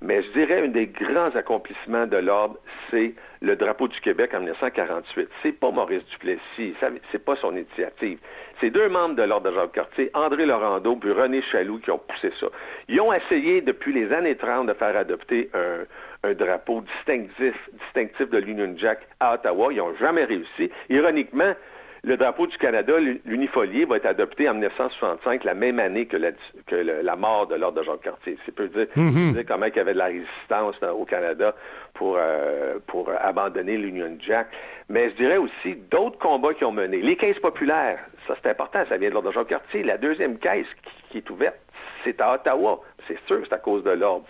Mais 0.03 0.21
je 0.23 0.31
dirais 0.33 0.65
un 0.65 0.69
des 0.69 0.89
grands 0.89 1.35
accomplissements 1.37 2.07
de 2.07 2.17
l'ordre, 2.17 2.59
c'est 2.91 3.15
le 3.41 3.55
drapeau 3.55 3.87
du 3.87 4.01
Québec 4.01 4.33
en 4.35 4.41
1948. 4.41 5.29
C'est 5.43 5.53
pas 5.53 5.71
Maurice 5.71 6.05
Duplessis, 6.07 6.75
c'est 7.13 7.25
pas 7.25 7.37
son 7.37 7.57
initiative. 7.57 8.19
C'est 8.61 8.71
deux 8.71 8.89
membres 8.89 9.15
de 9.15 9.23
l'ordre 9.23 9.49
de 9.51 9.55
Jacques 9.55 9.73
Cartier, 9.73 10.11
André 10.15 10.45
Laurando 10.45 10.97
puis 10.97 11.13
René 11.13 11.41
Chaloux, 11.43 11.79
qui 11.79 11.93
ont 11.93 11.99
poussé 11.99 12.33
ça. 12.41 12.49
Ils 12.89 13.01
ont 13.01 13.13
essayé 13.13 13.61
depuis 13.61 13.93
les 13.93 14.13
années 14.13 14.37
30 14.37 14.67
de 14.67 14.75
faire 14.75 14.97
adopter 14.97 15.51
un, 15.55 16.29
un 16.29 16.35
drapeau 16.35 16.81
distinctif, 16.81 17.55
distinctif 17.85 18.29
de 18.29 18.39
l'Union 18.39 18.75
Jack 18.77 19.07
à 19.21 19.35
Ottawa. 19.35 19.73
Ils 19.73 19.79
n'ont 19.79 19.95
jamais 19.97 20.25
réussi. 20.25 20.71
Ironiquement, 20.91 21.55
le 22.05 22.17
drapeau 22.17 22.49
du 22.49 22.59
Canada, 22.59 22.95
l'unifolié, 23.25 23.85
va 23.85 23.97
être 23.97 24.07
adopté 24.07 24.49
en 24.49 24.55
1965, 24.55 25.45
la 25.45 25.55
même 25.55 25.79
année 25.79 26.07
que 26.07 26.17
la, 26.17 27.17
mort 27.17 27.47
de 27.47 27.55
l'ordre 27.55 27.79
de 27.79 27.85
Jacques 27.85 28.03
Cartier. 28.03 28.37
C'est 28.45 28.53
peu 28.53 28.67
dire, 28.67 28.87
mm-hmm. 28.97 29.35
dire 29.35 29.45
comment 29.47 29.67
il 29.67 29.77
y 29.77 29.79
avait 29.79 29.93
de 29.93 29.99
la 29.99 30.07
résistance 30.07 30.83
au 30.83 31.05
Canada 31.05 31.55
pour, 31.95 32.17
euh, 32.19 32.79
pour 32.89 33.09
abandonner 33.21 33.77
l'Union 33.77 34.17
Jack. 34.19 34.49
Mais 34.89 35.11
je 35.11 35.15
dirais 35.15 35.37
aussi 35.37 35.77
d'autres 35.91 36.19
combats 36.19 36.55
qui 36.55 36.65
ont 36.65 36.73
mené. 36.73 37.01
Les 37.01 37.17
caisses 37.17 37.39
populaires, 37.39 38.01
ça 38.27 38.35
c'est 38.43 38.51
important, 38.51 38.81
ça 38.89 38.97
vient 38.97 39.09
de 39.09 39.15
l'ordre 39.15 39.29
de 39.29 39.35
Jacques 39.35 39.49
Cartier. 39.49 39.85
La 39.85 39.97
deuxième 39.97 40.39
caisse 40.39 40.67
qui, 41.11 41.19
est 41.19 41.31
ouverte, 41.31 41.57
c'est 42.03 42.21
à 42.21 42.35
Ottawa. 42.35 42.81
C'est 43.07 43.19
sûr 43.27 43.39
c'est 43.45 43.55
à 43.55 43.59
cause 43.59 43.85
de 43.85 43.91
l'ordre. 43.91 44.27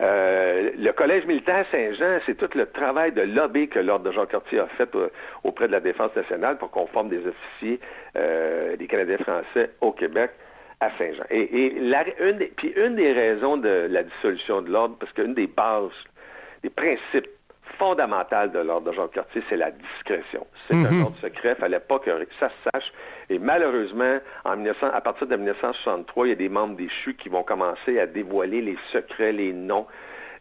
Euh, 0.00 0.70
le 0.76 0.92
Collège 0.92 1.26
militaire 1.26 1.66
Saint-Jean, 1.72 2.20
c'est 2.24 2.36
tout 2.36 2.50
le 2.56 2.66
travail 2.66 3.12
de 3.12 3.22
lobby 3.22 3.68
que 3.68 3.80
l'Ordre 3.80 4.04
de 4.04 4.12
Jean 4.12 4.26
Cartier 4.26 4.60
a 4.60 4.66
fait 4.66 4.94
euh, 4.94 5.08
auprès 5.42 5.66
de 5.66 5.72
la 5.72 5.80
Défense 5.80 6.14
nationale 6.14 6.56
pour 6.58 6.70
qu'on 6.70 6.86
forme 6.86 7.08
des 7.08 7.20
officiers, 7.26 7.80
euh, 8.16 8.76
des 8.76 8.86
Canadiens 8.86 9.18
français 9.18 9.70
au 9.80 9.90
Québec 9.90 10.30
à 10.80 10.90
Saint-Jean. 10.96 11.24
Et, 11.30 11.74
une, 12.20 12.38
puis 12.56 12.72
une 12.76 12.94
des 12.94 13.12
raisons 13.12 13.56
de 13.56 13.88
la 13.90 14.04
dissolution 14.04 14.62
de 14.62 14.70
l'Ordre, 14.70 14.96
parce 15.00 15.12
qu'une 15.12 15.34
des 15.34 15.48
bases, 15.48 15.90
des 16.62 16.70
principes 16.70 17.28
fondamentaux 17.78 18.48
de 18.52 18.58
l'ordre 18.60 18.90
de 18.90 18.96
Jean 18.96 19.08
Cartier, 19.08 19.42
c'est 19.48 19.56
la 19.56 19.70
discrétion. 19.70 20.46
C'est 20.66 20.74
un 20.74 20.90
mhm. 20.90 21.02
ordre 21.04 21.16
secret, 21.20 21.54
il 21.56 21.60
fallait 21.60 21.80
pas 21.80 21.98
que 21.98 22.10
ça 22.38 22.48
se 22.48 22.70
sache. 22.72 22.92
Et 23.30 23.38
malheureusement, 23.38 24.18
en 24.44 24.56
1900, 24.56 24.88
à 24.92 25.00
partir 25.00 25.26
de 25.26 25.36
1963, 25.36 26.26
il 26.26 26.30
y 26.30 26.32
a 26.32 26.36
des 26.36 26.48
membres 26.48 26.76
des 26.76 26.88
CHU 26.88 27.14
qui 27.14 27.28
vont 27.28 27.42
commencer 27.42 27.98
à 27.98 28.06
dévoiler 28.06 28.62
les 28.62 28.76
secrets, 28.92 29.32
les 29.32 29.52
noms 29.52 29.86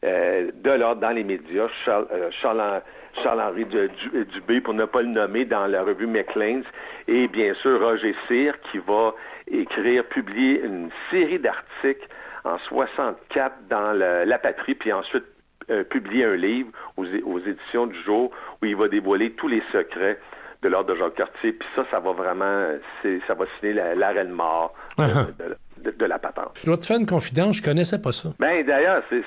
euh, 0.04 0.52
de 0.54 0.72
l'ordre 0.72 1.02
dans 1.02 1.12
les 1.12 1.24
médias. 1.24 1.68
Charles, 1.84 2.08
euh, 2.12 2.80
henri 3.26 3.66
Dubé, 3.66 4.62
pour 4.62 4.74
ne 4.74 4.86
pas 4.86 5.02
le 5.02 5.08
nommer, 5.08 5.46
dans 5.46 5.66
la 5.66 5.84
revue 5.84 6.08
Maclean's, 6.08 6.66
et 7.08 7.28
bien 7.28 7.54
sûr 7.56 7.80
Roger 7.82 8.16
Cyr, 8.28 8.60
qui 8.72 8.78
va 8.78 9.16
écrire, 9.50 10.04
publier 10.06 10.62
une 10.64 10.90
série 11.10 11.40
d'articles 11.40 12.08
en 12.44 12.58
64 12.60 13.56
dans 13.70 13.92
La 13.94 14.38
Patrie, 14.38 14.76
puis 14.76 14.94
ensuite 14.94 15.26
euh, 15.70 15.84
publier 15.84 16.26
un 16.26 16.36
livre 16.36 16.70
aux, 16.96 17.06
aux, 17.06 17.40
éditions 17.40 17.88
du 17.88 18.00
jour 18.04 18.32
où 18.62 18.66
il 18.66 18.76
va 18.76 18.88
dévoiler 18.88 19.32
tous 19.32 19.48
les 19.48 19.62
secrets 19.72 20.20
de 20.62 20.70
l'ordre 20.70 20.94
de 20.94 21.00
Jacques 21.00 21.16
Cartier. 21.16 21.52
Puis 21.54 21.68
ça, 21.76 21.86
ça 21.92 22.00
va 22.00 22.12
vraiment, 22.12 22.68
ça 23.04 23.34
va 23.34 23.46
signer 23.60 23.74
l'arrêt 23.74 24.26
de 24.26 24.32
mort 24.32 24.74
de, 24.98 26.06
la 26.06 26.20
patente. 26.20 26.58
Je 26.62 26.66
dois 26.66 26.78
te 26.78 26.86
faire 26.86 26.98
une 26.98 27.06
confidence, 27.06 27.58
je 27.58 27.64
connaissais 27.64 28.02
pas 28.02 28.12
ça. 28.12 28.30
Ben 28.40 28.66
d'ailleurs, 28.66 29.04
c'est... 29.10 29.24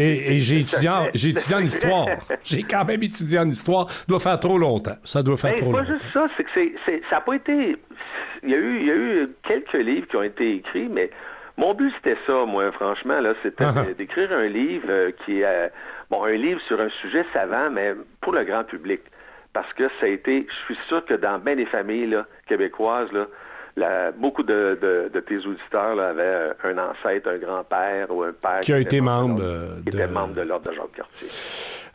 Et, 0.00 0.40
j'ai 0.40 0.60
étudié, 0.60 0.88
en, 0.88 1.06
j'ai 1.14 1.30
étudié 1.30 1.56
en 1.56 1.62
histoire. 1.62 2.08
J'ai 2.44 2.62
quand 2.62 2.84
même 2.84 3.02
étudié 3.02 3.38
en 3.38 3.48
histoire. 3.48 3.90
Ça 3.90 4.04
doit 4.08 4.18
faire 4.18 4.40
trop 4.40 4.58
longtemps. 4.58 4.96
Ça 5.04 5.22
doit 5.22 5.36
faire 5.36 5.52
ben, 5.52 5.60
trop 5.60 5.72
longtemps. 5.72 5.84
C'est 5.86 5.92
pas 5.92 5.98
juste 5.98 6.12
ça, 6.12 6.28
c'est 6.36 6.44
que 6.44 6.50
c'est, 6.84 7.02
ça 7.08 7.16
n'a 7.16 7.20
pas 7.20 7.34
été... 7.34 7.76
Il 8.42 8.50
y, 8.50 8.54
a 8.54 8.56
eu, 8.56 8.80
il 8.80 8.86
y 8.86 8.90
a 8.90 8.94
eu 8.94 9.28
quelques 9.46 9.74
livres 9.74 10.08
qui 10.08 10.16
ont 10.16 10.22
été 10.22 10.56
écrits, 10.56 10.88
mais 10.88 11.10
mon 11.56 11.74
but, 11.74 11.92
c'était 11.96 12.18
ça, 12.26 12.44
moi, 12.46 12.72
franchement, 12.72 13.20
là, 13.20 13.34
c'était 13.42 13.64
ah 13.64 13.74
ah. 13.76 13.92
d'écrire 13.96 14.32
un 14.32 14.46
livre 14.46 14.86
euh, 14.88 15.10
qui 15.24 15.42
est, 15.42 15.70
bon, 16.10 16.24
un 16.24 16.32
livre 16.32 16.60
sur 16.62 16.80
un 16.80 16.88
sujet 17.00 17.24
savant, 17.32 17.70
mais 17.70 17.94
pour 18.20 18.32
le 18.32 18.44
grand 18.44 18.64
public. 18.64 19.00
Parce 19.52 19.72
que 19.74 19.88
ça 20.00 20.06
a 20.06 20.08
été, 20.08 20.46
je 20.48 20.64
suis 20.64 20.82
sûr 20.88 21.04
que 21.04 21.14
dans 21.14 21.38
bien 21.38 21.56
des 21.56 21.66
familles 21.66 22.16
québécoises, 22.46 23.10
là, 23.12 23.26
beaucoup 24.16 24.42
de, 24.42 25.10
tes 25.26 25.36
auditeurs 25.46 26.00
avaient 26.00 26.52
un 26.64 26.78
ancêtre, 26.78 27.28
un 27.28 27.38
grand-père 27.38 28.10
ou 28.10 28.22
un 28.22 28.32
père 28.32 28.60
qui 28.60 28.72
a 28.72 28.78
été 28.78 29.00
membre 29.00 29.40
de, 29.84 30.06
membre 30.06 30.34
de 30.34 30.42
l'ordre 30.42 30.70
de 30.70 30.74
Jacques 30.74 30.92
Cartier. 30.96 31.28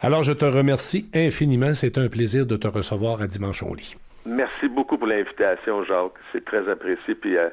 Alors, 0.02 0.22
je 0.22 0.34
te 0.34 0.46
remercie 0.46 1.10
infiniment. 1.16 1.74
C'est 1.74 1.98
un 1.98 2.08
plaisir 2.08 2.46
de 2.46 2.56
te 2.56 2.68
recevoir 2.68 3.22
à 3.22 3.28
Dimanche 3.28 3.64
au 3.64 3.74
lit. 3.74 3.96
Merci 4.26 4.68
beaucoup 4.70 4.98
pour 4.98 5.08
l'invitation, 5.08 5.84
Jacques. 5.84 6.12
C'est 6.32 6.46
très 6.46 6.70
apprécié. 6.70 7.16
Puis, 7.16 7.38
euh, 7.38 7.50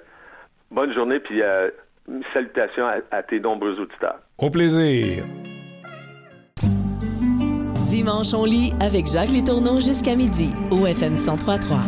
bonne 0.71 0.93
journée. 0.93 1.21
Puis, 1.21 1.41
euh, 1.41 1.71
salutations 2.33 2.87
à, 3.11 3.23
tes 3.23 3.41
nombreux 3.41 3.81
auditeurs. 3.81 4.21
Au 4.39 4.51
plaisir. 4.51 5.25
Dimanche, 7.87 8.35
on 8.35 8.45
lit 8.45 8.73
avec 8.81 9.07
Jacques 9.07 9.31
Létourneau 9.31 9.81
jusqu'à 9.81 10.17
midi 10.17 10.51
au 10.71 10.87
FM 10.87 11.13
1033. 11.13 11.79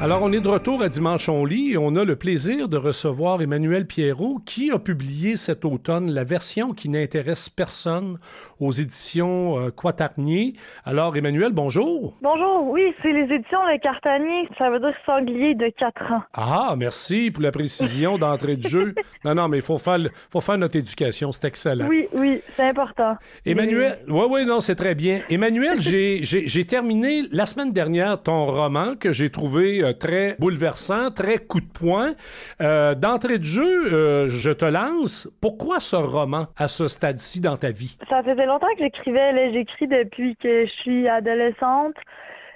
Alors, 0.00 0.22
on 0.22 0.32
est 0.32 0.40
de 0.40 0.48
retour 0.48 0.82
à 0.82 0.88
Dimanche 0.88 1.28
on 1.28 1.44
lit 1.44 1.72
et 1.72 1.76
on 1.76 1.96
a 1.96 2.04
le 2.04 2.14
plaisir 2.14 2.68
de 2.68 2.76
recevoir 2.76 3.42
Emmanuel 3.42 3.84
Pierrot 3.84 4.38
qui 4.46 4.70
a 4.70 4.78
publié 4.78 5.36
cet 5.36 5.64
automne 5.64 6.12
la 6.12 6.22
version 6.22 6.72
qui 6.72 6.88
n'intéresse 6.88 7.48
personne 7.48 8.18
aux 8.60 8.72
éditions 8.72 9.58
euh, 9.58 9.70
Quatarnier. 9.70 10.54
Alors, 10.84 11.16
Emmanuel, 11.16 11.52
bonjour. 11.52 12.14
Bonjour, 12.22 12.68
oui, 12.70 12.94
c'est 13.02 13.12
les 13.12 13.32
éditions 13.34 13.58
Le 13.64 13.78
Cartanier, 13.78 14.48
ça 14.58 14.70
veut 14.70 14.80
dire 14.80 14.94
sanglier 15.06 15.54
de 15.54 15.68
4 15.68 16.12
ans. 16.12 16.22
Ah, 16.34 16.74
merci 16.76 17.30
pour 17.30 17.42
la 17.42 17.52
précision 17.52 18.18
d'entrée 18.18 18.56
de 18.56 18.68
jeu. 18.68 18.94
Non, 19.24 19.34
non, 19.34 19.48
mais 19.48 19.58
il 19.58 19.62
faut 19.62 19.78
faire, 19.78 19.98
faut 20.30 20.40
faire 20.40 20.58
notre 20.58 20.76
éducation, 20.76 21.32
c'est 21.32 21.46
excellent. 21.46 21.86
Oui, 21.88 22.06
oui, 22.14 22.40
c'est 22.56 22.68
important. 22.68 23.16
Emmanuel, 23.44 23.98
oui, 24.06 24.24
oui, 24.30 24.46
non, 24.46 24.60
c'est 24.60 24.76
très 24.76 24.94
bien. 24.94 25.22
Emmanuel, 25.28 25.80
j'ai 25.80 26.64
terminé 26.66 27.24
la 27.32 27.46
semaine 27.46 27.72
dernière 27.72 28.22
ton 28.22 28.46
roman 28.46 28.94
que 28.94 29.12
j'ai 29.12 29.30
trouvé 29.30 29.82
euh, 29.82 29.92
très 29.92 30.36
bouleversant, 30.38 31.10
très 31.10 31.38
coup 31.38 31.60
de 31.60 31.66
poing. 31.66 32.12
Euh, 32.60 32.94
d'entrée 32.94 33.38
de 33.38 33.44
jeu, 33.44 34.28
je 34.28 34.50
te 34.50 34.64
lance. 34.64 35.28
Pourquoi 35.40 35.80
ce 35.80 35.96
roman 35.96 36.46
à 36.56 36.68
ce 36.68 36.86
stade-ci 36.86 37.40
dans 37.40 37.56
ta 37.56 37.70
vie? 37.70 37.96
Ça 38.08 38.22
faisait 38.22 38.46
longtemps 38.48 38.72
que 38.76 38.82
j'écrivais. 38.82 39.52
J'écris 39.52 39.86
depuis 39.86 40.36
que 40.36 40.66
je 40.66 40.70
suis 40.70 41.08
adolescente. 41.08 41.94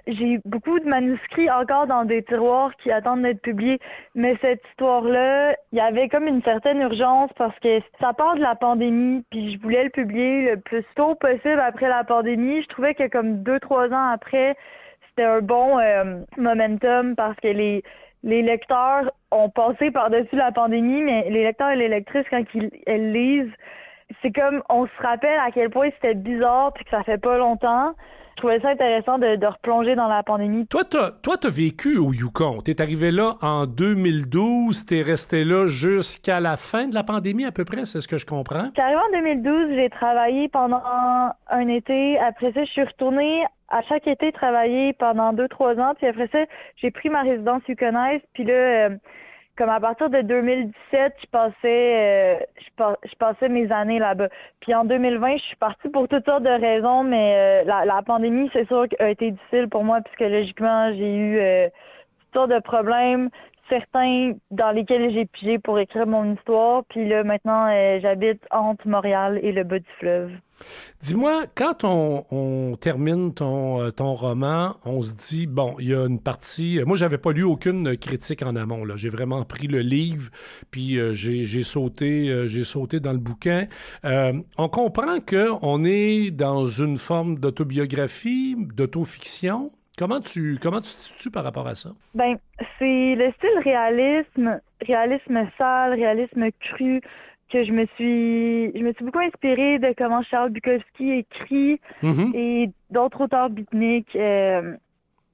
J'ai 0.09 0.40
beaucoup 0.44 0.81
de 0.81 0.88
manuscrits 0.88 1.48
encore 1.48 1.87
dans 1.87 2.05
des 2.05 2.24
tiroirs 2.24 2.74
qui 2.76 2.90
attendent 2.90 3.22
d'être 3.22 3.40
publiés. 3.40 3.78
Mais 4.16 4.37
cette 4.40 4.61
histoire-là, 4.70 5.55
il 5.70 5.78
y 5.78 5.81
avait 5.81 6.09
comme 6.09 6.26
une 6.26 6.42
certaine 6.42 6.81
urgence 6.81 7.31
parce 7.37 7.57
que 7.61 7.81
ça 8.00 8.12
part 8.12 8.35
de 8.35 8.40
la 8.40 8.57
pandémie, 8.57 9.22
puis 9.31 9.52
je 9.52 9.61
voulais 9.61 9.85
le 9.85 9.90
publier 9.90 10.50
le 10.50 10.57
plus 10.57 10.85
tôt 10.96 11.14
possible 11.14 11.61
après 11.61 11.88
la 11.88 12.02
pandémie. 12.02 12.62
Je 12.62 12.68
trouvais 12.68 12.94
que 12.94 13.07
comme 13.09 13.44
deux, 13.44 13.61
trois 13.61 13.88
ans 13.90 14.09
après, 14.09 14.57
c'était 15.09 15.28
un 15.28 15.40
bon 15.40 15.78
euh, 15.78 16.18
momentum 16.37 17.14
parce 17.14 17.37
que 17.37 17.48
les, 17.48 17.85
lecteurs 18.24 19.12
ont 19.31 19.50
passé 19.50 19.92
par-dessus 19.92 20.37
la 20.37 20.50
pandémie, 20.50 21.02
mais 21.02 21.28
les 21.31 21.44
lecteurs 21.44 21.70
et 21.70 21.76
les 21.76 21.88
lectrices, 21.88 22.26
quand 22.28 22.42
ils 22.55 23.12
lisent, 23.12 23.52
c'est 24.20 24.33
comme 24.33 24.62
on 24.68 24.87
se 24.87 25.03
rappelle 25.03 25.38
à 25.38 25.51
quel 25.51 25.70
point 25.70 25.90
c'était 25.94 26.14
bizarre 26.14 26.72
puis 26.72 26.85
que 26.85 26.90
ça 26.90 27.03
fait 27.03 27.18
pas 27.18 27.38
longtemps. 27.38 27.94
Je 28.33 28.37
trouvais 28.38 28.61
ça 28.61 28.70
intéressant 28.70 29.18
de, 29.18 29.37
de 29.37 29.46
replonger 29.46 29.94
dans 29.94 30.09
la 30.09 30.22
pandémie. 30.22 30.66
Toi, 30.66 30.85
t'as, 30.85 31.11
toi, 31.11 31.37
t'as 31.37 31.51
vécu 31.51 31.98
au 31.98 32.12
Yukon. 32.12 32.62
T'es 32.62 32.81
arrivé 32.81 33.11
là 33.11 33.37
en 33.42 33.66
2012. 33.66 34.87
T'es 34.87 35.03
resté 35.03 35.44
là 35.44 35.66
jusqu'à 35.66 36.40
la 36.40 36.57
fin 36.57 36.88
de 36.88 36.94
la 36.94 37.05
pandémie, 37.05 37.44
à 37.44 37.53
peu 37.53 37.64
près, 37.64 37.85
c'est 37.85 38.01
ce 38.01 38.09
que 38.09 38.16
je 38.16 38.25
comprends? 38.25 38.64
J'étais 38.66 38.81
arrivé 38.81 39.01
en 39.09 39.18
2012. 39.18 39.75
J'ai 39.75 39.90
travaillé 39.90 40.48
pendant 40.48 40.83
un 41.51 41.68
été. 41.68 42.18
Après 42.18 42.53
ça, 42.53 42.64
je 42.64 42.70
suis 42.70 42.83
retournée 42.83 43.44
à 43.68 43.83
chaque 43.83 44.07
été 44.07 44.33
travailler 44.33 44.92
pendant 44.94 45.33
deux, 45.33 45.48
trois 45.48 45.79
ans. 45.79 45.92
Puis 45.96 46.07
après 46.07 46.29
ça, 46.33 46.38
j'ai 46.77 46.90
pris 46.90 47.11
ma 47.11 47.22
résidence 47.22 47.62
yukonaise. 47.68 48.22
Puis 48.33 48.44
là, 48.44 48.55
euh, 48.55 48.88
comme 49.56 49.68
à 49.68 49.80
partir 49.80 50.08
de 50.08 50.22
2017, 50.22 51.14
je 51.20 51.26
passais, 51.26 51.54
euh, 51.64 52.38
je, 53.04 53.16
passais 53.16 53.48
mes 53.48 53.70
années 53.70 53.98
là-bas. 53.98 54.28
Puis 54.60 54.74
en 54.74 54.84
2020, 54.84 55.36
je 55.36 55.42
suis 55.42 55.56
partie 55.56 55.88
pour 55.88 56.08
toutes 56.08 56.24
sortes 56.24 56.42
de 56.42 56.48
raisons, 56.48 57.04
mais 57.04 57.34
euh, 57.36 57.64
la, 57.64 57.84
la, 57.84 58.02
pandémie, 58.02 58.48
c'est 58.52 58.66
sûr, 58.66 58.86
a 58.98 59.10
été 59.10 59.32
difficile 59.32 59.68
pour 59.68 59.84
moi, 59.84 60.00
puisque 60.00 60.20
logiquement, 60.20 60.92
j'ai 60.94 61.14
eu 61.14 61.38
euh, 61.38 61.68
toutes 62.20 62.34
sortes 62.34 62.50
de 62.50 62.60
problèmes 62.60 63.28
certains 63.68 64.33
dans 64.51 64.70
lesquels 64.70 65.11
j'ai 65.12 65.27
pigé 65.27 65.59
pour 65.59 65.79
écrire 65.79 66.07
mon 66.07 66.35
histoire. 66.35 66.85
Puis 66.88 67.09
là, 67.09 67.25
maintenant, 67.25 67.66
euh, 67.68 67.98
j'habite 68.01 68.40
entre 68.51 68.87
Montréal 68.87 69.38
et 69.42 69.53
le 69.53 69.64
bas 69.64 69.79
du 69.79 69.90
fleuve. 69.98 70.31
Dis-moi, 71.01 71.44
quand 71.55 71.83
on, 71.83 72.77
termine 72.77 73.35
ton, 73.35 73.81
euh, 73.81 73.90
ton, 73.90 74.14
roman, 74.14 74.77
on 74.85 75.03
se 75.03 75.12
dit, 75.14 75.46
bon, 75.46 75.75
il 75.81 75.88
y 75.88 75.94
a 75.94 76.07
une 76.07 76.20
partie... 76.20 76.79
Euh, 76.79 76.85
moi, 76.85 76.96
j'avais 76.96 77.18
pas 77.18 77.33
lu 77.33 77.42
aucune 77.42 77.96
critique 77.96 78.42
en 78.42 78.55
amont. 78.55 78.85
J'ai 78.96 79.09
vraiment 79.09 79.42
pris 79.44 79.66
le 79.66 79.81
livre, 79.81 80.31
puis 80.70 80.98
j'ai 81.14 81.62
sauté, 81.62 82.46
j'ai 82.46 82.64
sauté 82.64 83.01
dans 83.01 83.12
le 83.12 83.18
bouquin. 83.18 83.66
on 84.05 84.68
comprend 84.68 85.18
qu'on 85.20 85.85
est 85.85 86.31
dans 86.31 86.66
une 86.66 86.98
forme 86.98 87.38
d'autobiographie, 87.38 88.57
d'autofiction. 88.59 89.72
Comment 89.98 90.20
tu 90.20 90.59
comment 90.61 90.81
tu 90.81 90.90
te 90.90 90.98
situes 90.98 91.31
par 91.31 91.44
rapport 91.44 91.66
à 91.66 91.74
ça? 91.74 91.90
Ben, 92.14 92.37
c'est 92.78 93.14
le 93.14 93.31
style 93.33 93.59
réalisme, 93.62 94.61
réalisme 94.81 95.48
sale, 95.59 95.94
réalisme 95.94 96.48
cru 96.61 97.00
que 97.50 97.62
je 97.62 97.72
me 97.72 97.87
suis 97.96 98.76
je 98.76 98.83
me 98.83 98.92
suis 98.94 99.05
beaucoup 99.05 99.18
inspirée 99.20 99.78
de 99.78 99.94
comment 99.96 100.22
Charles 100.22 100.50
Bukowski 100.50 101.11
écrit 101.12 101.81
mm-hmm. 102.02 102.35
et 102.35 102.70
d'autres 102.90 103.22
auteurs 103.22 103.50
beatniks 103.50 104.16
euh, 104.16 104.76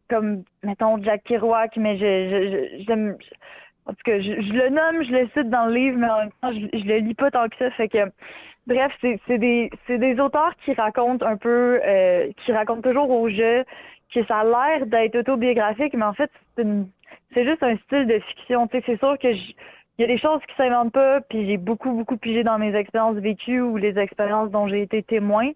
comme 0.09 0.43
mettons 0.63 1.01
Jack 1.03 1.23
Kerouac, 1.25 1.77
mais 1.77 1.97
je, 1.99 2.83
je, 2.87 3.13
en 3.87 3.93
tout 3.93 4.03
cas, 4.05 4.21
je, 4.21 4.33
le 4.33 4.69
nomme, 4.69 5.03
je 5.03 5.13
le 5.13 5.29
cite 5.35 5.51
dans 5.51 5.67
le 5.67 5.75
livre, 5.75 5.99
mais 5.99 6.09
en 6.09 6.19
même 6.19 6.31
temps, 6.43 6.53
je, 6.53 6.79
je 6.79 6.85
le 6.85 6.99
lis 6.99 7.15
pas 7.15 7.31
tant 7.31 7.49
que 7.49 7.57
ça. 7.59 7.71
Fait 7.73 7.89
que, 7.89 8.11
bref, 8.67 8.93
c'est 9.01 9.39
des, 9.39 9.71
des 9.89 10.21
auteurs 10.21 10.55
qui 10.65 10.75
racontent 10.75 11.25
un 11.25 11.37
peu, 11.37 11.81
euh, 11.85 12.31
qui 12.37 12.53
racontent 12.53 12.83
toujours 12.83 13.11
au 13.11 13.29
jeu, 13.29 13.65
que 14.13 14.25
ça 14.27 14.39
a 14.39 14.45
l'air 14.45 14.87
d'être 14.87 15.17
autobiographique, 15.17 15.95
mais 15.95 16.05
en 16.05 16.15
fait, 16.15 16.31
c'est 16.57 17.45
juste 17.45 17.63
un 17.63 17.77
style 17.77 18.07
de 18.07 18.19
fiction. 18.21 18.69
c'est 18.73 18.99
sûr 18.99 19.19
que 19.19 19.29
il 19.99 20.03
y 20.03 20.05
a 20.05 20.07
des 20.07 20.19
choses 20.19 20.41
qui 20.47 20.55
s'inventent 20.55 20.93
pas, 20.93 21.21
puis 21.23 21.45
j'ai 21.47 21.57
beaucoup, 21.57 21.91
beaucoup 21.91 22.17
pigé 22.17 22.45
dans 22.45 22.57
mes 22.57 22.75
expériences 22.77 23.17
vécues 23.17 23.61
ou 23.61 23.77
les 23.77 23.99
expériences 23.99 24.51
dont 24.51 24.69
j'ai 24.69 24.83
été 24.83 25.03
témoin. 25.03 25.51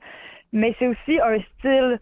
Mais 0.52 0.74
c'est 0.78 0.88
aussi 0.88 1.20
un 1.20 1.38
style, 1.58 2.00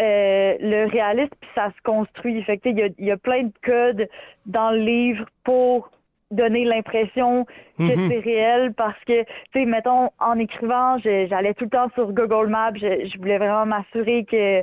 euh, 0.00 0.56
le 0.60 0.88
réaliste, 0.88 1.34
puis 1.40 1.50
ça 1.56 1.72
se 1.76 1.82
construit. 1.82 2.40
Fait 2.44 2.60
il 2.64 2.78
y 2.78 2.82
a, 2.84 2.88
y 2.96 3.10
a 3.10 3.16
plein 3.16 3.42
de 3.42 3.52
codes 3.64 4.08
dans 4.46 4.70
le 4.70 4.78
livre 4.78 5.26
pour 5.42 5.90
donner 6.30 6.64
l'impression 6.64 7.44
que 7.78 7.82
mm-hmm. 7.82 8.08
c'est 8.08 8.18
réel 8.18 8.72
parce 8.74 8.98
que, 9.04 9.22
tu 9.24 9.30
sais, 9.52 9.64
mettons, 9.64 10.10
en 10.18 10.38
écrivant, 10.38 10.98
j'allais 10.98 11.54
tout 11.54 11.64
le 11.64 11.70
temps 11.70 11.90
sur 11.94 12.12
Google 12.12 12.48
Maps, 12.48 12.72
je 12.74 13.18
voulais 13.18 13.38
vraiment 13.38 13.66
m'assurer 13.66 14.24
que 14.24 14.62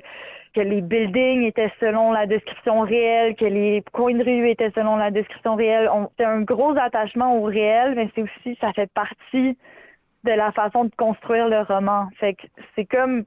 que 0.58 0.62
les 0.62 0.82
buildings 0.82 1.44
étaient 1.44 1.72
selon 1.80 2.12
la 2.12 2.26
description 2.26 2.82
réelle, 2.82 3.36
que 3.36 3.46
les 3.46 3.84
coins 3.92 4.16
de 4.16 4.24
rue 4.24 4.50
étaient 4.50 4.72
selon 4.72 4.96
la 4.96 5.12
description 5.12 5.56
réelle. 5.56 5.88
C'est 6.18 6.26
un 6.26 6.42
gros 6.42 6.76
attachement 6.78 7.38
au 7.38 7.44
réel, 7.44 7.94
mais 7.96 8.10
c'est 8.16 8.24
aussi, 8.24 8.58
ça 8.60 8.74
fait 8.74 8.92
partie 8.92 9.56
de 10.24 10.32
la 10.32 10.52
façon 10.52 10.86
de 10.86 10.92
construire 10.98 11.48
le 11.48 11.62
roman. 11.62 12.08
Fait 12.20 12.34
que 12.34 12.48
c'est 12.76 12.86
comme, 12.86 13.24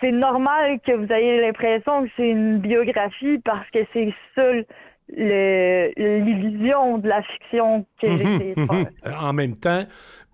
c'est 0.00 0.12
normal 0.12 0.80
que 0.80 0.92
vous 0.92 1.12
ayez 1.12 1.40
l'impression 1.40 2.04
que 2.04 2.10
c'est 2.16 2.30
une 2.30 2.58
biographie 2.58 3.38
parce 3.38 3.68
que 3.70 3.80
c'est 3.92 4.14
seul 4.34 4.64
l'illusion 5.16 6.98
de 6.98 7.08
la 7.08 7.22
fiction 7.22 7.86
de 8.02 8.54
faire. 8.66 8.86
En 9.20 9.32
même 9.32 9.56
temps, 9.56 9.84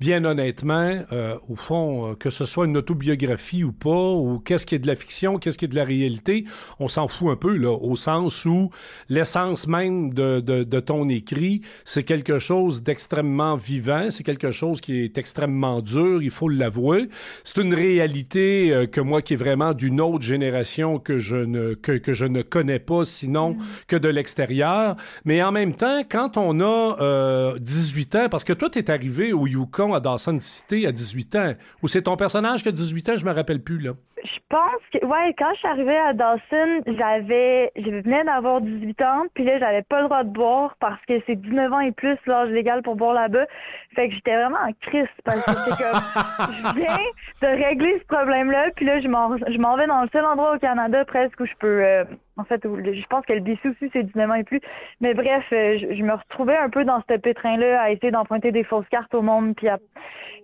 bien 0.01 0.25
honnêtement, 0.25 0.97
euh, 1.13 1.37
au 1.49 1.57
fond, 1.57 2.11
euh, 2.11 2.15
que 2.15 2.31
ce 2.31 2.45
soit 2.45 2.67
une 2.67 2.77
autobiographie 2.77 3.65
ou 3.65 3.73
pas, 3.73 4.13
ou 4.13 4.39
qu'est-ce 4.39 4.65
qui 4.65 4.77
est 4.77 4.79
de 4.79 4.87
la 4.87 4.95
fiction, 4.95 5.39
qu'est-ce 5.39 5.59
qui 5.59 5.65
est 5.65 5.69
de 5.69 5.75
la 5.75 5.85
réalité, 5.85 6.45
on 6.79 6.87
s'en 6.87 7.09
fout 7.09 7.31
un 7.33 7.37
peu, 7.37 7.57
là, 7.57 7.73
au 7.73 7.97
sens 7.97 8.45
où 8.45 8.71
l'essence 9.09 9.67
même 9.67 10.15
de, 10.15 10.41
de, 10.41 10.63
de, 10.63 10.81
ton 10.81 11.09
écrit, 11.09 11.63
c'est 11.85 12.05
quelque 12.05 12.39
chose 12.39 12.83
d'extrêmement 12.83 13.57
vivant, 13.57 14.11
c'est 14.11 14.23
quelque 14.23 14.53
chose 14.53 14.81
qui 14.81 15.01
est 15.01 15.19
extrêmement 15.19 15.81
dur, 15.81 16.23
il 16.23 16.31
faut 16.31 16.49
l'avouer. 16.49 17.09
C'est 17.43 17.61
une 17.61 17.75
réalité 17.75 18.73
euh, 18.73 18.87
que 18.87 19.01
moi, 19.01 19.21
qui 19.21 19.35
est 19.35 19.37
vraiment 19.37 19.75
d'une 19.75 20.01
autre 20.01 20.25
génération 20.25 21.01
que 21.01 21.19
je 21.19 21.37
ne, 21.37 21.75
que, 21.75 21.93
que 21.93 22.13
je 22.13 22.25
ne 22.25 22.43
connais 22.43 22.79
pas, 22.79 23.05
sinon 23.05 23.55
mm. 23.55 23.59
que 23.89 23.97
de 23.97 24.09
l'extérieur. 24.09 24.97
Mais 25.25 25.43
en 25.43 25.51
même 25.51 25.75
temps, 25.75 26.03
quand 26.09 26.37
on 26.37 26.61
a 26.61 26.97
euh, 27.01 27.59
18 27.59 28.15
ans, 28.15 28.29
parce 28.31 28.45
que 28.45 28.53
toi, 28.53 28.71
tu 28.71 28.79
es 28.79 28.91
arrivé 28.91 29.33
au 29.33 29.47
Yukon 29.47 29.88
à 29.95 30.01
Dawson 30.01 30.39
City 30.41 30.87
à 30.87 30.93
18 30.93 31.37
ans? 31.37 31.53
Ou 31.83 31.89
c'est 31.89 32.03
ton 32.03 32.17
personnage 32.17 32.63
qui 32.63 32.69
a 32.69 32.73
18 32.73 33.09
ans? 33.11 33.17
Je 33.17 33.25
me 33.25 33.33
rappelle 33.33 33.63
plus, 33.63 33.79
là. 33.79 33.93
Je 34.25 34.39
pense 34.49 34.83
que, 34.93 35.05
ouais, 35.07 35.35
quand 35.39 35.53
je 35.55 35.59
suis 35.59 35.69
arrivée 35.69 35.97
à 35.97 36.13
Dawson, 36.13 36.83
j'avais, 36.87 37.71
je 37.77 38.03
venais 38.03 38.25
d'avoir 38.25 38.61
18 38.61 39.01
ans, 39.03 39.25
puis 39.35 39.45
là, 39.45 39.59
j'avais 39.59 39.83
pas 39.83 40.01
le 40.01 40.07
droit 40.07 40.25
de 40.25 40.31
boire 40.31 40.77
parce 40.81 41.01
que 41.07 41.15
c'est 41.27 41.37
19 41.37 41.73
ans 41.73 41.81
et 41.81 41.93
plus 41.93 42.19
l'âge 42.27 42.49
légal 42.51 42.83
pour 42.83 42.97
boire 42.97 43.15
là-bas. 43.15 43.47
Fait 43.95 44.09
que 44.09 44.15
j'étais 44.15 44.35
vraiment 44.35 44.59
en 44.59 44.73
crise 44.81 45.07
parce 45.25 45.45
que 45.45 45.53
c'est 45.53 45.83
comme, 45.83 46.03
je 46.55 46.81
viens 46.81 46.97
de 47.43 47.65
régler 47.65 47.99
ce 48.01 48.07
problème-là, 48.07 48.71
puis 48.75 48.87
là, 48.87 48.99
je 49.01 49.09
m'en, 49.09 49.37
je 49.37 49.59
m'en 49.59 49.77
vais 49.77 49.87
dans 49.87 50.03
le 50.03 50.09
seul 50.13 50.25
endroit 50.25 50.57
au 50.57 50.59
Canada 50.59 51.05
presque 51.05 51.39
où 51.41 51.47
je 51.47 51.55
peux, 51.61 51.85
euh, 51.85 52.05
en 52.39 52.45
fait, 52.45 52.63
je 52.65 53.07
pense 53.07 53.27
que 53.27 53.33
le 53.33 53.43
aussi, 53.43 53.91
c'est 53.93 54.03
19 54.03 54.31
ans 54.31 54.35
et 54.35 54.45
plus. 54.45 54.61
Mais 55.01 55.15
bref, 55.15 55.45
je, 55.51 56.03
me 56.03 56.15
retrouvais 56.15 56.57
un 56.57 56.71
peu 56.71 56.85
dans 56.85 57.03
ce 57.09 57.17
pétrin-là 57.17 57.83
à 57.83 57.91
essayer 57.91 58.11
d'emprunter 58.11 58.53
des 58.53 58.65
fausses 58.65 58.89
cartes 58.89 59.15
au 59.15 59.23
monde. 59.23 59.55
Puis 59.57 59.69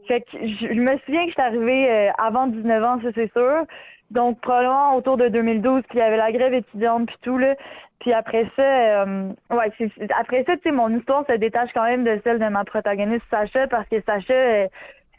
Fait 0.08 0.20
que 0.20 0.26
je, 0.32 0.80
me 0.80 0.98
souviens 0.98 1.24
que 1.24 1.30
j'étais 1.30 1.42
arrivée 1.42 2.10
avant 2.18 2.46
19 2.48 2.84
ans, 2.84 3.00
ça 3.02 3.08
c'est 3.14 3.32
sûr. 3.32 3.64
Donc, 4.10 4.40
probablement 4.40 4.96
autour 4.96 5.16
de 5.16 5.28
2012, 5.28 5.82
puis 5.88 5.98
il 5.98 6.00
y 6.00 6.02
avait 6.02 6.16
la 6.16 6.30
grève 6.30 6.54
étudiante, 6.54 7.06
puis 7.06 7.16
tout, 7.22 7.38
là. 7.38 7.56
Puis 8.00 8.12
après 8.12 8.46
ça, 8.54 8.62
euh, 8.62 9.32
ouais, 9.50 9.72
après 10.18 10.44
ça, 10.44 10.56
tu 10.56 10.62
sais, 10.64 10.72
mon 10.72 10.94
histoire 10.94 11.24
se 11.26 11.32
détache 11.36 11.70
quand 11.72 11.84
même 11.84 12.04
de 12.04 12.20
celle 12.22 12.38
de 12.38 12.46
ma 12.48 12.64
protagoniste 12.64 13.24
Sacha, 13.30 13.66
parce 13.66 13.88
que 13.88 14.00
Sacha, 14.02 14.34
euh, 14.34 14.68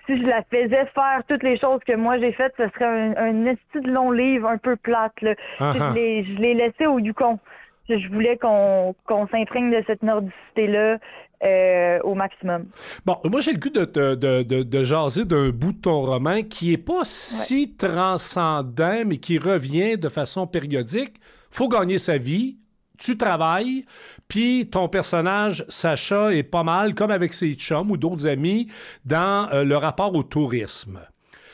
si 0.05 0.17
je 0.17 0.23
la 0.23 0.43
faisais 0.43 0.85
faire 0.93 1.21
toutes 1.27 1.43
les 1.43 1.57
choses 1.57 1.79
que 1.87 1.95
moi 1.95 2.17
j'ai 2.19 2.31
faites, 2.31 2.53
ce 2.57 2.67
serait 2.69 2.85
un, 2.85 3.15
un 3.17 3.33
de 3.33 3.91
long 3.91 4.11
livre 4.11 4.47
un 4.47 4.57
peu 4.57 4.75
plate, 4.75 5.19
là. 5.21 5.35
Ah 5.59 5.73
ah. 5.79 5.93
Je 5.95 6.39
l'ai 6.39 6.53
laissé 6.53 6.85
au 6.85 6.99
Yukon. 6.99 7.39
Je 7.87 8.07
voulais 8.11 8.37
qu'on 8.37 8.95
qu'on 9.05 9.27
s'imprègne 9.27 9.71
de 9.71 9.83
cette 9.87 10.03
nordicité-là. 10.03 10.97
Euh, 11.43 11.99
au 12.03 12.15
maximum. 12.15 12.65
Bon, 13.05 13.17
moi 13.25 13.41
j'ai 13.41 13.51
le 13.51 13.59
goût 13.59 13.69
de, 13.69 13.83
de, 13.83 14.41
de, 14.41 14.63
de 14.63 14.83
jaser 14.83 15.25
d'un 15.25 15.49
bout 15.49 15.73
de 15.73 15.81
ton 15.81 16.01
roman 16.01 16.41
qui 16.43 16.71
est 16.71 16.77
pas 16.77 17.01
si 17.03 17.75
transcendant, 17.75 19.03
mais 19.05 19.17
qui 19.17 19.37
revient 19.37 19.97
de 19.97 20.07
façon 20.07 20.47
périodique. 20.47 21.17
Faut 21.51 21.67
gagner 21.67 21.97
sa 21.97 22.17
vie, 22.17 22.57
tu 22.97 23.17
travailles, 23.17 23.85
puis 24.27 24.67
ton 24.69 24.89
personnage, 24.89 25.65
Sacha, 25.69 26.33
est 26.33 26.43
pas 26.43 26.63
mal, 26.63 26.95
comme 26.95 27.11
avec 27.11 27.33
ses 27.33 27.53
chums 27.53 27.91
ou 27.91 27.97
d'autres 27.97 28.27
amis, 28.27 28.67
dans 29.05 29.49
euh, 29.51 29.63
le 29.63 29.77
rapport 29.77 30.13
au 30.15 30.23
tourisme. 30.23 30.99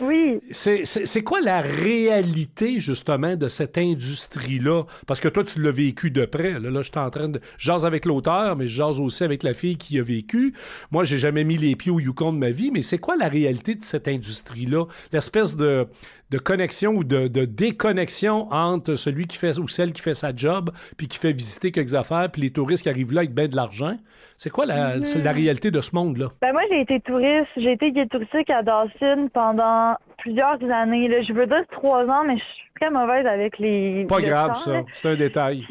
Oui. 0.01 0.39
C'est 0.51 1.23
quoi 1.23 1.41
la 1.41 1.62
réalité, 1.62 2.80
justement, 2.80 3.36
de 3.36 3.47
cette 3.47 3.77
industrie-là? 3.77 4.84
Parce 5.06 5.19
que 5.19 5.27
toi, 5.27 5.43
tu 5.43 5.62
l'as 5.62 5.71
vécu 5.71 6.10
de 6.10 6.25
près. 6.25 6.54
Là, 6.54 6.71
là 6.71 6.82
je 6.82 6.89
suis 6.89 6.99
en 6.99 7.10
train 7.12 7.30
de. 7.30 7.39
jase 7.60 7.86
avec 7.86 8.06
l'auteur, 8.06 8.56
mais 8.56 8.67
je 8.67 8.77
jase 8.77 8.99
aussi 8.99 9.23
avec 9.23 9.43
la 9.43 9.54
fille 9.54 9.77
qui 9.77 9.99
a 9.99 10.04
vécu. 10.04 10.56
Moi, 10.89 11.04
j'ai 11.04 11.19
jamais 11.19 11.43
mis 11.43 11.58
les 11.58 11.75
pieds 11.75 11.91
au 11.91 11.99
Yukon 11.99 12.34
de 12.34 12.39
ma 12.39 12.49
vie, 12.49 12.71
mais 12.71 12.82
c'est 12.82 12.97
quoi 12.97 13.15
la 13.15 13.27
réalité 13.27 13.75
de 13.75 13.84
cette 13.84 14.08
industrie-là? 14.08 14.86
L'espèce 15.13 15.56
de, 15.56 15.88
de 16.32 16.38
connexion 16.38 16.94
ou 16.94 17.04
de, 17.04 17.28
déconnexion 17.28 18.48
entre 18.52 18.96
celui 18.96 19.28
qui 19.28 19.38
fait 19.38 19.60
ou 19.60 19.67
celle 19.67 19.91
qui 19.91 20.02
fait 20.02 20.15
sa 20.15 20.34
job, 20.34 20.72
puis 20.98 21.08
qui 21.08 21.20
fait 21.20 21.34
visiter 21.34 21.72
quelques 21.72 21.94
affaires, 21.94 22.30
puis 22.32 22.41
les 22.41 22.52
touristes 22.52 22.84
qui 22.84 22.89
arrivent 22.89 23.13
là 23.13 23.20
avec 23.20 23.34
ben 23.34 23.48
de 23.48 23.56
l'argent. 23.56 23.98
C'est 24.38 24.50
quoi 24.50 24.65
la, 24.65 24.98
mm-hmm. 24.98 25.24
la, 25.24 25.32
réalité 25.34 25.72
de 25.72 25.82
ce 25.82 25.94
monde-là? 25.94 26.28
Ben 26.41 26.54
moi, 26.54 26.62
j'ai 26.72 26.82
été 26.82 27.02
touriste. 27.02 27.50
J'ai 27.58 27.74
été 27.74 27.91
guide 27.91 28.10
touristique 28.10 28.50
à 28.50 28.63
Dawson 28.63 29.30
pendant 29.34 29.96
plusieurs 30.17 30.63
années. 30.72 31.10
Là. 31.10 31.22
Je 31.22 31.34
veux 31.34 31.46
dire 31.46 31.63
trois 31.72 32.06
ans, 32.06 32.24
mais 32.26 32.38
je 32.38 32.44
suis 32.44 32.72
très 32.80 32.89
mauvaise 32.89 33.26
avec 33.26 33.60
les. 33.60 34.06
Pas 34.08 34.22
grave, 34.22 34.56
ça. 34.58 34.84
C'est 34.94 35.10
un 35.10 35.15
détail. 35.15 35.67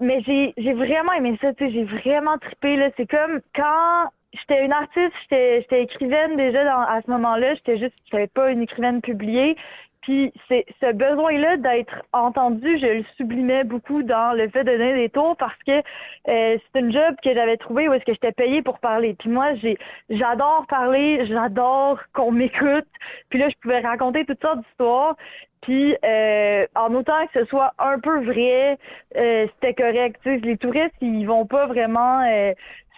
Mais 0.00 0.22
j'ai 0.26 0.72
vraiment 0.72 1.12
aimé 1.12 1.38
ça. 1.40 1.52
J'ai 1.60 1.84
vraiment 1.84 2.38
trippé. 2.38 2.90
C'est 2.96 3.06
comme 3.06 3.40
quand 3.54 4.08
j'étais 4.32 4.64
une 4.64 4.72
artiste, 4.72 5.12
j'étais 5.30 5.82
écrivaine 5.82 6.36
déjà 6.36 6.64
dans, 6.64 6.80
à 6.80 7.00
ce 7.04 7.10
moment-là. 7.10 7.54
J'étais 7.54 7.78
juste, 7.78 7.94
j'étais 8.10 8.26
pas 8.26 8.50
une 8.50 8.62
écrivaine 8.62 9.00
publiée. 9.00 9.56
Puis 10.02 10.32
c'est 10.48 10.66
ce 10.82 10.92
besoin-là 10.92 11.56
d'être 11.58 12.02
entendu, 12.12 12.76
je 12.76 12.86
le 12.86 13.04
sublimais 13.16 13.62
beaucoup 13.62 14.02
dans 14.02 14.36
le 14.36 14.48
fait 14.48 14.64
de 14.64 14.72
donner 14.72 14.94
des 14.94 15.08
tours 15.08 15.36
parce 15.36 15.56
que 15.64 15.78
euh, 15.78 16.58
c'est 16.58 16.80
une 16.80 16.90
job 16.90 17.14
que 17.22 17.32
j'avais 17.32 17.56
trouvé 17.56 17.88
où 17.88 17.92
est-ce 17.92 18.04
que 18.04 18.12
j'étais 18.12 18.32
payée 18.32 18.62
pour 18.62 18.80
parler. 18.80 19.14
Puis 19.14 19.30
moi, 19.30 19.54
j'ai 19.54 19.78
j'adore 20.10 20.66
parler, 20.68 21.24
j'adore 21.26 22.00
qu'on 22.12 22.32
m'écoute. 22.32 22.88
Puis 23.28 23.38
là, 23.38 23.48
je 23.48 23.54
pouvais 23.62 23.78
raconter 23.78 24.24
toutes 24.24 24.42
sortes 24.42 24.58
d'histoires. 24.58 25.14
Puis 25.60 25.94
euh, 26.04 26.66
en 26.74 26.92
autant 26.94 27.24
que 27.32 27.40
ce 27.40 27.46
soit 27.46 27.72
un 27.78 28.00
peu 28.00 28.24
vrai, 28.24 28.78
euh, 29.16 29.46
c'était 29.54 29.74
correct. 29.74 30.18
les 30.24 30.56
touristes, 30.56 30.96
ils 31.00 31.24
vont 31.26 31.46
pas 31.46 31.66
vraiment 31.66 32.24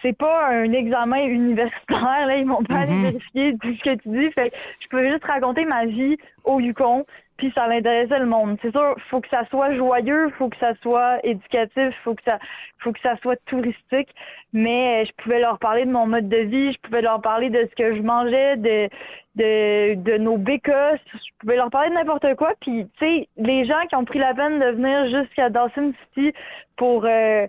c'est 0.05 0.17
pas 0.17 0.49
un 0.49 0.71
examen 0.73 1.25
universitaire, 1.25 2.27
là, 2.27 2.37
ils 2.37 2.45
m'ont 2.45 2.62
pas 2.62 2.81
aller 2.81 2.93
mhm. 2.93 3.03
vérifier 3.05 3.57
tout 3.59 3.75
ce 3.75 3.83
que 3.83 3.95
tu 3.95 4.09
dis. 4.11 4.31
Fait 4.33 4.53
je 4.81 4.88
pouvais 4.88 5.11
juste 5.11 5.25
raconter 5.25 5.64
ma 5.64 5.87
vie 5.87 6.19
au 6.45 6.61
Yukon, 6.61 7.07
puis 7.38 7.51
ça 7.55 7.67
l'intéressait 7.67 8.19
le 8.19 8.27
monde. 8.27 8.59
C'est 8.61 8.71
sûr, 8.71 8.95
faut 9.09 9.21
que 9.21 9.29
ça 9.31 9.47
soit 9.49 9.75
joyeux, 9.75 10.31
faut 10.38 10.51
que 10.51 10.59
ça 10.59 10.75
soit 10.83 11.25
éducatif, 11.25 11.95
faut 12.05 12.14
que 12.14 12.23
ça 12.27 12.38
faut 12.81 12.93
que 12.93 13.01
ça 13.01 13.17
soit 13.23 13.43
touristique, 13.47 14.14
mais 14.53 15.07
je 15.07 15.12
pouvais 15.23 15.40
leur 15.40 15.59
parler 15.59 15.87
de 15.87 15.90
mon 15.90 16.07
mode 16.07 16.29
de 16.29 16.37
vie, 16.37 16.73
je 16.73 16.79
pouvais 16.81 17.01
leur 17.01 17.23
parler 17.23 17.49
de 17.49 17.67
ce 17.71 17.75
que 17.75 17.97
je 17.97 18.03
mangeais, 18.03 18.57
de 18.59 18.90
de, 19.37 19.95
de 19.95 20.17
nos 20.17 20.37
bécosses, 20.37 21.01
je 21.12 21.31
pouvais 21.40 21.57
leur 21.57 21.71
parler 21.71 21.90
de 21.90 21.95
n'importe 21.95 22.35
quoi. 22.37 22.53
Puis, 22.61 22.87
tu 22.99 23.05
sais, 23.05 23.29
les 23.37 23.64
gens 23.64 23.85
qui 23.88 23.97
ont 23.97 24.05
pris 24.05 24.21
la 24.21 24.33
peine 24.33 24.61
de 24.61 24.67
venir 24.67 25.07
jusqu'à 25.07 25.51
Dawson 25.51 25.93
City 26.14 26.33
pour 26.77 27.05
euh, 27.05 27.47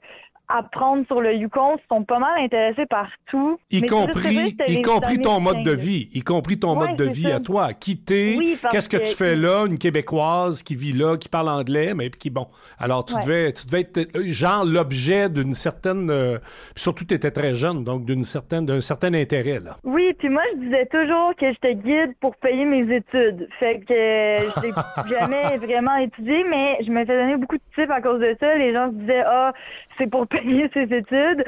apprendre 0.47 1.05
sur 1.07 1.21
le 1.21 1.33
Yukon 1.35 1.77
sont 1.89 2.03
pas 2.03 2.19
mal 2.19 2.39
intéressés 2.39 2.85
par 2.85 3.07
tout. 3.27 3.57
Y 3.71 3.85
compris, 3.85 4.55
y 4.67 4.81
compris 4.81 5.19
ton 5.19 5.39
mode 5.39 5.63
de 5.63 5.73
vie, 5.73 6.09
y 6.13 6.21
compris 6.21 6.59
ton 6.59 6.75
mode 6.75 6.95
de 6.95 7.05
vie 7.05 7.31
à 7.31 7.39
toi. 7.39 7.73
Quitter, 7.73 8.57
qu'est-ce 8.71 8.89
que, 8.89 8.97
tu 8.97 9.15
fais 9.15 9.35
là, 9.35 9.65
une 9.65 9.77
Québécoise 9.77 10.63
qui 10.63 10.75
vit 10.75 10.93
là, 10.93 11.17
qui 11.17 11.29
parle 11.29 11.49
anglais, 11.49 11.93
mais 11.93 12.09
qui, 12.09 12.29
bon, 12.29 12.47
alors 12.79 13.05
tu 13.05 13.15
devais, 13.15 13.53
tu 13.53 13.65
devais 13.65 13.81
être 13.81 13.97
euh, 14.15 14.23
genre 14.31 14.65
l'objet 14.65 15.29
d'une 15.29 15.53
certaine, 15.53 16.09
euh, 16.09 16.37
surtout 16.75 17.05
tu 17.05 17.13
étais 17.13 17.31
très 17.31 17.55
jeune, 17.55 17.83
donc 17.83 18.05
d'une 18.05 18.23
certaine, 18.23 18.65
d'un 18.65 18.81
certain 18.81 19.13
intérêt 19.13 19.59
là. 19.59 19.77
Oui, 19.83 20.13
puis 20.17 20.29
moi 20.29 20.41
je 20.53 20.59
disais 20.65 20.85
toujours 20.87 21.35
que 21.35 21.47
j'étais 21.47 21.75
guide 21.75 22.13
pour 22.19 22.35
payer 22.37 22.65
mes 22.65 22.95
études, 22.95 23.47
fait 23.59 23.79
que 23.79 23.93
je 23.93 24.67
n'ai 24.67 24.73
jamais 25.09 25.57
vraiment 25.57 25.95
étudié, 25.97 26.45
mais 26.49 26.77
je 26.81 26.91
me 26.91 27.05
fait 27.05 27.17
donner 27.17 27.37
beaucoup 27.37 27.57
de 27.57 27.63
tips 27.75 27.89
à 27.89 28.01
cause 28.01 28.19
de 28.19 28.35
ça. 28.39 28.55
Les 28.55 28.73
gens 28.73 28.89
se 28.89 28.95
disaient 28.95 29.23
ah 29.25 29.53
c'est 29.97 30.07
pour 30.07 30.27
payer 30.27 30.69
ses 30.73 30.93
études. 30.93 31.45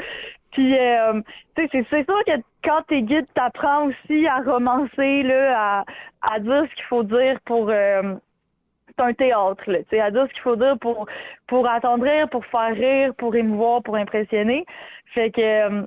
Puis, 0.52 0.78
euh, 0.78 1.22
tu 1.56 1.68
sais, 1.68 1.86
c'est 1.90 2.06
sûr 2.06 2.24
que 2.26 2.42
quand 2.64 2.82
t'es 2.88 3.02
guide, 3.02 3.26
t'apprends 3.34 3.88
aussi 3.88 4.28
à 4.28 4.38
romancer, 4.42 5.24
là, 5.24 5.82
à, 5.82 5.86
à 6.22 6.40
dire 6.40 6.66
ce 6.70 6.76
qu'il 6.76 6.86
faut 6.86 7.04
dire 7.04 7.40
pour... 7.46 7.70
Euh, 7.70 8.16
un 9.00 9.14
théâtre, 9.14 9.62
là, 9.68 9.78
à 10.04 10.10
dire 10.10 10.26
ce 10.28 10.34
qu'il 10.34 10.42
faut 10.42 10.56
dire 10.56 10.76
pour, 10.80 11.06
pour 11.46 11.70
attendrir, 11.70 12.28
pour 12.30 12.44
faire 12.48 12.74
rire, 12.74 13.14
pour 13.14 13.36
émouvoir, 13.36 13.84
pour 13.84 13.96
impressionner. 13.96 14.66
Fait 15.14 15.30
que 15.30 15.40
euh, 15.40 15.86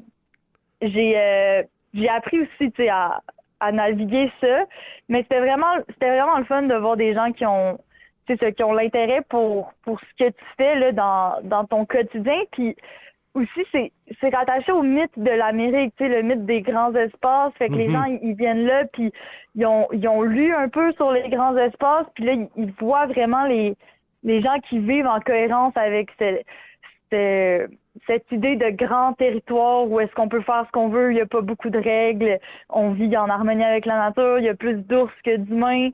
j'ai 0.81 1.65
j'ai 1.93 2.09
appris 2.09 2.43
aussi, 2.43 2.89
à, 2.89 3.21
à 3.59 3.73
naviguer 3.73 4.31
ça. 4.41 4.65
Mais 5.09 5.23
c'était 5.23 5.41
vraiment, 5.41 5.75
c'était 5.89 6.11
vraiment 6.11 6.39
le 6.39 6.45
fun 6.45 6.63
de 6.63 6.75
voir 6.77 6.97
des 6.97 7.13
gens 7.13 7.33
qui 7.33 7.45
ont 7.45 7.81
c'est 8.29 8.53
qui 8.55 8.63
ont 8.65 8.73
l'intérêt 8.73 9.23
pour 9.29 9.73
pour 9.83 10.01
ce 10.01 10.25
que 10.25 10.31
tu 10.31 10.45
fais 10.57 10.77
là 10.77 10.93
dans, 10.93 11.35
dans 11.43 11.65
ton 11.65 11.85
quotidien. 11.85 12.41
Puis 12.53 12.77
aussi 13.35 13.61
c'est 13.73 13.93
c'est 14.21 14.35
rattaché 14.35 14.73
au 14.73 14.83
mythe 14.83 15.17
de 15.17 15.31
l'Amérique 15.31 15.95
tu 15.97 16.05
sais 16.05 16.11
le 16.11 16.23
mythe 16.23 16.45
des 16.47 16.63
grands 16.63 16.95
espaces. 16.95 17.53
Fait 17.59 17.69
que 17.69 17.75
les 17.75 17.89
mm-hmm. 17.89 17.93
gens 17.93 18.19
ils 18.23 18.35
viennent 18.35 18.67
là 18.67 18.85
puis 18.93 19.13
ils 19.55 19.67
ont 19.67 19.89
ils 19.93 20.07
ont 20.09 20.23
lu 20.23 20.53
un 20.55 20.69
peu 20.69 20.93
sur 20.93 21.13
les 21.13 21.29
grands 21.29 21.57
espaces. 21.57 22.07
Puis 22.15 22.25
là 22.25 22.33
ils, 22.57 22.73
voient 22.81 23.07
vraiment 23.07 23.47
les 23.47 23.77
les 24.23 24.43
gens 24.43 24.59
qui 24.69 24.79
vivent 24.79 25.07
en 25.07 25.21
cohérence 25.21 25.77
avec 25.77 26.11
cette 26.19 26.45
cette 28.07 28.31
idée 28.31 28.57
de 28.57 28.71
grand 28.71 29.15
territoire 29.15 29.89
où 29.89 30.01
est-ce 30.01 30.13
qu'on 30.15 30.29
peut 30.29 30.43
faire 30.43 30.65
ce 30.67 30.73
qu'on 30.73 30.89
veut, 30.89 31.11
il 31.11 31.17
n'y 31.17 31.21
a 31.21 31.27
pas 31.27 31.41
beaucoup 31.41 31.71
de 31.71 31.79
règles, 31.79 32.39
on 32.69 32.91
vit 32.91 33.17
en 33.17 33.29
harmonie 33.29 33.65
avec 33.65 33.87
la 33.87 33.99
nature, 33.99 34.39
il 34.39 34.45
y 34.45 34.49
a 34.49 34.55
plus 34.55 34.77
d'ours 34.77 35.13
que 35.25 35.37
d'humains. 35.37 35.91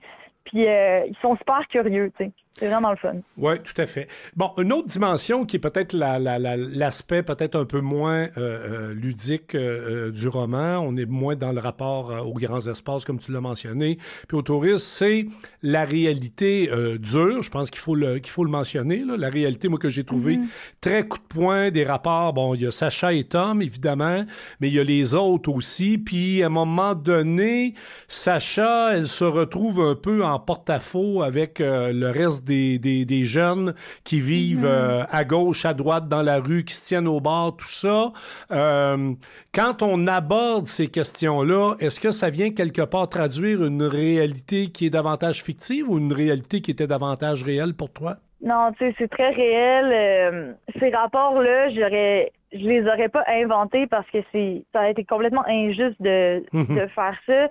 Puis 0.47 0.67
euh, 0.69 1.05
ils 1.07 1.17
sont 1.19 1.37
super 1.37 1.67
curieux, 1.69 2.13
tu 2.17 2.25
sais. 2.25 2.33
C'est 2.59 2.69
vraiment 2.69 2.91
le 2.91 2.97
fun. 2.97 3.17
Oui, 3.37 3.55
tout 3.63 3.79
à 3.79 3.85
fait. 3.85 4.09
Bon, 4.35 4.53
une 4.57 4.73
autre 4.73 4.89
dimension 4.89 5.45
qui 5.45 5.57
est 5.57 5.61
peut-être 5.61 5.93
l'aspect 5.93 7.23
peut-être 7.23 7.55
un 7.55 7.67
peu 7.67 7.81
moins 7.81 8.23
euh, 8.23 8.31
euh, 8.39 8.95
ludique 8.95 9.55
euh, 9.55 10.11
du 10.11 10.29
roman, 10.29 10.79
on 10.79 10.97
est 10.97 11.05
moins 11.05 11.37
dans 11.37 11.53
le 11.53 11.61
rapport 11.61 12.13
aux 12.27 12.33
grands 12.33 12.67
espaces, 12.67 13.05
comme 13.05 13.19
tu 13.19 13.31
l'as 13.31 13.43
mentionné, 13.43 13.99
puis 14.27 14.39
au 14.39 14.43
tourisme, 14.43 14.79
c'est 14.79 15.27
la 15.63 15.85
réalité 15.85 16.71
dure, 16.99 17.43
je 17.43 17.51
pense 17.51 17.71
qu'il 17.71 17.81
faut, 17.81 17.95
le, 17.95 18.21
qu'il 18.21 18.31
faut 18.31 18.45
le 18.45 18.51
mentionner, 18.51 19.05
la 19.05 19.29
réalité, 19.29 19.69
moi, 19.69 19.79
que 19.79 19.91
j'ai 19.91 20.05
trouvé 20.05 20.37
mm-hmm. 20.37 20.49
très 20.81 21.07
coup 21.07 21.19
de 21.19 21.25
poing 21.25 21.71
des 21.71 21.85
rapports. 21.85 22.33
Bon, 22.33 22.55
il 22.55 22.63
y 22.63 22.67
a 22.67 22.71
Sacha 22.71 23.13
et 23.13 23.25
Tom, 23.25 23.61
évidemment, 23.61 24.25
mais 24.61 24.69
il 24.69 24.75
y 24.75 24.81
a 24.81 24.85
les 24.85 25.15
autres 25.15 25.51
aussi, 25.53 25.99
puis 25.99 26.43
à 26.43 26.47
un 26.47 26.51
moment 26.51 26.95
donné, 26.95 27.75
Sacha, 28.09 28.95
elle 28.95 29.09
se 29.09 29.25
retrouve 29.25 29.81
un 29.81 29.95
peu 29.95 30.25
en 30.25 30.39
porte-à-faux 30.39 31.23
avec 31.23 31.59
le 31.59 32.11
reste 32.11 32.46
des, 32.47 32.79
des, 32.79 33.25
jeunes 33.25 33.75
qui 34.05 34.21
vivent 34.21 34.65
mhm. 34.65 34.71
euh, 34.71 35.05
à 35.11 35.25
gauche, 35.25 35.65
à 35.65 35.75
droite, 35.75 36.09
dans 36.09 36.23
la 36.23 36.39
rue, 36.39 36.65
qui 36.65 36.75
se 36.75 36.85
tiennent 36.85 37.09
au 37.09 37.21
bord, 37.21 37.57
tout 37.57 37.67
ça. 37.69 38.13
Euh, 38.51 39.13
quand 39.53 39.83
on 39.83 40.07
aborde 40.07 40.67
ces 40.67 40.89
questions-là, 40.89 41.75
est-ce 41.81 42.01
que 42.01 42.11
ça 42.11 42.31
vient 42.31 42.51
quelque 42.51 42.83
part 42.83 43.09
traduire 43.09 43.65
une 43.65 43.83
réalité 43.83 44.69
qui 44.69 44.87
est 44.87 44.91
davantage 44.91 45.43
fictive 45.43 45.91
ou 45.91 45.99
une 45.99 46.13
réalité 46.13 46.61
qui 46.61 46.71
était 46.71 46.87
davantage 46.87 47.43
réelle 47.43 47.75
pour 47.75 47.91
toi? 47.91 48.17
Non, 48.43 48.73
tu 48.73 48.85
sais, 48.85 48.95
c'est 48.99 49.09
très 49.09 49.31
réel. 49.31 49.91
Euh, 49.93 50.53
ces 50.79 50.91
rapports-là, 50.91 51.69
j'aurais, 51.71 52.33
je 52.53 52.69
les 52.69 52.83
aurais 52.83 53.09
pas 53.09 53.25
inventés 53.29 53.87
parce 53.87 54.09
que 54.11 54.19
c'est, 54.33 54.63
ça 54.73 54.81
a 54.81 54.91
été 54.91 55.05
complètement 55.05 55.45
injuste 55.49 56.01
de, 56.01 56.45
mhm. 56.53 56.77
de 56.77 56.87
faire 56.89 57.17
ça. 57.27 57.49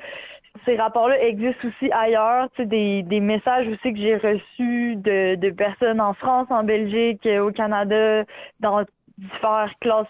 Ces 0.63 0.77
rapports-là 0.77 1.21
existent 1.21 1.67
aussi 1.67 1.91
ailleurs. 1.91 2.49
Tu 2.55 2.61
sais, 2.61 2.65
des, 2.65 3.03
des 3.03 3.19
messages 3.19 3.67
aussi 3.67 3.93
que 3.93 3.99
j'ai 3.99 4.15
reçus 4.15 4.95
de, 4.95 5.35
de 5.35 5.49
personnes 5.49 5.99
en 5.99 6.13
France, 6.13 6.47
en 6.49 6.63
Belgique, 6.63 7.27
au 7.41 7.51
Canada, 7.51 8.23
dans 8.59 8.85
différentes 9.17 9.71
classes, 9.79 10.07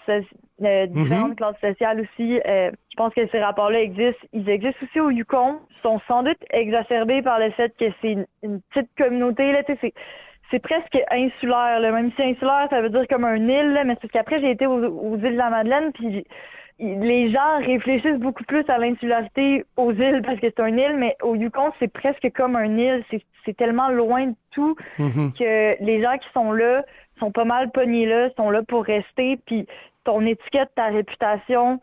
euh, 0.61 0.85
différentes 0.87 1.29
mhm. 1.29 1.35
classes 1.35 1.59
sociales 1.61 2.01
aussi. 2.01 2.39
Euh, 2.45 2.71
je 2.89 2.95
pense 2.95 3.13
que 3.13 3.27
ces 3.27 3.39
rapports-là 3.39 3.81
existent. 3.81 4.25
Ils 4.33 4.49
existent 4.49 4.79
aussi 4.83 4.99
au 4.99 5.09
Yukon. 5.09 5.59
Ils 5.69 5.81
sont 5.81 6.01
sans 6.07 6.23
doute 6.23 6.37
exacerbés 6.51 7.21
par 7.21 7.39
le 7.39 7.51
fait 7.51 7.75
que 7.77 7.85
c'est 8.01 8.13
une, 8.41 8.61
petite 8.71 8.89
communauté. 8.97 9.51
Là, 9.51 9.63
tu 9.63 9.75
sais, 9.81 9.93
c'est 10.51 10.59
presque 10.59 10.97
insulaire. 11.11 11.79
Là. 11.79 11.91
Même 11.91 12.11
si 12.15 12.23
insulaire, 12.23 12.67
ça 12.69 12.81
veut 12.81 12.89
dire 12.89 13.07
comme 13.07 13.25
un 13.25 13.47
île, 13.47 13.81
mais 13.85 13.97
c'est 14.01 14.09
qu'après, 14.09 14.39
j'ai 14.39 14.51
été 14.51 14.65
aux, 14.65 15.15
îles 15.15 15.21
de 15.21 15.37
la 15.37 15.49
Madeleine, 15.49 15.91
puis 15.93 16.25
les 16.79 17.31
gens 17.31 17.59
réfléchissent 17.59 18.19
beaucoup 18.19 18.43
plus 18.43 18.63
à 18.67 18.77
l'insularité 18.77 19.65
aux 19.77 19.93
îles 19.93 20.21
parce 20.25 20.39
que 20.39 20.47
c'est 20.47 20.59
un 20.59 20.75
île, 20.75 20.95
mais 20.97 21.15
au 21.21 21.35
Yukon, 21.35 21.71
c'est 21.79 21.91
presque 21.91 22.29
comme 22.35 22.55
un 22.55 22.77
île. 22.77 23.03
C'est 23.45 23.55
tellement 23.55 23.89
loin 23.89 24.27
de 24.27 24.35
tout 24.51 24.75
mm-hmm. 24.99 25.37
que 25.37 25.83
les 25.83 26.01
gens 26.01 26.17
qui 26.17 26.27
sont 26.33 26.51
là 26.51 26.83
sont 27.19 27.31
pas 27.31 27.45
mal 27.45 27.71
pognés 27.71 28.05
là, 28.05 28.29
sont 28.35 28.49
là 28.49 28.61
pour 28.63 28.83
rester, 28.83 29.39
puis 29.45 29.67
ton 30.03 30.25
étiquette, 30.25 30.69
ta 30.75 30.85
réputation, 30.85 31.79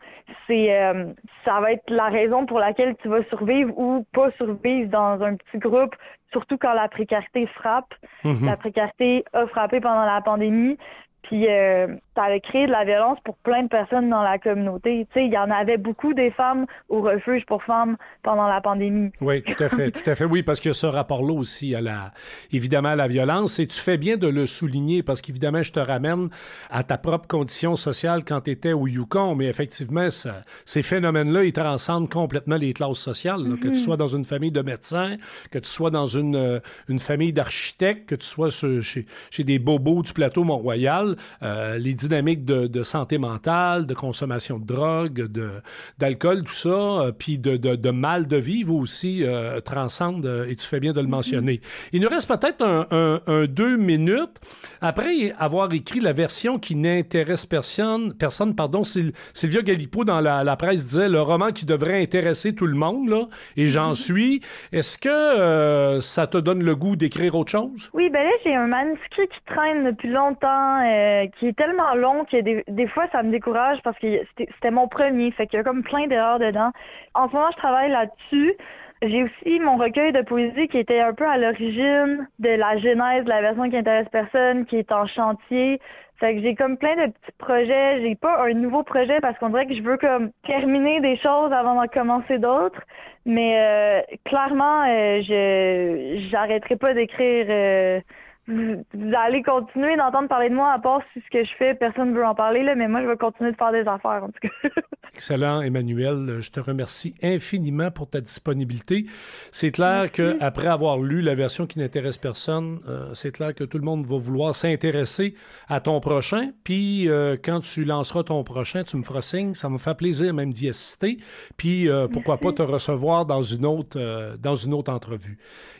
c'est 0.47 0.79
euh, 0.79 1.05
ça 1.43 1.59
va 1.59 1.73
être 1.73 1.89
la 1.89 2.07
raison 2.09 2.45
pour 2.45 2.59
laquelle 2.59 2.95
tu 3.01 3.09
vas 3.09 3.23
survivre 3.25 3.77
ou 3.77 4.05
pas 4.13 4.31
survivre 4.31 4.89
dans 4.89 5.21
un 5.21 5.35
petit 5.35 5.57
groupe, 5.57 5.95
surtout 6.31 6.57
quand 6.57 6.73
la 6.73 6.87
précarité 6.87 7.47
frappe. 7.47 7.93
Mm-hmm. 8.23 8.45
La 8.45 8.57
précarité 8.57 9.25
a 9.33 9.45
frappé 9.47 9.81
pendant 9.81 10.05
la 10.05 10.21
pandémie. 10.21 10.77
Puis 11.23 11.47
euh, 11.47 11.87
ça 12.15 12.27
créé 12.39 12.67
de 12.67 12.71
la 12.71 12.83
violence 12.83 13.17
pour 13.23 13.35
plein 13.37 13.63
de 13.63 13.69
personnes 13.69 14.09
dans 14.09 14.21
la 14.21 14.37
communauté. 14.37 15.07
Tu 15.13 15.19
sais, 15.19 15.25
il 15.25 15.33
y 15.33 15.37
en 15.37 15.49
avait 15.49 15.77
beaucoup 15.77 16.13
des 16.13 16.31
femmes 16.31 16.65
au 16.89 17.01
refuge 17.01 17.45
pour 17.45 17.63
femmes 17.63 17.95
pendant 18.23 18.47
la 18.47 18.61
pandémie. 18.61 19.11
Oui, 19.21 19.41
tout 19.41 19.61
à 19.63 19.69
fait, 19.69 19.91
tout 19.91 20.07
à 20.09 20.15
fait. 20.15 20.25
Oui, 20.25 20.43
parce 20.43 20.59
que 20.59 20.73
ce 20.73 20.85
rapport-là 20.85 21.33
aussi 21.33 21.73
à 21.75 21.81
la, 21.81 22.11
évidemment, 22.51 22.89
à 22.89 22.95
la 22.95 23.07
violence. 23.07 23.59
Et 23.59 23.67
tu 23.67 23.79
fais 23.79 23.97
bien 23.97 24.17
de 24.17 24.27
le 24.27 24.45
souligner 24.45 25.01
parce 25.01 25.21
qu'évidemment, 25.21 25.63
je 25.63 25.71
te 25.71 25.79
ramène 25.79 26.29
à 26.69 26.83
ta 26.83 26.97
propre 26.97 27.27
condition 27.27 27.75
sociale 27.75 28.23
quand 28.25 28.41
tu 28.41 28.51
étais 28.51 28.73
au 28.73 28.85
Yukon. 28.85 29.35
Mais 29.35 29.45
effectivement, 29.45 30.09
ça, 30.09 30.41
ces 30.65 30.83
phénomènes-là, 30.83 31.45
ils 31.45 31.53
transcendent 31.53 32.09
complètement 32.09 32.57
les 32.57 32.73
classes 32.73 32.99
sociales. 32.99 33.43
Que 33.61 33.67
tu 33.67 33.69
mhm. 33.69 33.75
sois 33.75 33.97
dans 33.97 34.07
une 34.07 34.25
famille 34.25 34.51
de 34.51 34.61
médecins, 34.61 35.15
que 35.51 35.59
tu 35.59 35.69
sois 35.69 35.89
dans 35.89 36.05
une, 36.05 36.35
euh, 36.35 36.59
une 36.89 36.99
famille 36.99 37.31
d'architectes, 37.31 38.09
que 38.09 38.15
tu 38.15 38.27
sois 38.27 38.49
chez, 38.49 39.05
chez 39.31 39.43
des 39.43 39.57
bobos 39.57 40.03
du 40.03 40.13
plateau 40.13 40.43
Mont-Royal 40.43 41.12
euh, 41.41 41.77
les 41.77 41.93
dynamiques 41.93 42.45
de, 42.45 42.83
santé 42.83 43.17
mentale, 43.17 43.85
de 43.85 43.93
consommation 43.93 44.59
de 44.59 44.65
drogue, 44.65 45.13
de, 45.13 45.49
d'alcool, 45.97 46.43
tout 46.43 46.53
ça, 46.53 46.69
euh, 46.69 47.11
puis 47.11 47.37
de, 47.37 47.55
de, 47.57 47.89
mal 47.91 48.27
de 48.27 48.37
vivre 48.37 48.75
aussi 48.75 49.23
euh, 49.23 49.61
transcende, 49.61 50.25
et 50.49 50.55
tu 50.55 50.67
fais 50.67 50.79
bien 50.79 50.93
de 50.93 51.01
le 51.01 51.07
mentionner. 51.07 51.61
Il 51.91 52.01
nous 52.01 52.09
reste 52.09 52.27
peut-être 52.27 52.63
un, 52.63 53.45
deux 53.45 53.77
minutes. 53.77 54.39
Après 54.81 55.33
avoir 55.39 55.71
écrit 55.73 55.99
la 55.99 56.13
version 56.13 56.59
qui 56.59 56.75
n'intéresse 56.75 57.45
personne, 57.45 58.13
personne 58.13 58.55
pardon, 58.55 58.83
Sylvia 58.83 59.61
Galipo 59.61 60.03
dans 60.03 60.21
la, 60.21 60.55
presse 60.55 60.85
disait 60.85 61.09
le 61.09 61.21
roman 61.21 61.51
qui 61.51 61.65
devrait 61.65 62.01
intéresser 62.01 62.53
tout 62.53 62.67
le 62.67 62.75
monde, 62.75 63.09
là, 63.09 63.27
et 63.57 63.67
j'en 63.67 63.91
mm-hmm. 63.91 64.03
suis. 64.03 64.41
Est-ce 64.71 64.97
que 64.97 65.99
ça 66.01 66.27
te 66.27 66.37
donne 66.37 66.63
le 66.63 66.75
goût 66.75 66.95
d'écrire 66.95 67.35
autre 67.35 67.51
chose? 67.51 67.89
Oui, 67.93 68.09
ben 68.09 68.23
là, 68.23 68.31
j'ai 68.43 68.55
un 68.55 68.67
manuscrit 68.67 69.27
qui 69.27 69.39
traîne 69.45 69.85
depuis 69.85 70.09
longtemps. 70.09 70.81
Euh, 70.83 71.02
qui 71.37 71.47
est 71.47 71.57
tellement 71.57 71.93
long 71.95 72.25
que 72.25 72.41
des, 72.41 72.87
fois 72.87 73.05
ça 73.11 73.23
me 73.23 73.31
décourage 73.31 73.81
parce 73.83 73.97
que 73.99 74.07
c'était 74.37 74.71
mon 74.71 74.87
premier, 74.87 75.31
fait 75.31 75.47
qu'il 75.47 75.57
y 75.57 75.59
a 75.59 75.63
comme 75.63 75.83
plein 75.83 76.07
d'erreurs 76.07 76.39
dedans. 76.39 76.71
En 77.13 77.29
ce 77.29 77.33
moment, 77.33 77.51
je 77.51 77.57
travaille 77.57 77.91
là-dessus. 77.91 78.53
J'ai 79.01 79.23
aussi 79.23 79.59
mon 79.59 79.75
recueil 79.75 80.13
de 80.13 80.21
poésie 80.21 80.69
qui 80.69 80.77
était 80.77 81.01
un 81.01 81.13
peu 81.13 81.27
à 81.27 81.37
l'origine 81.37 82.27
de 82.39 82.49
la 82.49 82.77
genèse 82.77 83.25
de 83.25 83.29
la 83.29 83.41
version 83.41 83.69
qui 83.69 83.77
intéresse 83.77 84.07
personne, 84.09 84.65
qui 84.65 84.77
est 84.77 84.91
en 84.93 85.05
chantier. 85.07 85.81
Fait 86.19 86.35
que 86.35 86.41
j'ai 86.41 86.55
comme 86.55 86.77
plein 86.77 86.95
de 86.95 87.11
petits 87.11 87.31
projets. 87.37 88.01
J'ai 88.01 88.15
pas 88.15 88.45
un 88.45 88.53
nouveau 88.53 88.83
projet 88.83 89.19
parce 89.19 89.37
qu'on 89.39 89.49
dirait 89.49 89.65
que 89.65 89.73
je 89.73 89.81
veux 89.81 89.97
comme 89.97 90.31
terminer 90.45 91.01
des 91.01 91.17
choses 91.17 91.51
avant 91.51 91.75
d'en 91.75 91.87
commencer 91.87 92.37
d'autres. 92.37 92.81
Mais 93.25 93.57
euh, 93.59 94.15
clairement, 94.23 94.83
euh, 94.87 95.21
je 95.21 96.29
j'arrêterai 96.29 96.77
pas 96.77 96.93
d'écrire 96.93 98.01
vous, 98.47 98.83
allez 99.15 99.41
continuer 99.41 99.95
d'entendre 99.95 100.27
parler 100.27 100.49
de 100.49 100.55
moi, 100.55 100.73
à 100.73 100.79
part 100.79 101.01
si 101.13 101.21
ce 101.21 101.29
que 101.29 101.43
je 101.45 101.55
fais, 101.55 101.75
personne 101.75 102.11
ne 102.11 102.15
veut 102.15 102.25
en 102.25 102.35
parler, 102.35 102.61
là, 102.63 102.75
mais 102.75 102.89
moi, 102.89 103.01
je 103.01 103.07
vais 103.07 103.15
continuer 103.15 103.51
de 103.51 103.55
faire 103.55 103.71
des 103.71 103.87
affaires, 103.87 104.23
en 104.23 104.27
tout 104.27 104.39
cas. 104.41 104.69
Excellent, 105.13 105.61
Emmanuel. 105.61 106.39
Je 106.39 106.51
te 106.51 106.59
remercie 106.59 107.15
infiniment 107.21 107.91
pour 107.91 108.09
ta 108.09 108.19
disponibilité. 108.19 109.05
C'est 109.51 109.71
clair 109.71 110.11
qu'après 110.11 110.67
avoir 110.67 110.97
lu 110.97 111.21
la 111.21 111.35
version 111.35 111.67
qui 111.67 111.79
n'intéresse 111.79 112.17
personne, 112.17 112.79
euh, 112.89 113.13
c'est 113.13 113.31
clair 113.31 113.53
que 113.53 113.63
tout 113.63 113.77
le 113.77 113.85
monde 113.85 114.05
va 114.05 114.17
vouloir 114.17 114.55
s'intéresser 114.55 115.35
à 115.69 115.79
ton 115.79 115.99
prochain. 115.99 116.49
Puis, 116.63 117.07
euh, 117.07 117.37
quand 117.41 117.61
tu 117.61 117.85
lanceras 117.85 118.23
ton 118.23 118.43
prochain, 118.43 118.83
tu 118.83 118.97
me 118.97 119.03
feras 119.03 119.21
signe. 119.21 119.53
Ça 119.53 119.69
me 119.69 119.77
fait 119.77 119.95
plaisir 119.95 120.33
même 120.33 120.51
d'y 120.51 120.67
assister. 120.67 121.17
Puis, 121.57 121.87
euh, 121.87 122.07
pourquoi 122.07 122.37
pas 122.37 122.51
te 122.51 122.63
recevoir 122.63 123.25
dans 123.25 123.43
une 123.43 123.65
autre, 123.65 124.35
dans 124.37 124.55
une 124.55 124.73
autre 124.73 124.91
entrevue. 124.91 125.37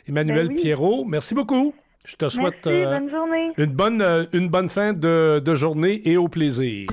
Emmanuel 0.08 0.48
ben 0.48 0.56
Pierrot, 0.56 1.04
merci 1.04 1.34
beaucoup. 1.34 1.74
Je 2.06 2.16
te 2.16 2.28
souhaite 2.28 2.66
euh, 2.66 3.00
une, 3.56 3.72
bonne, 3.72 4.02
euh, 4.02 4.26
une 4.34 4.50
bonne 4.50 4.68
fin 4.68 4.92
de, 4.92 5.40
de 5.42 5.54
journée 5.54 6.02
et 6.04 6.18
au 6.18 6.28
plaisir. 6.28 6.86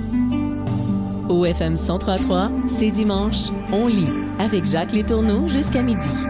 Au 1.28 1.44
FM 1.44 1.74
1033, 1.74 2.50
c'est 2.66 2.92
dimanche, 2.92 3.50
on 3.74 3.88
lit 3.88 4.08
avec 4.40 4.66
Jacques 4.66 4.94
Létourneau 4.94 5.50
jusqu'à 5.50 5.84
midi. 5.84 6.26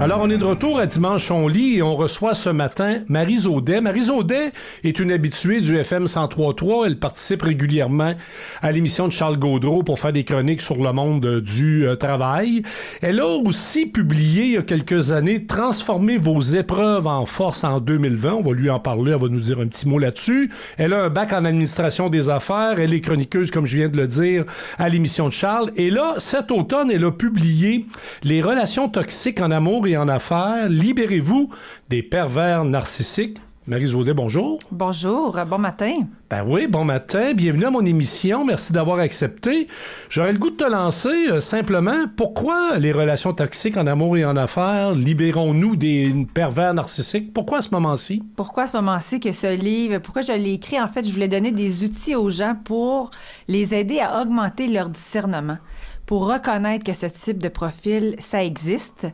Alors, 0.00 0.20
on 0.22 0.30
est 0.30 0.36
de 0.36 0.44
retour 0.44 0.78
à 0.78 0.86
Dimanche 0.86 1.28
on 1.32 1.48
lit 1.48 1.78
et 1.78 1.82
on 1.82 1.96
reçoit 1.96 2.34
ce 2.34 2.50
matin 2.50 3.00
Marie 3.08 3.38
Zaudet. 3.38 3.80
Marie 3.80 4.02
Zaudet 4.02 4.52
est 4.84 5.00
une 5.00 5.10
habituée 5.10 5.60
du 5.60 5.76
FM 5.76 6.04
103.3. 6.04 6.86
Elle 6.86 7.00
participe 7.00 7.42
régulièrement 7.42 8.14
à 8.62 8.70
l'émission 8.70 9.08
de 9.08 9.12
Charles 9.12 9.38
Gaudreau 9.38 9.82
pour 9.82 9.98
faire 9.98 10.12
des 10.12 10.22
chroniques 10.22 10.62
sur 10.62 10.76
le 10.76 10.92
monde 10.92 11.40
du 11.40 11.84
euh, 11.84 11.96
travail. 11.96 12.62
Elle 13.02 13.18
a 13.18 13.26
aussi 13.26 13.86
publié 13.86 14.44
il 14.44 14.52
y 14.52 14.56
a 14.56 14.62
quelques 14.62 15.10
années 15.10 15.46
Transformer 15.46 16.16
vos 16.16 16.40
épreuves 16.42 17.08
en 17.08 17.26
force 17.26 17.64
en 17.64 17.80
2020. 17.80 18.34
On 18.34 18.42
va 18.42 18.52
lui 18.52 18.70
en 18.70 18.78
parler, 18.78 19.10
elle 19.10 19.20
va 19.20 19.26
nous 19.26 19.40
dire 19.40 19.58
un 19.58 19.66
petit 19.66 19.88
mot 19.88 19.98
là-dessus. 19.98 20.48
Elle 20.76 20.92
a 20.92 21.06
un 21.06 21.08
bac 21.08 21.32
en 21.32 21.44
administration 21.44 22.08
des 22.08 22.28
affaires. 22.28 22.78
Elle 22.78 22.94
est 22.94 23.00
chroniqueuse, 23.00 23.50
comme 23.50 23.66
je 23.66 23.78
viens 23.78 23.88
de 23.88 23.96
le 23.96 24.06
dire, 24.06 24.44
à 24.78 24.88
l'émission 24.88 25.26
de 25.26 25.32
Charles. 25.32 25.72
Et 25.76 25.90
là, 25.90 26.14
cet 26.18 26.52
automne, 26.52 26.88
elle 26.92 27.04
a 27.04 27.10
publié 27.10 27.84
Les 28.22 28.40
relations 28.40 28.88
toxiques 28.88 29.40
en 29.40 29.50
amour 29.50 29.87
en 29.96 30.08
affaires. 30.08 30.68
Libérez-vous 30.68 31.50
des 31.88 32.02
pervers 32.02 32.64
narcissiques. 32.64 33.38
Marie 33.68 33.88
Zaudet, 33.88 34.14
bonjour. 34.14 34.58
Bonjour, 34.70 35.38
bon 35.46 35.58
matin. 35.58 35.92
Ben 36.30 36.42
oui, 36.42 36.66
bon 36.66 36.84
matin, 36.84 37.34
bienvenue 37.34 37.66
à 37.66 37.70
mon 37.70 37.84
émission, 37.84 38.42
merci 38.42 38.72
d'avoir 38.72 38.98
accepté. 38.98 39.68
J'aurais 40.08 40.32
le 40.32 40.38
goût 40.38 40.48
de 40.48 40.56
te 40.56 40.64
lancer 40.64 41.28
euh, 41.28 41.38
simplement, 41.38 42.06
pourquoi 42.16 42.78
les 42.78 42.92
relations 42.92 43.34
toxiques 43.34 43.76
en 43.76 43.86
amour 43.86 44.16
et 44.16 44.24
en 44.24 44.38
affaires, 44.38 44.94
libérons-nous 44.94 45.76
des 45.76 46.26
pervers 46.32 46.72
narcissiques? 46.72 47.34
Pourquoi 47.34 47.58
à 47.58 47.60
ce 47.60 47.68
moment-ci? 47.72 48.22
Pourquoi 48.36 48.62
à 48.62 48.66
ce 48.68 48.76
moment-ci 48.78 49.20
que 49.20 49.32
ce 49.32 49.54
livre, 49.54 49.98
pourquoi 49.98 50.22
je 50.22 50.32
l'ai 50.32 50.54
écrit? 50.54 50.80
En 50.80 50.88
fait, 50.88 51.06
je 51.06 51.12
voulais 51.12 51.28
donner 51.28 51.52
des 51.52 51.84
outils 51.84 52.16
aux 52.16 52.30
gens 52.30 52.54
pour 52.64 53.10
les 53.48 53.74
aider 53.74 54.00
à 54.00 54.22
augmenter 54.22 54.68
leur 54.68 54.88
discernement, 54.88 55.58
pour 56.06 56.26
reconnaître 56.26 56.86
que 56.86 56.94
ce 56.94 57.04
type 57.04 57.42
de 57.42 57.50
profil, 57.50 58.16
ça 58.18 58.42
existe 58.42 59.08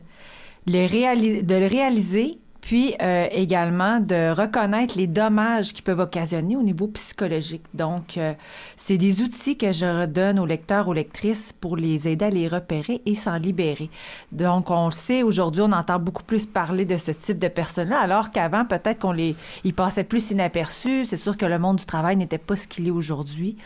de 0.67 1.59
le 1.59 1.67
réaliser 1.67 2.39
puis 2.65 2.95
euh, 2.99 3.27
également 3.29 3.99
de 3.99 4.31
reconnaître 4.31 4.97
les 4.97 5.05
dommages 5.05 5.71
qui 5.71 5.83
peuvent 5.83 5.99
occasionner 5.99 6.57
au 6.57 6.63
niveau 6.63 6.87
psychologique. 6.87 7.61
Donc, 7.75 8.17
euh, 8.17 8.33
c'est 8.75 8.97
des 8.97 9.21
outils 9.21 9.55
que 9.55 9.71
je 9.71 9.85
redonne 9.85 10.39
aux 10.39 10.47
lecteurs, 10.47 10.87
aux 10.87 10.93
lectrices 10.93 11.53
pour 11.53 11.77
les 11.77 12.07
aider 12.07 12.25
à 12.25 12.29
les 12.31 12.47
repérer 12.47 13.03
et 13.05 13.13
s'en 13.13 13.35
libérer. 13.35 13.91
Donc, 14.31 14.71
on 14.71 14.89
sait, 14.89 15.21
aujourd'hui, 15.21 15.61
on 15.61 15.71
entend 15.73 15.99
beaucoup 15.99 16.23
plus 16.23 16.47
parler 16.47 16.85
de 16.85 16.97
ce 16.97 17.11
type 17.11 17.37
de 17.37 17.49
personnes-là, 17.49 17.99
alors 17.99 18.31
qu'avant, 18.31 18.65
peut-être 18.65 18.97
qu'on 18.97 19.11
les, 19.11 19.35
ils 19.63 19.75
passaient 19.75 20.03
plus 20.03 20.31
inaperçus. 20.31 21.05
C'est 21.05 21.17
sûr 21.17 21.37
que 21.37 21.45
le 21.45 21.59
monde 21.59 21.75
du 21.75 21.85
travail 21.85 22.17
n'était 22.17 22.39
pas 22.39 22.55
ce 22.55 22.67
qu'il 22.67 22.87
est 22.87 22.91
aujourd'hui. 22.91 23.57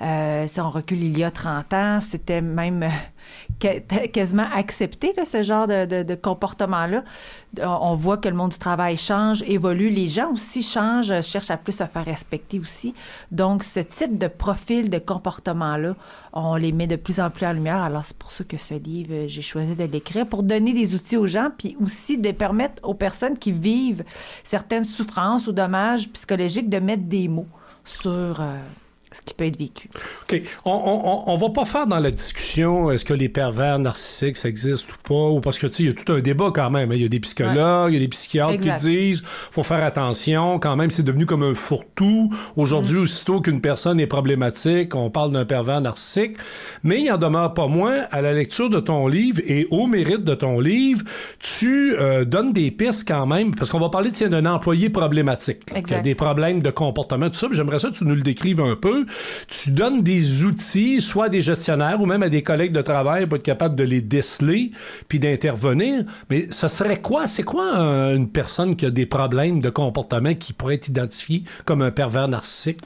Euh, 0.00 0.46
si 0.48 0.62
on 0.62 0.70
recule 0.70 1.04
il 1.04 1.18
y 1.18 1.24
a 1.24 1.30
30 1.30 1.74
ans, 1.74 1.98
c'était 2.00 2.40
même 2.40 2.88
quasiment 3.58 4.46
accepté 4.54 5.14
ce 5.24 5.42
genre 5.42 5.66
de, 5.66 6.14
comportement-là. 6.14 7.04
On 7.62 7.94
voit 7.94 8.18
que 8.18 8.28
le 8.28 8.34
monde 8.34 8.50
du 8.50 8.58
travail 8.58 8.96
change, 8.96 9.42
évolue. 9.46 9.88
Les 9.88 10.08
gens 10.08 10.32
aussi 10.32 10.62
changent, 10.62 11.20
cherchent 11.22 11.50
à 11.50 11.56
plus 11.56 11.72
se 11.72 11.84
faire 11.84 12.04
respecter 12.04 12.58
aussi. 12.58 12.94
Donc, 13.30 13.62
ce 13.62 13.80
type 13.80 14.18
de 14.18 14.28
profil 14.28 14.90
de 14.90 14.98
comportement-là, 14.98 15.94
on 16.32 16.56
les 16.56 16.72
met 16.72 16.86
de 16.86 16.96
plus 16.96 17.20
en 17.20 17.30
plus 17.30 17.46
en 17.46 17.52
lumière. 17.52 17.82
Alors, 17.82 18.04
c'est 18.04 18.16
pour 18.16 18.30
ça 18.30 18.44
que 18.44 18.58
ce 18.58 18.74
livre, 18.74 19.26
j'ai 19.26 19.42
choisi 19.42 19.74
de 19.74 19.84
l'écrire, 19.84 20.26
pour 20.26 20.42
donner 20.42 20.74
des 20.74 20.94
outils 20.94 21.16
aux 21.16 21.26
gens, 21.26 21.50
puis 21.56 21.76
aussi 21.82 22.18
de 22.18 22.30
permettre 22.30 22.86
aux 22.86 22.94
personnes 22.94 23.38
qui 23.38 23.52
vivent 23.52 24.04
certaines 24.42 24.84
souffrances 24.84 25.46
ou 25.46 25.52
dommages 25.52 26.08
psychologiques 26.10 26.68
de 26.68 26.78
mettre 26.78 27.04
des 27.04 27.28
mots 27.28 27.48
sur... 27.84 28.40
Euh, 28.40 28.58
ce 29.16 29.22
qui 29.22 29.34
peut 29.34 29.44
être 29.44 29.58
vécu. 29.58 29.88
OK. 30.22 30.42
On, 30.64 31.24
on, 31.26 31.36
va 31.36 31.48
pas 31.50 31.64
faire 31.64 31.86
dans 31.86 31.98
la 31.98 32.10
discussion 32.10 32.90
est-ce 32.90 33.04
que 33.04 33.14
les 33.14 33.28
pervers 33.28 33.78
narcissiques 33.78 34.44
existent 34.44 34.92
ou 34.92 35.08
pas, 35.08 35.30
ou 35.36 35.40
parce 35.40 35.58
que, 35.58 35.66
tu 35.66 35.74
sais, 35.74 35.82
il 35.84 35.86
y 35.86 35.90
a 35.90 35.94
tout 35.94 36.12
un 36.12 36.20
débat 36.20 36.50
quand 36.54 36.70
même. 36.70 36.90
Hein. 36.90 36.94
Il 36.96 37.02
y 37.02 37.04
a 37.04 37.08
des 37.08 37.20
psychologues, 37.20 37.92
il 37.92 37.94
y 37.94 37.96
a 37.96 38.00
des 38.00 38.08
psychiatres 38.08 38.58
qui 38.58 38.72
disent 38.72 39.22
faut 39.50 39.62
faire 39.62 39.82
attention, 39.82 40.58
quand 40.58 40.76
même, 40.76 40.90
c'est 40.90 41.02
devenu 41.02 41.26
comme 41.26 41.42
un 41.42 41.54
fourre-tout. 41.54 42.32
Aujourd'hui, 42.56 42.98
mm. 42.98 43.02
aussitôt 43.02 43.40
qu'une 43.40 43.60
personne 43.60 44.00
est 44.00 44.06
problématique, 44.06 44.94
on 44.94 45.10
parle 45.10 45.32
d'un 45.32 45.44
pervers 45.44 45.80
narcissique. 45.80 46.36
Mais 46.82 47.00
il 47.00 47.10
en 47.10 47.18
demeure 47.18 47.54
pas 47.54 47.68
moins, 47.68 48.04
à 48.10 48.20
la 48.20 48.32
lecture 48.32 48.68
de 48.70 48.80
ton 48.80 49.08
livre 49.08 49.40
et 49.46 49.66
au 49.70 49.86
mérite 49.86 50.24
de 50.24 50.34
ton 50.34 50.60
livre, 50.60 51.02
tu 51.38 51.94
euh, 51.96 52.24
donnes 52.24 52.52
des 52.52 52.70
pistes 52.70 53.06
quand 53.06 53.26
même, 53.26 53.54
parce 53.54 53.70
qu'on 53.70 53.80
va 53.80 53.88
parler, 53.88 54.10
d'un 54.10 54.46
employé 54.46 54.90
problématique, 54.90 55.60
qui 55.84 55.94
a 55.94 56.00
des 56.00 56.14
problèmes 56.14 56.60
de 56.60 56.70
comportement, 56.70 57.28
tout 57.28 57.36
ça. 57.36 57.48
J'aimerais 57.50 57.78
ça 57.78 57.88
que 57.88 57.94
tu 57.94 58.04
nous 58.04 58.14
le 58.14 58.22
décrives 58.22 58.60
un 58.60 58.76
peu 58.76 59.05
tu 59.48 59.70
donnes 59.70 60.02
des 60.02 60.44
outils, 60.44 61.00
soit 61.00 61.26
à 61.26 61.28
des 61.28 61.40
gestionnaires 61.40 62.00
ou 62.00 62.06
même 62.06 62.22
à 62.22 62.28
des 62.28 62.42
collègues 62.42 62.72
de 62.72 62.82
travail 62.82 63.26
pour 63.26 63.36
être 63.36 63.42
capable 63.42 63.76
de 63.76 63.84
les 63.84 64.00
déceler 64.00 64.72
puis 65.08 65.18
d'intervenir. 65.18 66.04
Mais 66.30 66.48
ce 66.50 66.68
serait 66.68 67.00
quoi? 67.00 67.26
C'est 67.26 67.42
quoi 67.42 67.76
une 68.14 68.28
personne 68.28 68.76
qui 68.76 68.86
a 68.86 68.90
des 68.90 69.06
problèmes 69.06 69.60
de 69.60 69.70
comportement 69.70 70.34
qui 70.34 70.52
pourrait 70.52 70.76
être 70.76 70.88
identifiée 70.88 71.44
comme 71.64 71.82
un 71.82 71.90
pervers 71.90 72.28
narcissique? 72.28 72.80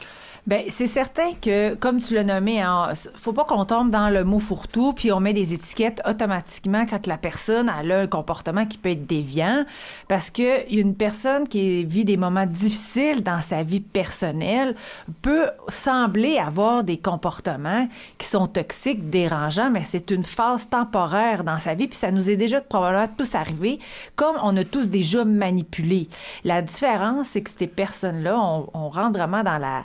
Ben, 0.47 0.65
c'est 0.69 0.87
certain 0.87 1.35
que, 1.35 1.75
comme 1.75 1.99
tu 1.99 2.15
l'as 2.15 2.25
nommé, 2.25 2.63
hein, 2.63 2.93
faut 3.15 3.35
pas 3.35 3.45
qu'on 3.45 3.67
tombe 3.67 3.91
dans 3.91 4.09
le 4.09 4.25
mot 4.25 4.39
fourre-tout, 4.39 4.95
puis 4.95 5.13
on 5.13 5.21
met 5.21 5.35
des 5.35 5.53
étiquettes 5.53 6.01
automatiquement 6.09 6.87
quand 6.87 7.07
la 7.07 7.19
personne 7.19 7.69
a 7.69 7.81
un 7.81 8.07
comportement 8.07 8.65
qui 8.65 8.79
peut 8.79 8.91
être 8.91 9.07
déviant, 9.07 9.65
parce 10.09 10.31
que 10.31 10.73
une 10.75 10.95
personne 10.95 11.47
qui 11.47 11.85
vit 11.85 12.07
des 12.07 12.17
moments 12.17 12.47
difficiles 12.47 13.23
dans 13.23 13.43
sa 13.43 13.63
vie 13.63 13.81
personnelle 13.81 14.75
peut 15.21 15.51
sembler 15.69 16.39
avoir 16.39 16.85
des 16.85 16.97
comportements 16.97 17.87
qui 18.17 18.27
sont 18.27 18.47
toxiques, 18.47 19.11
dérangeants, 19.11 19.71
mais 19.71 19.85
c'est 19.85 20.11
une 20.11 20.25
phase 20.25 20.69
temporaire 20.71 21.45
dans 21.45 21.57
sa 21.57 21.75
vie, 21.75 21.87
puis 21.87 21.99
ça 21.99 22.11
nous 22.11 22.31
est 22.31 22.37
déjà 22.37 22.63
probablement 22.63 23.09
tous 23.17 23.35
arrivé, 23.35 23.79
comme 24.17 24.37
on 24.43 24.57
a 24.57 24.65
tous 24.65 24.89
déjà 24.89 25.25
manipulé. 25.25 26.09
La 26.45 26.63
différence, 26.63 27.29
c'est 27.29 27.43
que 27.43 27.51
ces 27.51 27.67
personnes-là, 27.67 28.39
on, 28.39 28.71
on 28.73 28.89
rentre 28.89 29.19
vraiment 29.19 29.43
dans 29.43 29.59
la 29.59 29.85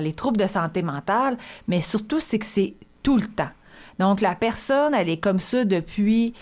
les 0.00 0.05
troubles 0.12 0.38
de 0.38 0.46
santé 0.46 0.82
mentale, 0.82 1.36
mais 1.68 1.80
surtout, 1.80 2.20
c'est 2.20 2.38
que 2.38 2.46
c'est 2.46 2.74
tout 3.02 3.16
le 3.16 3.26
temps. 3.26 3.50
Donc, 3.98 4.20
la 4.20 4.34
personne, 4.34 4.94
elle 4.94 5.08
est 5.08 5.16
comme 5.16 5.38
ça 5.38 5.64
depuis 5.64 6.34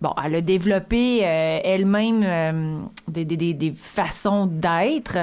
bon, 0.00 0.12
elle 0.24 0.36
a 0.36 0.40
développé 0.40 1.20
euh, 1.24 1.60
elle-même 1.64 2.22
euh, 2.24 2.80
des, 3.08 3.24
des, 3.24 3.54
des, 3.54 3.72
façons 3.72 4.46
d'être. 4.46 5.18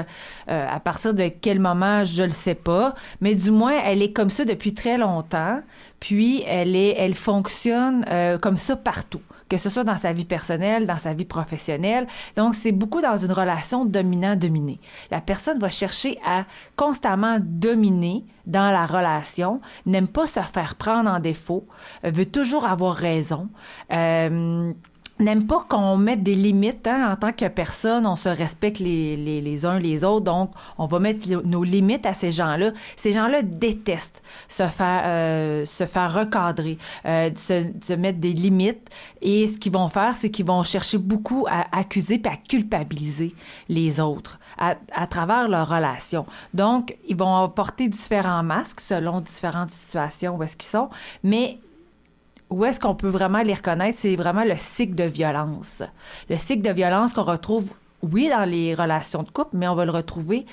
Euh, 0.48 0.66
à 0.68 0.80
partir 0.80 1.14
de 1.14 1.28
quel 1.28 1.60
moment, 1.60 2.04
je 2.04 2.24
le 2.24 2.30
sais 2.30 2.54
pas. 2.54 2.94
Mais 3.20 3.34
du 3.34 3.50
moins, 3.50 3.74
elle 3.84 4.02
est 4.02 4.12
comme 4.12 4.30
ça 4.30 4.44
depuis 4.44 4.74
très 4.74 4.98
longtemps. 4.98 5.60
Puis, 6.00 6.42
elle, 6.46 6.76
est, 6.76 6.94
elle 6.98 7.14
fonctionne 7.14 8.04
comme 8.40 8.56
ça 8.56 8.76
partout 8.76 9.22
que 9.48 9.58
ce 9.58 9.68
soit 9.68 9.84
dans 9.84 9.96
sa 9.96 10.12
vie 10.12 10.24
personnelle, 10.24 10.86
dans 10.86 10.98
sa 10.98 11.14
vie 11.14 11.24
professionnelle. 11.24 12.06
Donc, 12.36 12.54
c'est 12.54 12.72
beaucoup 12.72 13.00
dans 13.00 13.16
une 13.16 13.32
relation 13.32 13.84
dominant-dominé. 13.84 14.80
La 15.10 15.20
personne 15.20 15.58
va 15.58 15.68
chercher 15.68 16.18
à 16.24 16.44
constamment 16.76 17.38
dominer 17.40 18.24
dans 18.46 18.70
la 18.70 18.86
relation, 18.86 19.60
n'aime 19.86 20.08
pas 20.08 20.26
se 20.26 20.40
faire 20.40 20.76
prendre 20.76 21.10
en 21.10 21.18
défaut, 21.18 21.66
veut 22.04 22.26
toujours 22.26 22.66
avoir 22.66 22.94
raison. 22.94 23.48
Euh, 23.92 24.72
n'aime 25.18 25.46
pas 25.46 25.64
qu'on 25.68 25.96
mette 25.96 26.22
des 26.22 26.34
limites 26.34 26.86
hein, 26.86 27.12
en 27.12 27.16
tant 27.16 27.32
que 27.32 27.46
personne, 27.48 28.06
on 28.06 28.16
se 28.16 28.28
respecte 28.28 28.78
les, 28.78 29.16
les, 29.16 29.40
les, 29.40 29.66
uns 29.66 29.78
les 29.78 30.04
autres, 30.04 30.24
donc 30.24 30.50
on 30.78 30.86
va 30.86 30.98
mettre 30.98 31.28
nos 31.28 31.64
limites 31.64 32.06
à 32.06 32.14
ces 32.14 32.32
gens-là. 32.32 32.72
Ces 32.96 33.12
gens-là 33.12 33.42
détestent 33.42 34.22
se 34.48 34.66
faire 34.66 35.02
euh, 35.04 35.64
se 35.64 35.86
faire 35.86 36.12
recadrer, 36.12 36.78
euh, 37.06 37.30
se, 37.36 37.66
se, 37.82 37.92
mettre 37.94 38.18
des 38.18 38.32
limites 38.32 38.90
et 39.22 39.46
ce 39.46 39.58
qu'ils 39.58 39.72
vont 39.72 39.88
faire, 39.88 40.14
c'est 40.14 40.30
qu'ils 40.30 40.46
vont 40.46 40.62
chercher 40.62 40.98
beaucoup 40.98 41.46
à 41.48 41.66
accuser 41.76 42.18
puis 42.18 42.32
à 42.32 42.36
culpabiliser 42.36 43.34
les 43.68 44.00
autres 44.00 44.38
à, 44.58 44.76
à 44.92 45.06
travers 45.06 45.48
leur 45.48 45.68
relation. 45.68 46.26
Donc, 46.54 46.96
ils 47.08 47.16
vont 47.16 47.48
porter 47.48 47.88
différents 47.88 48.42
masques 48.42 48.80
selon 48.80 49.20
différentes 49.20 49.70
situations 49.70 50.36
où 50.36 50.42
est-ce 50.42 50.56
qu'ils 50.56 50.68
sont, 50.68 50.90
mais 51.22 51.58
où 52.50 52.64
est-ce 52.64 52.80
qu'on 52.80 52.94
peut 52.94 53.08
vraiment 53.08 53.42
les 53.42 53.54
reconnaître, 53.54 53.98
c'est 54.00 54.16
vraiment 54.16 54.44
le 54.44 54.56
cycle 54.56 54.94
de 54.94 55.04
violence. 55.04 55.82
Le 56.28 56.36
cycle 56.36 56.62
de 56.62 56.72
violence 56.72 57.12
qu'on 57.12 57.24
retrouve, 57.24 57.72
oui, 58.02 58.28
dans 58.28 58.48
les 58.48 58.74
relations 58.74 59.22
de 59.22 59.30
couple, 59.30 59.56
mais 59.56 59.68
on 59.68 59.74
va 59.74 59.84
le 59.84 59.90
retrouver 59.90 60.46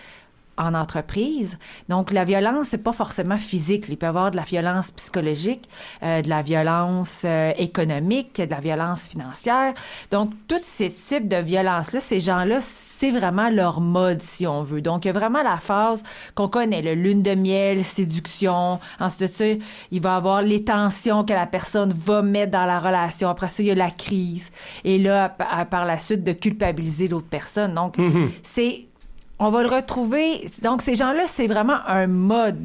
en 0.57 0.73
entreprise. 0.73 1.57
Donc, 1.89 2.11
la 2.11 2.23
violence, 2.25 2.67
c'est 2.69 2.77
pas 2.77 2.93
forcément 2.93 3.37
physique. 3.37 3.85
Il 3.89 3.97
peut 3.97 4.05
y 4.05 4.09
avoir 4.09 4.31
de 4.31 4.35
la 4.35 4.43
violence 4.43 4.91
psychologique, 4.91 5.67
euh, 6.03 6.21
de 6.21 6.29
la 6.29 6.41
violence 6.41 7.23
euh, 7.25 7.51
économique, 7.57 8.39
de 8.39 8.49
la 8.49 8.59
violence 8.59 9.07
financière. 9.07 9.73
Donc, 10.11 10.31
tous 10.47 10.61
ces 10.63 10.91
types 10.91 11.27
de 11.27 11.37
violences-là, 11.37 11.99
ces 11.99 12.19
gens-là, 12.19 12.59
c'est 12.61 13.11
vraiment 13.11 13.49
leur 13.49 13.81
mode, 13.81 14.21
si 14.21 14.45
on 14.45 14.63
veut. 14.63 14.81
Donc, 14.81 15.05
il 15.05 15.07
y 15.07 15.11
a 15.11 15.13
vraiment 15.13 15.43
la 15.43 15.57
phase 15.57 16.03
qu'on 16.35 16.47
connaît, 16.47 16.81
le 16.81 16.93
lune 16.93 17.23
de 17.23 17.35
miel, 17.35 17.83
séduction. 17.83 18.79
Ensuite 18.99 19.31
de 19.31 19.35
ça, 19.35 19.45
il 19.91 20.01
va 20.01 20.13
y 20.13 20.15
avoir 20.15 20.41
les 20.41 20.63
tensions 20.63 21.23
que 21.23 21.33
la 21.33 21.47
personne 21.47 21.91
va 21.91 22.21
mettre 22.21 22.51
dans 22.51 22.65
la 22.65 22.79
relation. 22.79 23.29
Après 23.29 23.47
ça, 23.47 23.63
il 23.63 23.67
y 23.67 23.71
a 23.71 23.75
la 23.75 23.91
crise. 23.91 24.51
Et 24.83 24.99
là, 24.99 25.29
par 25.29 25.85
la 25.85 25.97
suite, 25.97 26.23
de 26.23 26.33
culpabiliser 26.33 27.07
l'autre 27.07 27.27
personne. 27.29 27.73
Donc, 27.73 27.97
mm-hmm. 27.97 28.29
c'est 28.43 28.85
on 29.39 29.49
va 29.49 29.63
le 29.63 29.69
retrouver. 29.69 30.49
Donc, 30.61 30.81
ces 30.81 30.95
gens-là, 30.95 31.23
c'est 31.27 31.47
vraiment 31.47 31.77
un 31.87 32.07
mode 32.07 32.57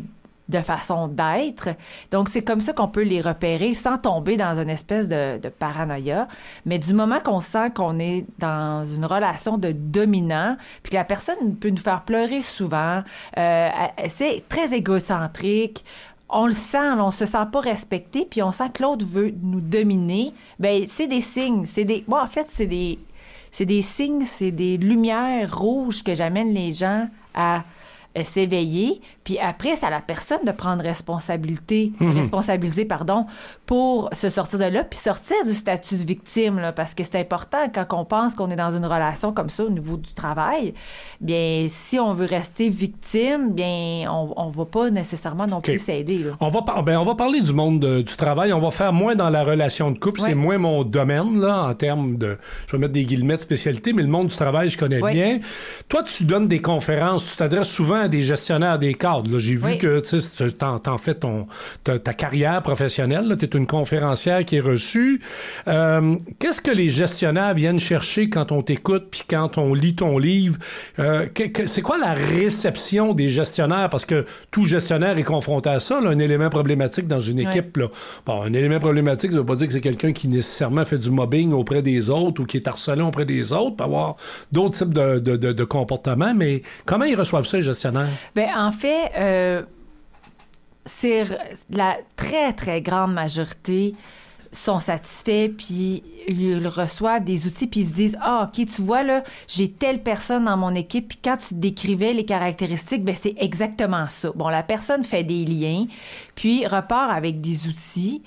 de 0.48 0.60
façon 0.60 1.08
d'être. 1.08 1.68
Donc, 2.10 2.28
c'est 2.28 2.42
comme 2.42 2.60
ça 2.60 2.72
qu'on 2.72 2.88
peut 2.88 3.02
les 3.02 3.20
repérer 3.20 3.74
sans 3.74 3.98
tomber 3.98 4.36
dans 4.36 4.58
une 4.58 4.70
espèce 4.70 5.08
de, 5.08 5.38
paranoïa. 5.58 6.26
Mais 6.64 6.78
du 6.78 6.94
moment 6.94 7.20
qu'on 7.20 7.40
sent 7.40 7.70
qu'on 7.74 7.98
est 7.98 8.24
dans 8.38 8.84
une 8.84 9.04
relation 9.04 9.58
de 9.58 9.72
dominant, 9.72 10.56
puis 10.82 10.90
que 10.90 10.96
la 10.96 11.04
personne 11.04 11.56
peut 11.56 11.70
nous 11.70 11.76
faire 11.76 12.02
pleurer 12.02 12.42
souvent, 12.42 13.02
euh, 13.36 13.68
c'est 14.08 14.44
très 14.48 14.72
égocentrique, 14.74 15.84
on 16.30 16.46
le 16.46 16.52
sent, 16.52 16.92
on 16.98 17.10
se 17.10 17.24
sent 17.24 17.46
pas 17.50 17.60
respecté, 17.60 18.26
puis 18.28 18.42
on 18.42 18.52
sent 18.52 18.70
que 18.74 18.82
l'autre 18.82 19.04
veut 19.04 19.32
nous 19.42 19.60
dominer, 19.60 20.32
ben 20.58 20.84
c'est 20.86 21.06
des 21.06 21.22
signes, 21.22 21.64
c'est 21.66 21.84
des... 21.84 22.04
Bon, 22.06 22.18
en 22.18 22.26
fait, 22.26 22.46
c'est 22.48 22.66
des 22.66 22.98
c'est 23.50 23.66
des 23.66 23.82
signes, 23.82 24.24
c'est 24.24 24.50
des 24.50 24.76
lumières 24.76 25.56
rouges 25.56 26.02
que 26.02 26.14
j'amène 26.14 26.52
les 26.54 26.72
gens 26.72 27.08
à 27.34 27.64
euh, 28.16 28.24
s'éveiller, 28.24 29.00
puis 29.24 29.38
après, 29.38 29.76
c'est 29.76 29.86
à 29.86 29.90
la 29.90 30.00
personne 30.00 30.44
de 30.46 30.52
prendre 30.52 30.82
responsabilité, 30.82 31.92
mhm. 32.00 32.16
responsabiliser, 32.16 32.84
pardon, 32.84 33.26
pour 33.66 34.08
se 34.12 34.28
sortir 34.28 34.58
de 34.58 34.64
là, 34.64 34.84
puis 34.84 34.98
sortir 34.98 35.36
du 35.44 35.52
statut 35.52 35.96
de 35.96 36.04
victime, 36.04 36.58
là, 36.58 36.72
parce 36.72 36.94
que 36.94 37.04
c'est 37.04 37.18
important 37.18 37.68
quand 37.72 37.86
on 37.92 38.04
pense 38.04 38.34
qu'on 38.34 38.50
est 38.50 38.56
dans 38.56 38.74
une 38.74 38.86
relation 38.86 39.32
comme 39.32 39.50
ça 39.50 39.64
au 39.64 39.70
niveau 39.70 39.96
du 39.96 40.12
travail. 40.14 40.74
Bien, 41.20 41.66
si 41.68 41.98
on 41.98 42.14
veut 42.14 42.26
rester 42.26 42.68
victime, 42.68 43.52
bien, 43.52 44.06
on, 44.10 44.32
on 44.36 44.48
va 44.48 44.64
pas 44.64 44.90
nécessairement 44.90 45.46
non 45.46 45.60
plus 45.60 45.78
s'aider. 45.78 46.24
On 46.40 46.48
va 46.48 46.60
ben, 46.82 46.98
on 46.98 47.04
va 47.04 47.14
parler 47.14 47.40
du 47.40 47.52
monde 47.52 47.80
du 47.80 48.16
travail. 48.16 48.52
On 48.52 48.60
va 48.60 48.70
faire 48.70 48.92
moins 48.92 49.14
dans 49.14 49.30
la 49.30 49.44
relation 49.44 49.90
de 49.90 49.98
couple. 49.98 50.20
C'est 50.20 50.34
moins 50.34 50.58
mon 50.58 50.84
domaine 50.84 51.40
là 51.40 51.64
en 51.64 51.74
termes 51.74 52.16
de, 52.16 52.38
je 52.66 52.72
vais 52.72 52.78
mettre 52.78 52.92
des 52.92 53.04
guillemets 53.04 53.36
de 53.36 53.42
spécialité, 53.42 53.92
mais 53.92 54.02
le 54.02 54.08
monde 54.08 54.28
du 54.28 54.36
travail, 54.36 54.68
je 54.70 54.78
connais 54.78 55.00
bien. 55.00 55.40
Toi, 55.88 56.02
tu 56.02 56.24
donnes 56.24 56.48
des 56.48 56.60
conférences, 56.60 57.26
tu 57.26 57.36
t'adresses 57.36 57.68
souvent 57.68 57.97
des 58.06 58.22
gestionnaires 58.22 58.78
des 58.78 58.94
cadres 58.94 59.38
j'ai 59.38 59.56
vu 59.56 59.78
que 59.78 60.00
tu 60.00 60.64
en 60.64 60.98
fait 60.98 61.14
ton, 61.14 61.46
ta, 61.84 61.98
carrière 61.98 62.62
professionnelle. 62.62 63.34
Tu 63.38 63.44
es 63.44 63.48
une 63.48 63.66
conférencière 63.66 64.44
qui 64.44 64.56
est 64.56 64.60
reçue. 64.60 65.20
Euh, 65.66 66.16
qu'est-ce 66.38 66.60
que 66.60 66.70
les 66.70 66.88
gestionnaires 66.88 67.54
viennent 67.54 67.80
chercher 67.80 68.28
quand 68.28 68.52
on 68.52 68.62
t'écoute 68.62 69.08
puis 69.10 69.22
quand 69.28 69.58
on 69.58 69.74
lit 69.74 69.94
ton 69.94 70.18
livre? 70.18 70.58
Euh, 70.98 71.26
c'est 71.66 71.82
quoi 71.82 71.98
la 71.98 72.14
réception 72.14 73.14
des 73.14 73.28
gestionnaires? 73.28 73.90
Parce 73.90 74.06
que 74.06 74.26
tout 74.50 74.64
gestionnaire 74.64 75.16
est 75.18 75.24
confronté 75.24 75.70
à 75.70 75.80
ça, 75.80 75.98
un 75.98 76.18
élément 76.18 76.50
problématique 76.50 77.06
dans 77.06 77.20
une 77.20 77.40
équipe. 77.40 77.76
Là. 77.76 77.86
Bon, 78.26 78.42
un 78.42 78.52
élément 78.52 78.78
problématique, 78.78 79.30
ça 79.30 79.36
ne 79.36 79.40
veut 79.42 79.46
pas 79.46 79.56
dire 79.56 79.66
que 79.66 79.72
c'est 79.72 79.80
quelqu'un 79.80 80.12
qui 80.12 80.28
nécessairement 80.28 80.84
fait 80.84 80.98
du 80.98 81.10
mobbing 81.10 81.52
auprès 81.52 81.82
des 81.82 82.10
autres 82.10 82.42
ou 82.42 82.46
qui 82.46 82.58
est 82.58 82.68
harcelé 82.68 83.02
auprès 83.02 83.24
des 83.24 83.52
autres, 83.52 83.76
peut 83.76 83.84
avoir 83.84 84.16
d'autres 84.52 84.76
types 84.76 84.94
de, 84.94 85.18
de, 85.18 85.36
de, 85.36 85.64
comportements, 85.64 86.34
mais 86.34 86.62
comment 86.84 87.04
ils 87.04 87.16
reçoivent 87.16 87.46
ça, 87.46 87.56
les 87.58 87.62
gestionnaires? 87.62 87.87
Bien, 88.34 88.66
en 88.66 88.72
fait, 88.72 89.12
euh, 89.16 89.62
c'est 90.84 91.24
la 91.70 91.96
très, 92.16 92.52
très 92.52 92.80
grande 92.80 93.12
majorité 93.12 93.94
sont 94.52 94.80
satisfaits, 94.80 95.48
puis 95.56 96.02
ils 96.26 96.66
reçoivent 96.66 97.24
des 97.24 97.46
outils, 97.46 97.66
puis 97.66 97.80
ils 97.80 97.86
se 97.86 97.94
disent 97.94 98.18
Ah, 98.20 98.48
OK, 98.48 98.66
tu 98.66 98.82
vois, 98.82 99.02
là, 99.02 99.22
j'ai 99.46 99.70
telle 99.70 100.02
personne 100.02 100.46
dans 100.46 100.56
mon 100.56 100.74
équipe, 100.74 101.08
puis 101.08 101.18
quand 101.22 101.36
tu 101.36 101.54
décrivais 101.54 102.12
les 102.12 102.24
caractéristiques, 102.24 103.04
ben 103.04 103.14
c'est 103.14 103.34
exactement 103.38 104.06
ça. 104.08 104.30
Bon, 104.34 104.48
la 104.48 104.62
personne 104.62 105.04
fait 105.04 105.22
des 105.22 105.44
liens, 105.44 105.86
puis 106.34 106.66
repart 106.66 107.10
avec 107.12 107.40
des 107.40 107.68
outils 107.68 108.22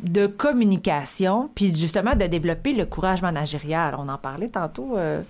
de 0.00 0.26
communication, 0.26 1.50
puis 1.54 1.74
justement 1.74 2.14
de 2.14 2.26
développer 2.26 2.72
le 2.72 2.86
courage 2.86 3.22
managérial. 3.22 3.94
On 3.98 4.08
en 4.08 4.18
parlait 4.18 4.48
tantôt. 4.48 4.96
Euh, 4.96 5.20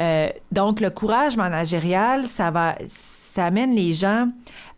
euh, 0.00 0.28
donc, 0.52 0.80
le 0.80 0.90
courage 0.90 1.36
managérial, 1.36 2.26
ça 2.26 2.50
va 2.50 2.76
ça 3.36 3.44
amène 3.44 3.74
les 3.74 3.92
gens 3.92 4.28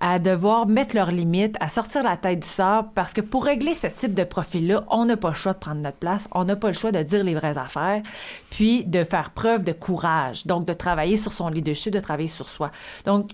à 0.01 0.19
devoir 0.19 0.67
mettre 0.67 0.97
leurs 0.97 1.13
limites, 1.13 1.57
à 1.61 1.69
sortir 1.69 2.03
la 2.03 2.17
tête 2.17 2.41
du 2.41 2.49
sable, 2.49 2.89
parce 2.93 3.13
que 3.13 3.21
pour 3.21 3.45
régler 3.45 3.73
ce 3.73 3.87
type 3.87 4.15
de 4.15 4.25
profil-là, 4.25 4.85
on 4.91 5.05
n'a 5.05 5.17
pas 5.17 5.29
le 5.29 5.35
choix 5.35 5.53
de 5.53 5.59
prendre 5.59 5.81
notre 5.81 5.99
place, 5.99 6.29
on 6.33 6.43
n'a 6.43 6.57
pas 6.57 6.67
le 6.67 6.75
choix 6.75 6.91
de 6.91 7.01
dire 7.05 7.23
les 7.23 7.37
vraies 7.37 7.57
affaires, 7.57 8.03
puis 8.51 8.85
de 8.85 9.05
faire 9.05 9.31
preuve 9.31 9.63
de 9.63 9.71
courage, 9.71 10.45
donc 10.45 10.67
de 10.67 10.73
travailler 10.73 11.17
sur 11.17 11.33
son 11.33 11.51
leadership, 11.51 11.93
de 11.93 12.01
travailler 12.01 12.27
sur 12.27 12.49
soi. 12.49 12.73
Donc, 13.05 13.31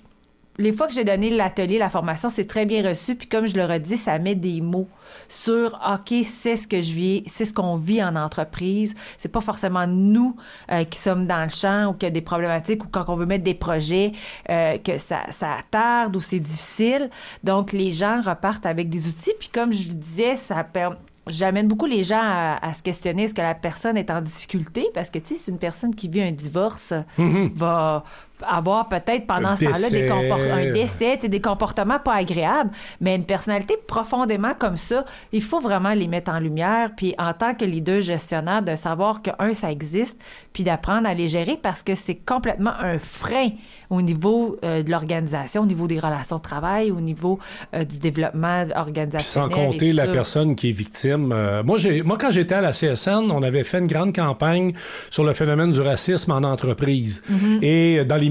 les 0.56 0.72
fois 0.72 0.86
que 0.86 0.94
j'ai 0.94 1.04
donné 1.04 1.30
l'atelier, 1.30 1.78
la 1.78 1.90
formation, 1.90 2.28
c'est 2.28 2.46
très 2.46 2.64
bien 2.64 2.86
reçu. 2.86 3.16
Puis 3.16 3.26
comme 3.26 3.46
je 3.46 3.56
le 3.56 3.64
redis, 3.64 3.96
ça 3.96 4.18
met 4.18 4.34
des 4.34 4.60
mots 4.60 4.88
sur 5.28 5.78
OK, 5.92 6.14
c'est 6.24 6.56
ce 6.56 6.68
que 6.68 6.80
je 6.80 6.92
vis, 6.92 7.22
c'est 7.26 7.44
ce 7.44 7.52
qu'on 7.52 7.76
vit 7.76 8.02
en 8.02 8.14
entreprise. 8.14 8.94
C'est 9.18 9.30
pas 9.30 9.40
forcément 9.40 9.86
nous 9.86 10.36
euh, 10.70 10.84
qui 10.84 10.98
sommes 10.98 11.26
dans 11.26 11.42
le 11.42 11.50
champ 11.50 11.90
ou 11.90 11.92
qu'il 11.94 12.04
y 12.04 12.06
a 12.06 12.10
des 12.10 12.20
problématiques 12.20 12.84
ou 12.84 12.88
quand 12.88 13.04
on 13.08 13.16
veut 13.16 13.26
mettre 13.26 13.44
des 13.44 13.54
projets 13.54 14.12
euh, 14.48 14.78
que 14.78 14.98
ça, 14.98 15.22
ça 15.30 15.56
tarde 15.70 16.14
ou 16.16 16.20
c'est 16.20 16.40
difficile. 16.40 17.10
Donc 17.42 17.72
les 17.72 17.90
gens 17.90 18.22
repartent 18.22 18.66
avec 18.66 18.88
des 18.88 19.08
outils. 19.08 19.34
Puis 19.38 19.48
comme 19.48 19.72
je 19.72 19.92
disais, 19.92 20.36
ça 20.36 20.62
permet 20.62 20.96
J'amène 21.26 21.68
beaucoup 21.68 21.86
les 21.86 22.04
gens 22.04 22.20
à, 22.20 22.74
se 22.74 22.82
questionner 22.82 23.24
est-ce 23.24 23.32
que 23.32 23.40
la 23.40 23.54
personne 23.54 23.96
est 23.96 24.10
en 24.10 24.20
difficulté? 24.20 24.88
Parce 24.92 25.08
que 25.08 25.18
tu 25.18 25.28
sais, 25.28 25.40
c'est 25.40 25.50
une 25.50 25.58
personne 25.58 25.94
qui 25.94 26.06
vit 26.06 26.20
un 26.20 26.32
divorce 26.32 26.92
mm-hmm. 27.18 27.54
va 27.54 28.04
avoir 28.48 28.88
peut-être 28.88 29.26
pendant 29.26 29.56
ce 29.56 29.64
temps-là 29.64 29.90
des 29.90 30.10
un 30.10 30.72
décès, 30.72 31.16
des 31.16 31.40
comportements 31.40 31.98
pas 31.98 32.14
agréables, 32.14 32.70
mais 33.00 33.14
une 33.16 33.24
personnalité 33.24 33.76
profondément 33.86 34.54
comme 34.58 34.76
ça, 34.76 35.04
il 35.32 35.42
faut 35.42 35.60
vraiment 35.60 35.94
les 35.94 36.08
mettre 36.08 36.30
en 36.30 36.38
lumière, 36.38 36.90
puis 36.96 37.14
en 37.18 37.32
tant 37.32 37.54
que 37.54 37.64
leader 37.64 38.00
gestionnaire, 38.00 38.62
de 38.62 38.76
savoir 38.76 39.22
que, 39.22 39.30
un, 39.38 39.54
ça 39.54 39.70
existe, 39.70 40.20
puis 40.52 40.64
d'apprendre 40.64 41.08
à 41.08 41.14
les 41.14 41.28
gérer 41.28 41.58
parce 41.60 41.82
que 41.82 41.94
c'est 41.94 42.14
complètement 42.14 42.72
un 42.78 42.98
frein 42.98 43.50
au 43.90 44.02
niveau 44.02 44.56
euh, 44.64 44.82
de 44.82 44.90
l'organisation, 44.90 45.62
au 45.62 45.66
niveau 45.66 45.86
des 45.86 45.98
relations 45.98 46.36
de 46.36 46.42
travail, 46.42 46.90
au 46.90 47.00
niveau 47.00 47.38
euh, 47.74 47.84
du 47.84 47.98
développement 47.98 48.64
organisationnel. 48.74 49.50
sans 49.50 49.54
compter 49.54 49.92
la 49.92 50.06
personne 50.06 50.56
qui 50.56 50.70
est 50.70 50.72
victime. 50.72 51.32
Euh, 51.32 51.62
moi, 51.62 51.76
j'ai, 51.76 52.02
moi, 52.02 52.16
quand 52.18 52.30
j'étais 52.30 52.54
à 52.54 52.60
la 52.60 52.72
CSN, 52.72 53.30
on 53.30 53.42
avait 53.42 53.64
fait 53.64 53.78
une 53.78 53.86
grande 53.86 54.14
campagne 54.14 54.72
sur 55.10 55.24
le 55.24 55.34
phénomène 55.34 55.72
du 55.72 55.80
racisme 55.80 56.32
en 56.32 56.42
entreprise 56.42 57.22
mm-hmm. 57.30 57.58
et 57.62 58.04
dans 58.04 58.16
les 58.16 58.30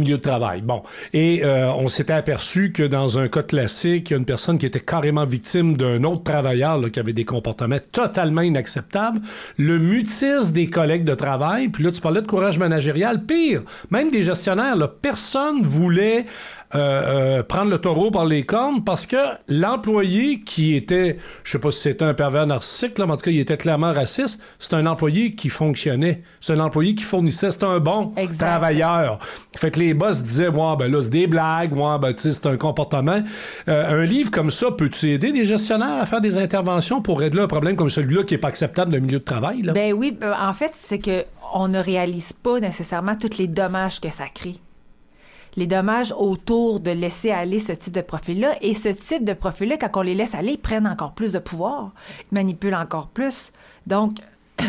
Bon. 0.64 0.84
Et 1.14 1.44
on 1.46 1.90
s'était 1.90 2.14
aperçu 2.14 2.72
que 2.72 2.84
dans 2.84 3.20
un 3.20 3.28
cas 3.28 3.44
classique, 3.44 4.10
il 4.10 4.14
y 4.14 4.16
a 4.16 4.20
une 4.20 4.26
personne 4.26 4.58
qui 4.58 4.66
était 4.66 4.80
carrément 4.80 5.26
victime 5.26 5.78
d'un 5.78 6.04
autre 6.04 6.24
travailleur 6.24 6.80
qui 6.92 7.00
avait 7.00 7.14
des 7.14 7.26
comportements 7.26 7.78
totalement 7.92 8.42
inacceptables. 8.42 9.22
Le 9.58 9.80
mutisme 9.80 10.54
des 10.54 10.70
collègues 10.70 11.04
de 11.04 11.16
travail, 11.16 11.70
puis 11.70 11.84
là, 11.84 11.92
tu 11.92 12.02
parlais 12.02 12.22
de 12.22 12.28
courage 12.28 12.58
managérial, 12.58 13.26
pire, 13.26 13.64
même 13.92 14.12
des 14.12 14.24
gestionnaires, 14.24 14.76
là, 14.76 14.88
personne 14.88 15.62
voulait 15.62 16.26
euh, 16.76 17.40
euh, 17.40 17.44
prendre 17.44 17.70
le 17.70 17.78
taureau 17.78 18.10
par 18.10 18.26
les 18.26 18.46
cornes 18.46 18.84
parce 18.84 19.06
que 19.06 19.18
l'employé 19.48 20.42
qui 20.42 20.76
était, 20.76 21.18
je 21.44 21.52
sais 21.52 21.60
pas 21.60 21.72
si 21.72 21.82
c'était 21.82 22.06
un 22.06 22.14
pervers 22.14 22.48
narcissique, 22.48 22.98
là, 22.98 23.06
mais 23.06 23.14
en 23.14 23.18
tout 23.18 23.26
cas, 23.26 23.32
il 23.32 23.40
était 23.40 23.58
clairement 23.58 23.94
raciste, 23.94 24.42
c'est 24.60 24.74
un 24.74 24.86
employé 24.86 25.36
qui 25.36 25.50
fonctionnait. 25.50 26.24
C'est 26.40 26.54
un 26.54 26.60
employé 26.60 26.96
qui 26.96 27.04
fournissait, 27.04 27.52
c'est 27.52 27.64
un 27.64 27.80
bon 27.80 28.14
travailleur. 28.40 29.20
Fait 29.56 29.72
que 29.72 29.80
les 29.80 29.94
boss 29.94 30.24
disaient, 30.24 30.50
moi, 30.50 30.76
ben 30.76 30.92
là, 30.92 31.02
c'est 31.02 31.10
des 31.10 31.28
blagues, 31.28 31.76
moi, 31.76 31.98
ben, 32.00 32.14
tu 32.14 32.22
sais, 32.22 32.32
c'est 32.32 32.48
un 32.48 32.58
comportement. 32.58 33.22
Euh, 33.68 34.02
un 34.02 34.06
livre 34.06 34.32
comme 34.32 34.50
ça, 34.50 34.72
peux-tu 34.72 35.12
aider 35.12 35.32
des 35.32 35.46
gestionnaires 35.46 36.02
à 36.02 36.06
faire 36.06 36.22
des 36.22 36.38
interventions 36.38 37.02
pour 37.02 37.20
régler 37.20 37.42
un 37.42 37.48
problème 37.48 37.76
comme 37.76 37.90
celui-là 37.90 38.24
qui 38.24 38.34
est 38.34 38.40
pas 38.40 38.48
acceptable 38.48 38.92
d'un 38.92 39.00
milieu 39.00 39.20
de 39.20 39.24
travail, 39.24 39.62
là? 39.62 39.74
Ben 39.74 39.94
oui, 39.94 40.18
en 40.24 40.54
fait, 40.54 40.72
c'est 40.74 41.00
que 41.00 41.24
on 41.54 41.68
ne 41.68 41.78
réalise 41.78 42.34
pas 42.34 42.60
nécessairement 42.60 43.16
tous 43.16 43.38
les 43.38 43.48
dommages 43.48 44.02
que 44.02 44.12
ça 44.12 44.26
crée 44.34 44.56
les 45.56 45.68
dommages 45.68 46.14
autour 46.18 46.80
de 46.80 46.92
laisser 46.92 47.32
aller 47.32 47.60
ce 47.60 47.72
type 47.72 47.94
de 47.94 48.02
profil-là. 48.02 48.56
Et 48.62 48.74
ce 48.74 48.90
type 48.90 49.24
de 49.24 49.34
profil-là, 49.34 49.78
quand 49.78 49.90
on 49.96 50.02
les 50.02 50.16
laisse 50.16 50.36
aller, 50.36 50.58
prennent 50.58 50.88
encore 50.88 51.14
plus 51.14 51.32
de 51.32 51.40
pouvoir, 51.40 51.92
ils 52.32 52.36
manipulent 52.36 52.76
encore 52.76 53.08
plus. 53.08 53.52
Donc, 53.88 54.18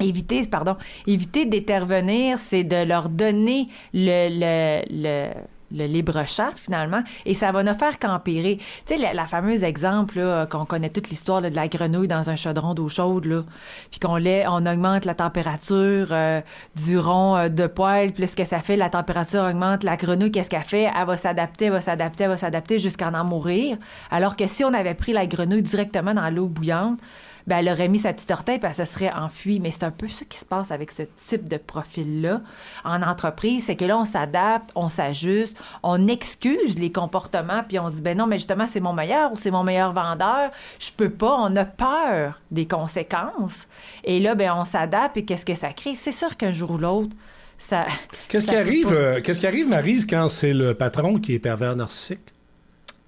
éviter, 0.00 0.46
pardon, 0.46 0.76
éviter 1.06 1.46
d'intervenir, 1.46 2.38
c'est 2.38 2.64
de 2.64 2.84
leur 2.84 3.08
donner 3.08 3.68
le, 3.92 4.28
le, 4.30 4.82
le 4.90 5.32
le 5.72 5.86
libre-champ, 5.86 6.50
finalement, 6.56 7.02
et 7.26 7.34
ça 7.34 7.52
va 7.52 7.62
ne 7.62 7.72
faire 7.72 7.98
qu'empirer. 7.98 8.58
Tu 8.86 8.96
sais, 8.96 9.14
la, 9.14 9.26
fameuse 9.26 9.64
exemple, 9.64 10.20
qu'on 10.50 10.64
connaît 10.64 10.90
toute 10.90 11.08
l'histoire 11.08 11.42
de 11.42 11.48
la 11.48 11.68
grenouille 11.68 12.08
dans 12.08 12.30
un 12.30 12.36
chaudron 12.36 12.74
d'eau 12.74 12.88
chaude, 12.88 13.26
là, 13.26 13.42
puis 13.90 14.00
qu'on 14.00 14.18
on 14.48 14.66
augmente 14.66 15.04
la 15.04 15.14
température 15.14 16.08
euh, 16.10 16.40
du 16.76 16.98
rond 16.98 17.36
euh, 17.36 17.48
de 17.48 17.66
poêle, 17.66 18.12
puis 18.12 18.26
ce 18.26 18.36
que 18.36 18.44
ça 18.44 18.60
fait, 18.60 18.76
la 18.76 18.90
température 18.90 19.42
augmente, 19.42 19.82
la 19.82 19.96
grenouille, 19.96 20.30
qu'est-ce 20.30 20.50
qu'elle 20.50 20.62
fait? 20.62 20.90
Elle 20.96 21.06
va 21.06 21.16
s'adapter, 21.16 21.66
elle 21.66 21.72
va 21.72 21.80
s'adapter, 21.80 22.24
elle 22.24 22.30
va 22.30 22.36
s'adapter 22.36 22.78
jusqu'à 22.78 23.10
en 23.10 23.24
mourir. 23.24 23.76
Alors 24.10 24.36
que 24.36 24.46
si 24.46 24.64
on 24.64 24.72
avait 24.72 24.94
pris 24.94 25.12
la 25.12 25.26
grenouille 25.26 25.62
directement 25.62 26.14
dans 26.14 26.30
l'eau 26.30 26.46
bouillante, 26.46 26.98
ben, 27.46 27.58
elle 27.58 27.68
aurait 27.68 27.88
mis 27.88 27.98
sa 27.98 28.12
petite 28.12 28.30
orteil 28.30 28.56
et 28.56 28.66
elle 28.66 28.74
se 28.74 28.84
serait 28.84 29.12
enfuie. 29.12 29.60
Mais 29.60 29.70
c'est 29.70 29.84
un 29.84 29.90
peu 29.90 30.08
ce 30.08 30.24
qui 30.24 30.38
se 30.38 30.44
passe 30.44 30.70
avec 30.70 30.90
ce 30.90 31.02
type 31.26 31.48
de 31.48 31.56
profil-là 31.56 32.40
en 32.84 33.02
entreprise. 33.02 33.64
C'est 33.64 33.76
que 33.76 33.84
là, 33.84 33.98
on 33.98 34.04
s'adapte, 34.04 34.70
on 34.74 34.88
s'ajuste, 34.88 35.58
on 35.82 36.06
excuse 36.06 36.78
les 36.78 36.92
comportements, 36.92 37.62
puis 37.66 37.78
on 37.78 37.88
se 37.88 37.96
dit, 37.96 38.02
ben 38.02 38.16
non, 38.16 38.26
mais 38.26 38.38
justement, 38.38 38.66
c'est 38.66 38.80
mon 38.80 38.92
meilleur 38.92 39.32
ou 39.32 39.36
c'est 39.36 39.50
mon 39.50 39.64
meilleur 39.64 39.92
vendeur. 39.92 40.50
Je 40.78 40.90
peux 40.96 41.10
pas. 41.10 41.36
On 41.40 41.54
a 41.56 41.64
peur 41.64 42.40
des 42.50 42.66
conséquences. 42.66 43.66
Et 44.04 44.20
là, 44.20 44.34
ben, 44.34 44.52
on 44.56 44.64
s'adapte 44.64 45.16
et 45.16 45.24
qu'est-ce 45.24 45.46
que 45.46 45.54
ça 45.54 45.72
crée? 45.72 45.94
C'est 45.94 46.12
sûr 46.12 46.36
qu'un 46.36 46.52
jour 46.52 46.72
ou 46.72 46.78
l'autre, 46.78 47.14
ça. 47.58 47.86
Qu'est-ce 48.28 48.46
qui 48.46 48.56
arrive, 48.56 48.92
euh, 48.92 49.20
qu'est-ce 49.20 49.40
qui 49.40 49.46
arrive, 49.46 49.68
Marise, 49.68 50.06
quand 50.06 50.28
c'est 50.28 50.52
le 50.52 50.74
patron 50.74 51.18
qui 51.18 51.34
est 51.34 51.38
pervers 51.38 51.76
narcissique? 51.76 52.33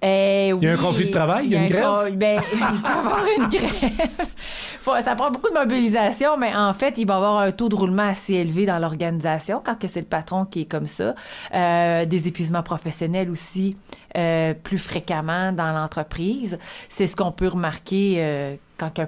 Eh 0.01 0.53
il 0.55 0.63
y 0.63 0.67
a 0.67 0.73
un 0.73 0.77
conflit 0.77 1.05
de 1.07 1.11
travail, 1.11 1.45
il 1.47 1.53
y 1.53 1.55
a, 1.55 1.63
une 1.63 1.67
grève? 1.67 2.15
Ben, 2.15 2.39
il 2.53 2.59
peut 2.59 2.87
y 2.87 2.91
avoir 2.91 3.23
une 3.37 3.47
grève. 3.47 5.03
ça 5.03 5.15
prend 5.15 5.31
beaucoup 5.31 5.49
de 5.49 5.55
mobilisation, 5.55 6.37
mais 6.37 6.55
en 6.55 6.71
fait, 6.73 6.99
il 6.99 7.07
va 7.07 7.15
y 7.15 7.17
avoir 7.17 7.37
un 7.39 7.51
taux 7.51 7.67
de 7.67 7.75
roulement 7.75 8.07
assez 8.07 8.35
élevé 8.35 8.67
dans 8.67 8.77
l'organisation 8.77 9.59
quand 9.63 9.75
c'est 9.87 10.01
le 10.01 10.05
patron 10.05 10.45
qui 10.45 10.61
est 10.61 10.65
comme 10.65 10.85
ça. 10.85 11.15
Euh, 11.53 12.05
des 12.05 12.27
épuisements 12.27 12.61
professionnels 12.61 13.31
aussi 13.31 13.75
euh, 14.15 14.53
plus 14.53 14.77
fréquemment 14.77 15.51
dans 15.51 15.71
l'entreprise. 15.71 16.59
C'est 16.89 17.07
ce 17.07 17.15
qu'on 17.15 17.31
peut 17.31 17.47
remarquer 17.47 18.15
euh, 18.17 18.55
quand 18.77 18.99
un, 18.99 19.07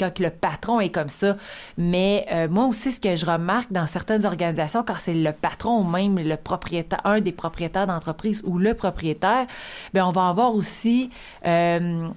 quand 0.00 0.18
le 0.18 0.30
patron 0.30 0.80
est 0.80 0.90
comme 0.90 1.08
ça. 1.08 1.36
Mais 1.78 2.26
euh, 2.32 2.48
moi 2.48 2.64
aussi, 2.64 2.90
ce 2.90 3.00
que 3.00 3.14
je 3.14 3.26
remarque 3.26 3.70
dans 3.70 3.86
certaines 3.86 4.24
organisations, 4.24 4.82
quand 4.82 4.96
c'est 4.96 5.14
le 5.14 5.32
patron 5.32 5.80
ou 5.80 5.84
même 5.84 6.18
le 6.18 6.36
propriétaire, 6.36 7.00
un 7.04 7.20
des 7.20 7.32
propriétaires 7.32 7.86
d'entreprise 7.86 8.42
ou 8.44 8.58
le 8.58 8.74
propriétaire, 8.74 9.46
ben 9.94 10.04
on 10.04 10.10
va 10.10 10.28
avoir 10.28 10.54
aussi 10.54 11.10
euh, 11.46 12.08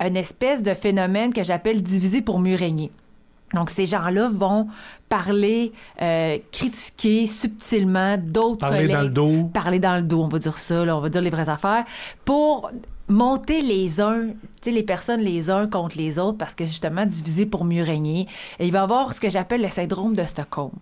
une 0.00 0.16
espèce 0.16 0.62
de 0.62 0.74
phénomène 0.74 1.32
que 1.32 1.42
j'appelle 1.42 1.82
diviser 1.82 2.22
pour 2.22 2.38
mieux 2.38 2.56
régner. 2.56 2.90
Donc, 3.54 3.70
ces 3.70 3.86
gens-là 3.86 4.28
vont 4.30 4.68
parler, 5.08 5.72
euh, 6.02 6.36
critiquer 6.52 7.26
subtilement 7.26 8.18
d'autres 8.18 8.66
collègues. 8.66 8.90
Parler 8.90 8.94
dans 8.94 9.02
le 9.02 9.08
dos. 9.08 9.50
Parler 9.52 9.78
dans 9.78 9.96
le 9.96 10.02
dos, 10.02 10.22
on 10.22 10.28
va 10.28 10.38
dire 10.38 10.58
ça, 10.58 10.84
là, 10.84 10.96
on 10.96 11.00
va 11.00 11.08
dire 11.08 11.22
les 11.22 11.30
vraies 11.30 11.48
affaires, 11.48 11.84
pour 12.24 12.70
monter 13.08 13.62
les 13.62 14.00
uns, 14.00 14.28
tu 14.28 14.34
sais, 14.62 14.70
les 14.70 14.82
personnes 14.82 15.20
les 15.20 15.50
uns 15.50 15.66
contre 15.66 15.96
les 15.96 16.18
autres 16.18 16.38
parce 16.38 16.54
que 16.54 16.66
justement 16.66 17.06
diviser 17.06 17.46
pour 17.46 17.64
mieux 17.64 17.82
régner. 17.82 18.26
Et 18.58 18.66
il 18.66 18.72
va 18.72 18.80
y 18.80 18.82
avoir 18.82 19.12
ce 19.12 19.20
que 19.20 19.30
j'appelle 19.30 19.62
le 19.62 19.68
syndrome 19.68 20.14
de 20.14 20.24
Stockholm. 20.24 20.72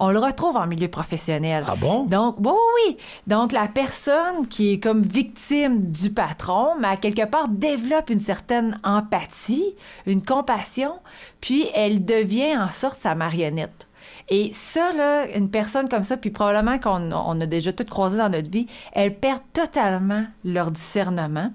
On 0.00 0.10
le 0.10 0.18
retrouve 0.18 0.56
en 0.56 0.66
milieu 0.66 0.88
professionnel. 0.88 1.64
Ah 1.66 1.76
bon? 1.76 2.04
Donc, 2.04 2.36
oui, 2.38 2.52
oui. 2.86 2.96
Donc, 3.26 3.52
la 3.52 3.68
personne 3.68 4.46
qui 4.48 4.72
est 4.72 4.80
comme 4.80 5.02
victime 5.02 5.90
du 5.90 6.10
patron, 6.10 6.74
mais 6.80 6.88
à 6.88 6.96
quelque 6.96 7.26
part 7.26 7.48
développe 7.48 8.10
une 8.10 8.20
certaine 8.20 8.80
empathie, 8.82 9.74
une 10.06 10.22
compassion, 10.22 10.94
puis 11.40 11.66
elle 11.74 12.04
devient 12.04 12.56
en 12.56 12.68
sorte 12.68 12.98
sa 12.98 13.14
marionnette. 13.14 13.88
Et 14.28 14.50
ça, 14.52 14.92
là, 14.94 15.26
une 15.36 15.50
personne 15.50 15.88
comme 15.88 16.02
ça, 16.02 16.16
puis 16.16 16.30
probablement 16.30 16.78
qu'on 16.78 17.12
on 17.12 17.40
a 17.40 17.46
déjà 17.46 17.72
tout 17.72 17.84
croisé 17.84 18.16
dans 18.16 18.30
notre 18.30 18.50
vie, 18.50 18.66
elle 18.92 19.18
perd 19.18 19.40
totalement 19.52 20.24
leur 20.44 20.70
discernement 20.70 21.50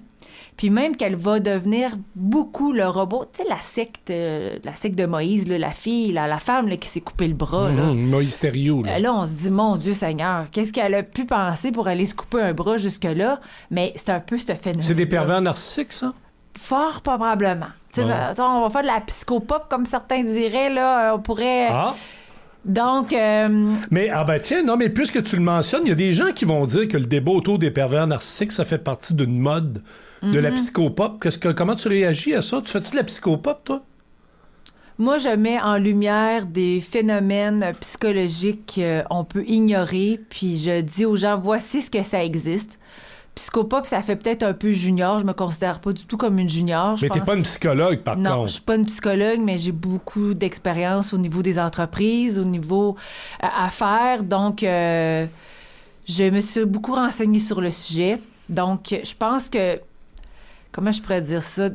puis 0.60 0.68
même 0.68 0.94
qu'elle 0.94 1.16
va 1.16 1.40
devenir 1.40 1.92
beaucoup 2.14 2.74
le 2.74 2.86
robot. 2.86 3.24
Tu 3.32 3.42
sais, 3.42 3.48
la 3.48 3.62
secte, 3.62 4.10
euh, 4.10 4.58
la 4.62 4.76
secte 4.76 4.94
de 4.94 5.06
Moïse, 5.06 5.48
la 5.48 5.70
fille, 5.70 6.12
la 6.12 6.38
femme 6.38 6.68
qui 6.76 6.86
s'est 6.86 7.00
coupé 7.00 7.28
le 7.28 7.32
bras. 7.32 7.70
là. 7.70 7.84
Mhm, 7.84 8.10
Moïse 8.10 8.38
Thériault. 8.38 8.82
Là. 8.82 8.96
Euh, 8.96 8.98
là, 8.98 9.14
on 9.14 9.24
se 9.24 9.32
dit, 9.32 9.50
mon 9.50 9.78
Dieu 9.78 9.94
Seigneur, 9.94 10.48
qu'est-ce 10.52 10.70
qu'elle 10.70 10.94
a 10.94 11.02
pu 11.02 11.24
penser 11.24 11.72
pour 11.72 11.88
aller 11.88 12.04
se 12.04 12.14
couper 12.14 12.42
un 12.42 12.52
bras 12.52 12.76
jusque-là? 12.76 13.40
Mais 13.70 13.94
c'est 13.96 14.10
un 14.10 14.20
peu 14.20 14.36
ce 14.36 14.52
phénomène. 14.52 14.82
C'est 14.82 14.92
des 14.92 15.06
pervers 15.06 15.40
narcissiques, 15.40 15.94
ça? 15.94 16.12
Fort 16.58 17.00
probablement. 17.00 17.68
Tu 17.94 18.02
sais, 18.02 18.40
on 18.42 18.60
va 18.60 18.68
faire 18.68 18.82
de 18.82 18.86
la 18.88 19.00
psychopop, 19.00 19.62
comme 19.70 19.86
certains 19.86 20.22
diraient, 20.24 20.68
là. 20.68 21.14
On 21.14 21.20
pourrait... 21.20 21.68
Ah. 21.70 21.94
Donc. 22.66 23.14
Euh, 23.14 23.48
mais, 23.90 24.10
ah 24.10 24.24
ben 24.24 24.38
tiens, 24.38 24.62
non, 24.62 24.76
mais 24.76 24.90
puisque 24.90 25.22
tu 25.22 25.36
le 25.36 25.42
mentionnes, 25.42 25.84
il 25.86 25.88
y 25.88 25.92
a 25.92 25.94
des 25.94 26.12
gens 26.12 26.32
qui 26.34 26.44
vont 26.44 26.66
dire 26.66 26.86
que 26.86 26.98
le 26.98 27.06
débat 27.06 27.32
autour 27.32 27.58
des 27.58 27.70
pervers 27.70 28.06
narcissiques, 28.06 28.52
ça 28.52 28.66
fait 28.66 28.76
partie 28.76 29.14
d'une 29.14 29.38
mode 29.38 29.82
de 30.22 30.38
la 30.38 30.50
mhm. 30.50 30.56
psychopop. 30.56 31.18
que, 31.18 31.52
comment 31.52 31.74
tu 31.74 31.88
réagis 31.88 32.34
à 32.34 32.42
ça? 32.42 32.60
Tu 32.60 32.68
fais-tu 32.68 32.92
de 32.92 32.96
la 32.96 33.04
psychopop, 33.04 33.64
toi? 33.64 33.82
Moi, 35.00 35.16
je 35.16 35.30
mets 35.30 35.58
en 35.58 35.78
lumière 35.78 36.44
des 36.44 36.82
phénomènes 36.82 37.72
psychologiques 37.80 38.78
qu'on 39.08 39.24
peut 39.24 39.44
ignorer, 39.46 40.20
puis 40.28 40.58
je 40.58 40.82
dis 40.82 41.06
aux 41.06 41.16
gens, 41.16 41.38
voici 41.38 41.80
ce 41.80 41.90
que 41.90 42.02
ça 42.02 42.22
existe. 42.22 42.78
Psychopop, 43.34 43.86
ça 43.86 44.02
fait 44.02 44.16
peut-être 44.16 44.42
un 44.42 44.52
peu 44.52 44.72
junior. 44.72 45.18
Je 45.18 45.24
me 45.24 45.32
considère 45.32 45.80
pas 45.80 45.94
du 45.94 46.04
tout 46.04 46.18
comme 46.18 46.38
une 46.38 46.50
junior. 46.50 46.98
mais 47.00 47.08
t'es 47.08 47.20
pas 47.20 47.34
une 47.34 47.44
psychologue, 47.44 48.00
par 48.02 48.16
contre. 48.16 48.28
Non, 48.28 48.46
je 48.46 48.52
suis 48.52 48.62
pas 48.62 48.76
une 48.76 48.84
psychologue, 48.84 49.40
mais 49.40 49.56
j'ai 49.56 49.72
beaucoup 49.72 50.34
d'expérience 50.34 51.14
au 51.14 51.18
niveau 51.18 51.40
des 51.40 51.58
entreprises, 51.58 52.38
au 52.38 52.44
niveau 52.44 52.96
euh, 53.42 53.46
affaires. 53.58 54.22
Donc, 54.22 54.62
euh, 54.62 55.24
je 56.06 56.24
me 56.24 56.40
suis 56.40 56.66
beaucoup 56.66 56.94
renseignée 56.94 57.38
sur 57.38 57.62
le 57.62 57.70
sujet. 57.70 58.18
Donc, 58.50 58.94
je 59.02 59.14
pense 59.16 59.48
que 59.48 59.80
comment 60.72 60.92
je 60.92 61.02
pourrais 61.02 61.20
dire 61.20 61.42
ça? 61.42 61.68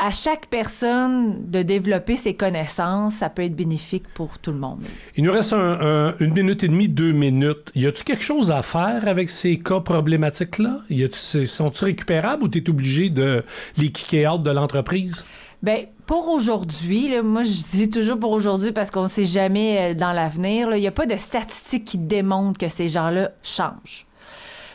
À 0.00 0.10
chaque 0.10 0.48
personne 0.48 1.50
de 1.50 1.62
développer 1.62 2.16
ses 2.16 2.34
connaissances, 2.34 3.16
ça 3.16 3.28
peut 3.28 3.42
être 3.42 3.56
bénéfique 3.56 4.08
pour 4.14 4.38
tout 4.38 4.52
le 4.52 4.58
monde. 4.58 4.84
Il 5.16 5.24
nous 5.24 5.32
reste 5.32 5.52
une 5.52 6.32
minute 6.32 6.62
et 6.64 6.68
demie, 6.68 6.88
deux 6.88 7.12
minutes. 7.12 7.70
Y 7.74 7.86
a-tu 7.86 8.04
quelque 8.04 8.24
chose 8.24 8.50
à 8.50 8.62
faire 8.62 9.06
avec 9.06 9.30
ces 9.30 9.58
cas 9.58 9.80
problématiques-là? 9.80 10.80
Sont-ils 11.12 11.84
récupérables 11.84 12.44
ou 12.44 12.48
tu 12.48 12.58
es 12.58 12.70
obligé 12.70 13.10
de 13.10 13.44
les 13.76 13.90
kicker 13.90 14.32
out 14.32 14.42
de 14.42 14.50
l'entreprise? 14.50 15.24
Bien, 15.60 15.86
pour 16.06 16.28
aujourd'hui, 16.28 17.20
moi 17.20 17.42
je 17.42 17.62
dis 17.68 17.90
toujours 17.90 18.18
pour 18.18 18.30
aujourd'hui 18.30 18.70
parce 18.70 18.92
qu'on 18.92 19.02
ne 19.02 19.08
sait 19.08 19.24
jamais 19.24 19.90
euh, 19.90 19.94
dans 19.94 20.12
l'avenir, 20.12 20.68
il 20.76 20.80
n'y 20.80 20.86
a 20.86 20.92
pas 20.92 21.04
de 21.06 21.16
statistiques 21.16 21.82
qui 21.84 21.98
démontrent 21.98 22.58
que 22.58 22.68
ces 22.68 22.88
gens-là 22.88 23.32
changent. 23.42 24.06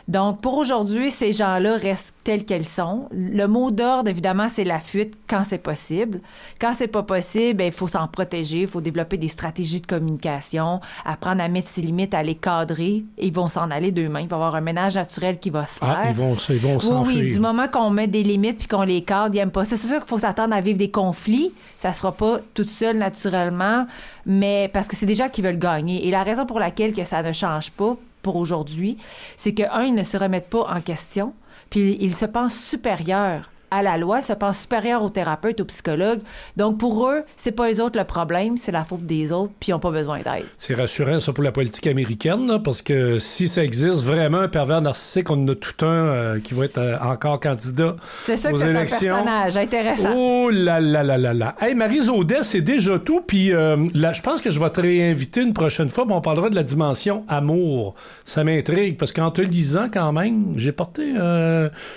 Donc, 0.06 0.42
pour 0.42 0.58
aujourd'hui, 0.58 1.10
ces 1.10 1.32
gens-là 1.32 1.76
restent 1.76 2.14
tels 2.24 2.44
qu'elles 2.44 2.66
sont. 2.66 3.08
Le 3.10 3.46
mot 3.46 3.70
d'ordre, 3.70 4.10
évidemment, 4.10 4.48
c'est 4.48 4.64
la 4.64 4.80
fuite 4.80 5.14
quand 5.26 5.44
c'est 5.44 5.58
possible. 5.58 6.20
Quand 6.60 6.72
c'est 6.74 6.88
pas 6.88 7.02
possible, 7.02 7.54
ben, 7.54 7.66
il 7.66 7.72
faut 7.72 7.86
s'en 7.86 8.06
protéger, 8.06 8.62
il 8.62 8.66
faut 8.66 8.82
développer 8.82 9.16
des 9.16 9.28
stratégies 9.28 9.80
de 9.80 9.86
communication, 9.86 10.80
apprendre 11.06 11.42
à 11.42 11.48
mettre 11.48 11.70
ses 11.70 11.80
limites, 11.80 12.12
à 12.12 12.22
les 12.22 12.34
cadrer. 12.34 13.04
ils 13.18 13.32
vont 13.32 13.48
s'en 13.48 13.70
aller 13.70 13.92
d'eux-mêmes. 13.92 14.24
Il 14.24 14.28
va 14.28 14.36
y 14.36 14.40
avoir 14.40 14.54
un 14.54 14.60
ménage 14.60 14.96
naturel 14.96 15.38
qui 15.38 15.48
va 15.48 15.66
se 15.66 15.78
ah, 15.80 15.86
faire. 15.86 16.00
Ah, 16.04 16.10
ils 16.10 16.16
vont, 16.16 16.36
ils 16.50 16.58
vont 16.58 17.02
Oui, 17.02 17.22
oui, 17.22 17.32
du 17.32 17.40
moment 17.40 17.68
qu'on 17.68 17.88
met 17.88 18.06
des 18.06 18.22
limites 18.22 18.58
puis 18.58 18.68
qu'on 18.68 18.82
les 18.82 19.02
cadre, 19.02 19.34
ils 19.34 19.38
n'aiment 19.38 19.50
pas 19.50 19.64
ça. 19.64 19.76
C'est 19.76 19.88
sûr 19.88 19.98
qu'il 19.98 20.08
faut 20.08 20.18
s'attendre 20.18 20.54
à 20.54 20.60
vivre 20.60 20.78
des 20.78 20.90
conflits. 20.90 21.52
Ça 21.78 21.94
se 21.94 22.00
fera 22.00 22.12
pas 22.12 22.40
toute 22.52 22.70
seule 22.70 22.98
naturellement, 22.98 23.86
mais 24.26 24.70
parce 24.72 24.86
que 24.86 24.96
c'est 24.96 25.06
des 25.06 25.14
gens 25.14 25.30
qui 25.30 25.40
veulent 25.40 25.58
gagner. 25.58 26.06
Et 26.06 26.10
la 26.10 26.22
raison 26.22 26.44
pour 26.44 26.60
laquelle 26.60 26.92
que 26.92 27.04
ça 27.04 27.22
ne 27.22 27.32
change 27.32 27.70
pas, 27.70 27.96
pour 28.24 28.34
aujourd'hui, 28.34 28.98
c'est 29.36 29.54
que, 29.54 29.62
un, 29.70 29.84
ils 29.84 29.94
ne 29.94 30.02
se 30.02 30.16
remettent 30.16 30.50
pas 30.50 30.66
en 30.74 30.80
question, 30.80 31.34
puis 31.70 31.96
ils 32.00 32.16
se 32.16 32.26
pensent 32.26 32.58
supérieurs 32.58 33.50
à 33.74 33.82
la 33.82 33.96
loi, 33.96 34.20
se 34.20 34.32
pense 34.32 34.60
supérieur 34.60 35.02
aux 35.02 35.10
thérapeutes, 35.10 35.60
aux 35.60 35.64
psychologues. 35.64 36.20
Donc, 36.56 36.78
pour 36.78 37.08
eux, 37.08 37.24
c'est 37.34 37.50
pas 37.50 37.70
eux 37.72 37.82
autres 37.82 37.98
le 37.98 38.04
problème, 38.04 38.56
c'est 38.56 38.70
la 38.70 38.84
faute 38.84 39.04
des 39.04 39.32
autres, 39.32 39.52
puis 39.58 39.70
ils 39.70 39.72
n'ont 39.72 39.80
pas 39.80 39.90
besoin 39.90 40.18
d'aide. 40.18 40.46
C'est 40.58 40.74
rassurant, 40.74 41.18
ça, 41.18 41.32
pour 41.32 41.42
la 41.42 41.50
politique 41.50 41.88
américaine, 41.88 42.60
parce 42.62 42.82
que 42.82 43.18
si 43.18 43.48
ça 43.48 43.64
existe 43.64 44.04
vraiment 44.04 44.38
un 44.38 44.48
pervers 44.48 44.80
narcissique, 44.80 45.28
on 45.30 45.42
en 45.42 45.48
a 45.48 45.54
tout 45.56 45.84
un 45.84 45.86
euh, 45.86 46.40
qui 46.40 46.54
va 46.54 46.66
être 46.66 46.78
euh, 46.78 46.96
encore 47.00 47.40
candidat 47.40 47.96
C'est 48.24 48.36
ça 48.36 48.52
que 48.52 48.58
c'est 48.58 48.68
un 48.68 48.72
personnage 48.72 49.56
intéressant. 49.56 50.12
Oh 50.14 50.50
là 50.50 50.80
là 50.80 51.02
là 51.02 51.18
là 51.18 51.34
là. 51.34 51.56
Hey, 51.60 51.74
Marie 51.74 52.02
Zaudet, 52.02 52.44
c'est 52.44 52.60
déjà 52.60 53.00
tout, 53.00 53.22
puis 53.26 53.52
euh, 53.52 53.88
là, 53.92 54.12
je 54.12 54.22
pense 54.22 54.40
que 54.40 54.52
je 54.52 54.60
vais 54.60 54.70
te 54.70 54.80
réinviter 54.80 55.42
une 55.42 55.52
prochaine 55.52 55.90
fois, 55.90 56.06
on 56.08 56.20
parlera 56.20 56.48
de 56.48 56.54
la 56.54 56.62
dimension 56.62 57.24
amour. 57.26 57.96
Ça 58.24 58.44
m'intrigue, 58.44 58.96
parce 58.96 59.12
qu'en 59.12 59.32
te 59.32 59.40
lisant, 59.40 59.88
quand 59.92 60.12
même, 60.12 60.54
j'ai 60.56 60.70
porté... 60.70 61.14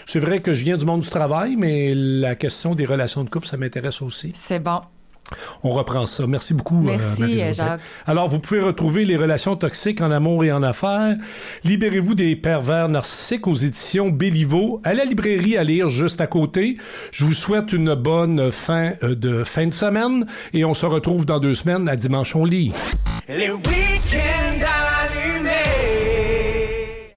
c'est 0.08 0.20
vrai 0.20 0.40
que 0.40 0.54
je 0.54 0.64
viens 0.64 0.78
du 0.78 0.86
monde 0.86 1.02
du 1.02 1.10
travail, 1.10 1.56
mais 1.56 1.67
mais 1.68 1.94
la 1.94 2.36
question 2.36 2.76
des 2.76 2.86
relations 2.86 3.24
de 3.24 3.30
couple, 3.30 3.48
ça 3.48 3.58
m'intéresse 3.58 4.02
aussi. 4.02 4.32
C'est 4.36 4.60
bon. 4.60 4.80
On 5.64 5.72
reprend 5.72 6.06
ça. 6.06 6.26
Merci 6.26 6.54
beaucoup. 6.54 6.88
Euh, 6.88 6.92
Merci, 6.92 7.54
Jacques. 7.54 7.82
Alors, 8.06 8.30
vous 8.30 8.40
pouvez 8.40 8.62
retrouver 8.62 9.04
les 9.04 9.18
relations 9.18 9.58
toxiques 9.58 10.00
en 10.00 10.10
amour 10.10 10.46
et 10.46 10.54
en 10.54 10.64
affaires. 10.64 11.18
Libérez-vous 11.66 12.16
des 12.16 12.38
pervers 12.38 12.88
narcissiques 12.88 13.46
aux 13.46 13.54
éditions 13.54 14.10
Béliveau, 14.10 14.80
à 14.86 14.94
la 14.94 15.04
librairie 15.04 15.58
à 15.58 15.66
lire 15.66 15.90
juste 15.90 16.22
à 16.22 16.28
côté. 16.28 16.78
Je 17.12 17.26
vous 17.26 17.34
souhaite 17.34 17.74
une 17.74 17.94
bonne 17.96 18.54
fin 18.54 18.94
euh, 19.04 19.16
de 19.16 19.44
fin 19.44 19.68
de 19.68 19.74
semaine 19.74 20.26
et 20.54 20.64
on 20.64 20.74
se 20.74 20.86
retrouve 20.86 21.26
dans 21.26 21.40
deux 21.40 21.56
semaines 21.56 21.90
à 21.90 21.98
Dimanche 21.98 22.34
on 22.34 22.46
lit. 22.46 22.72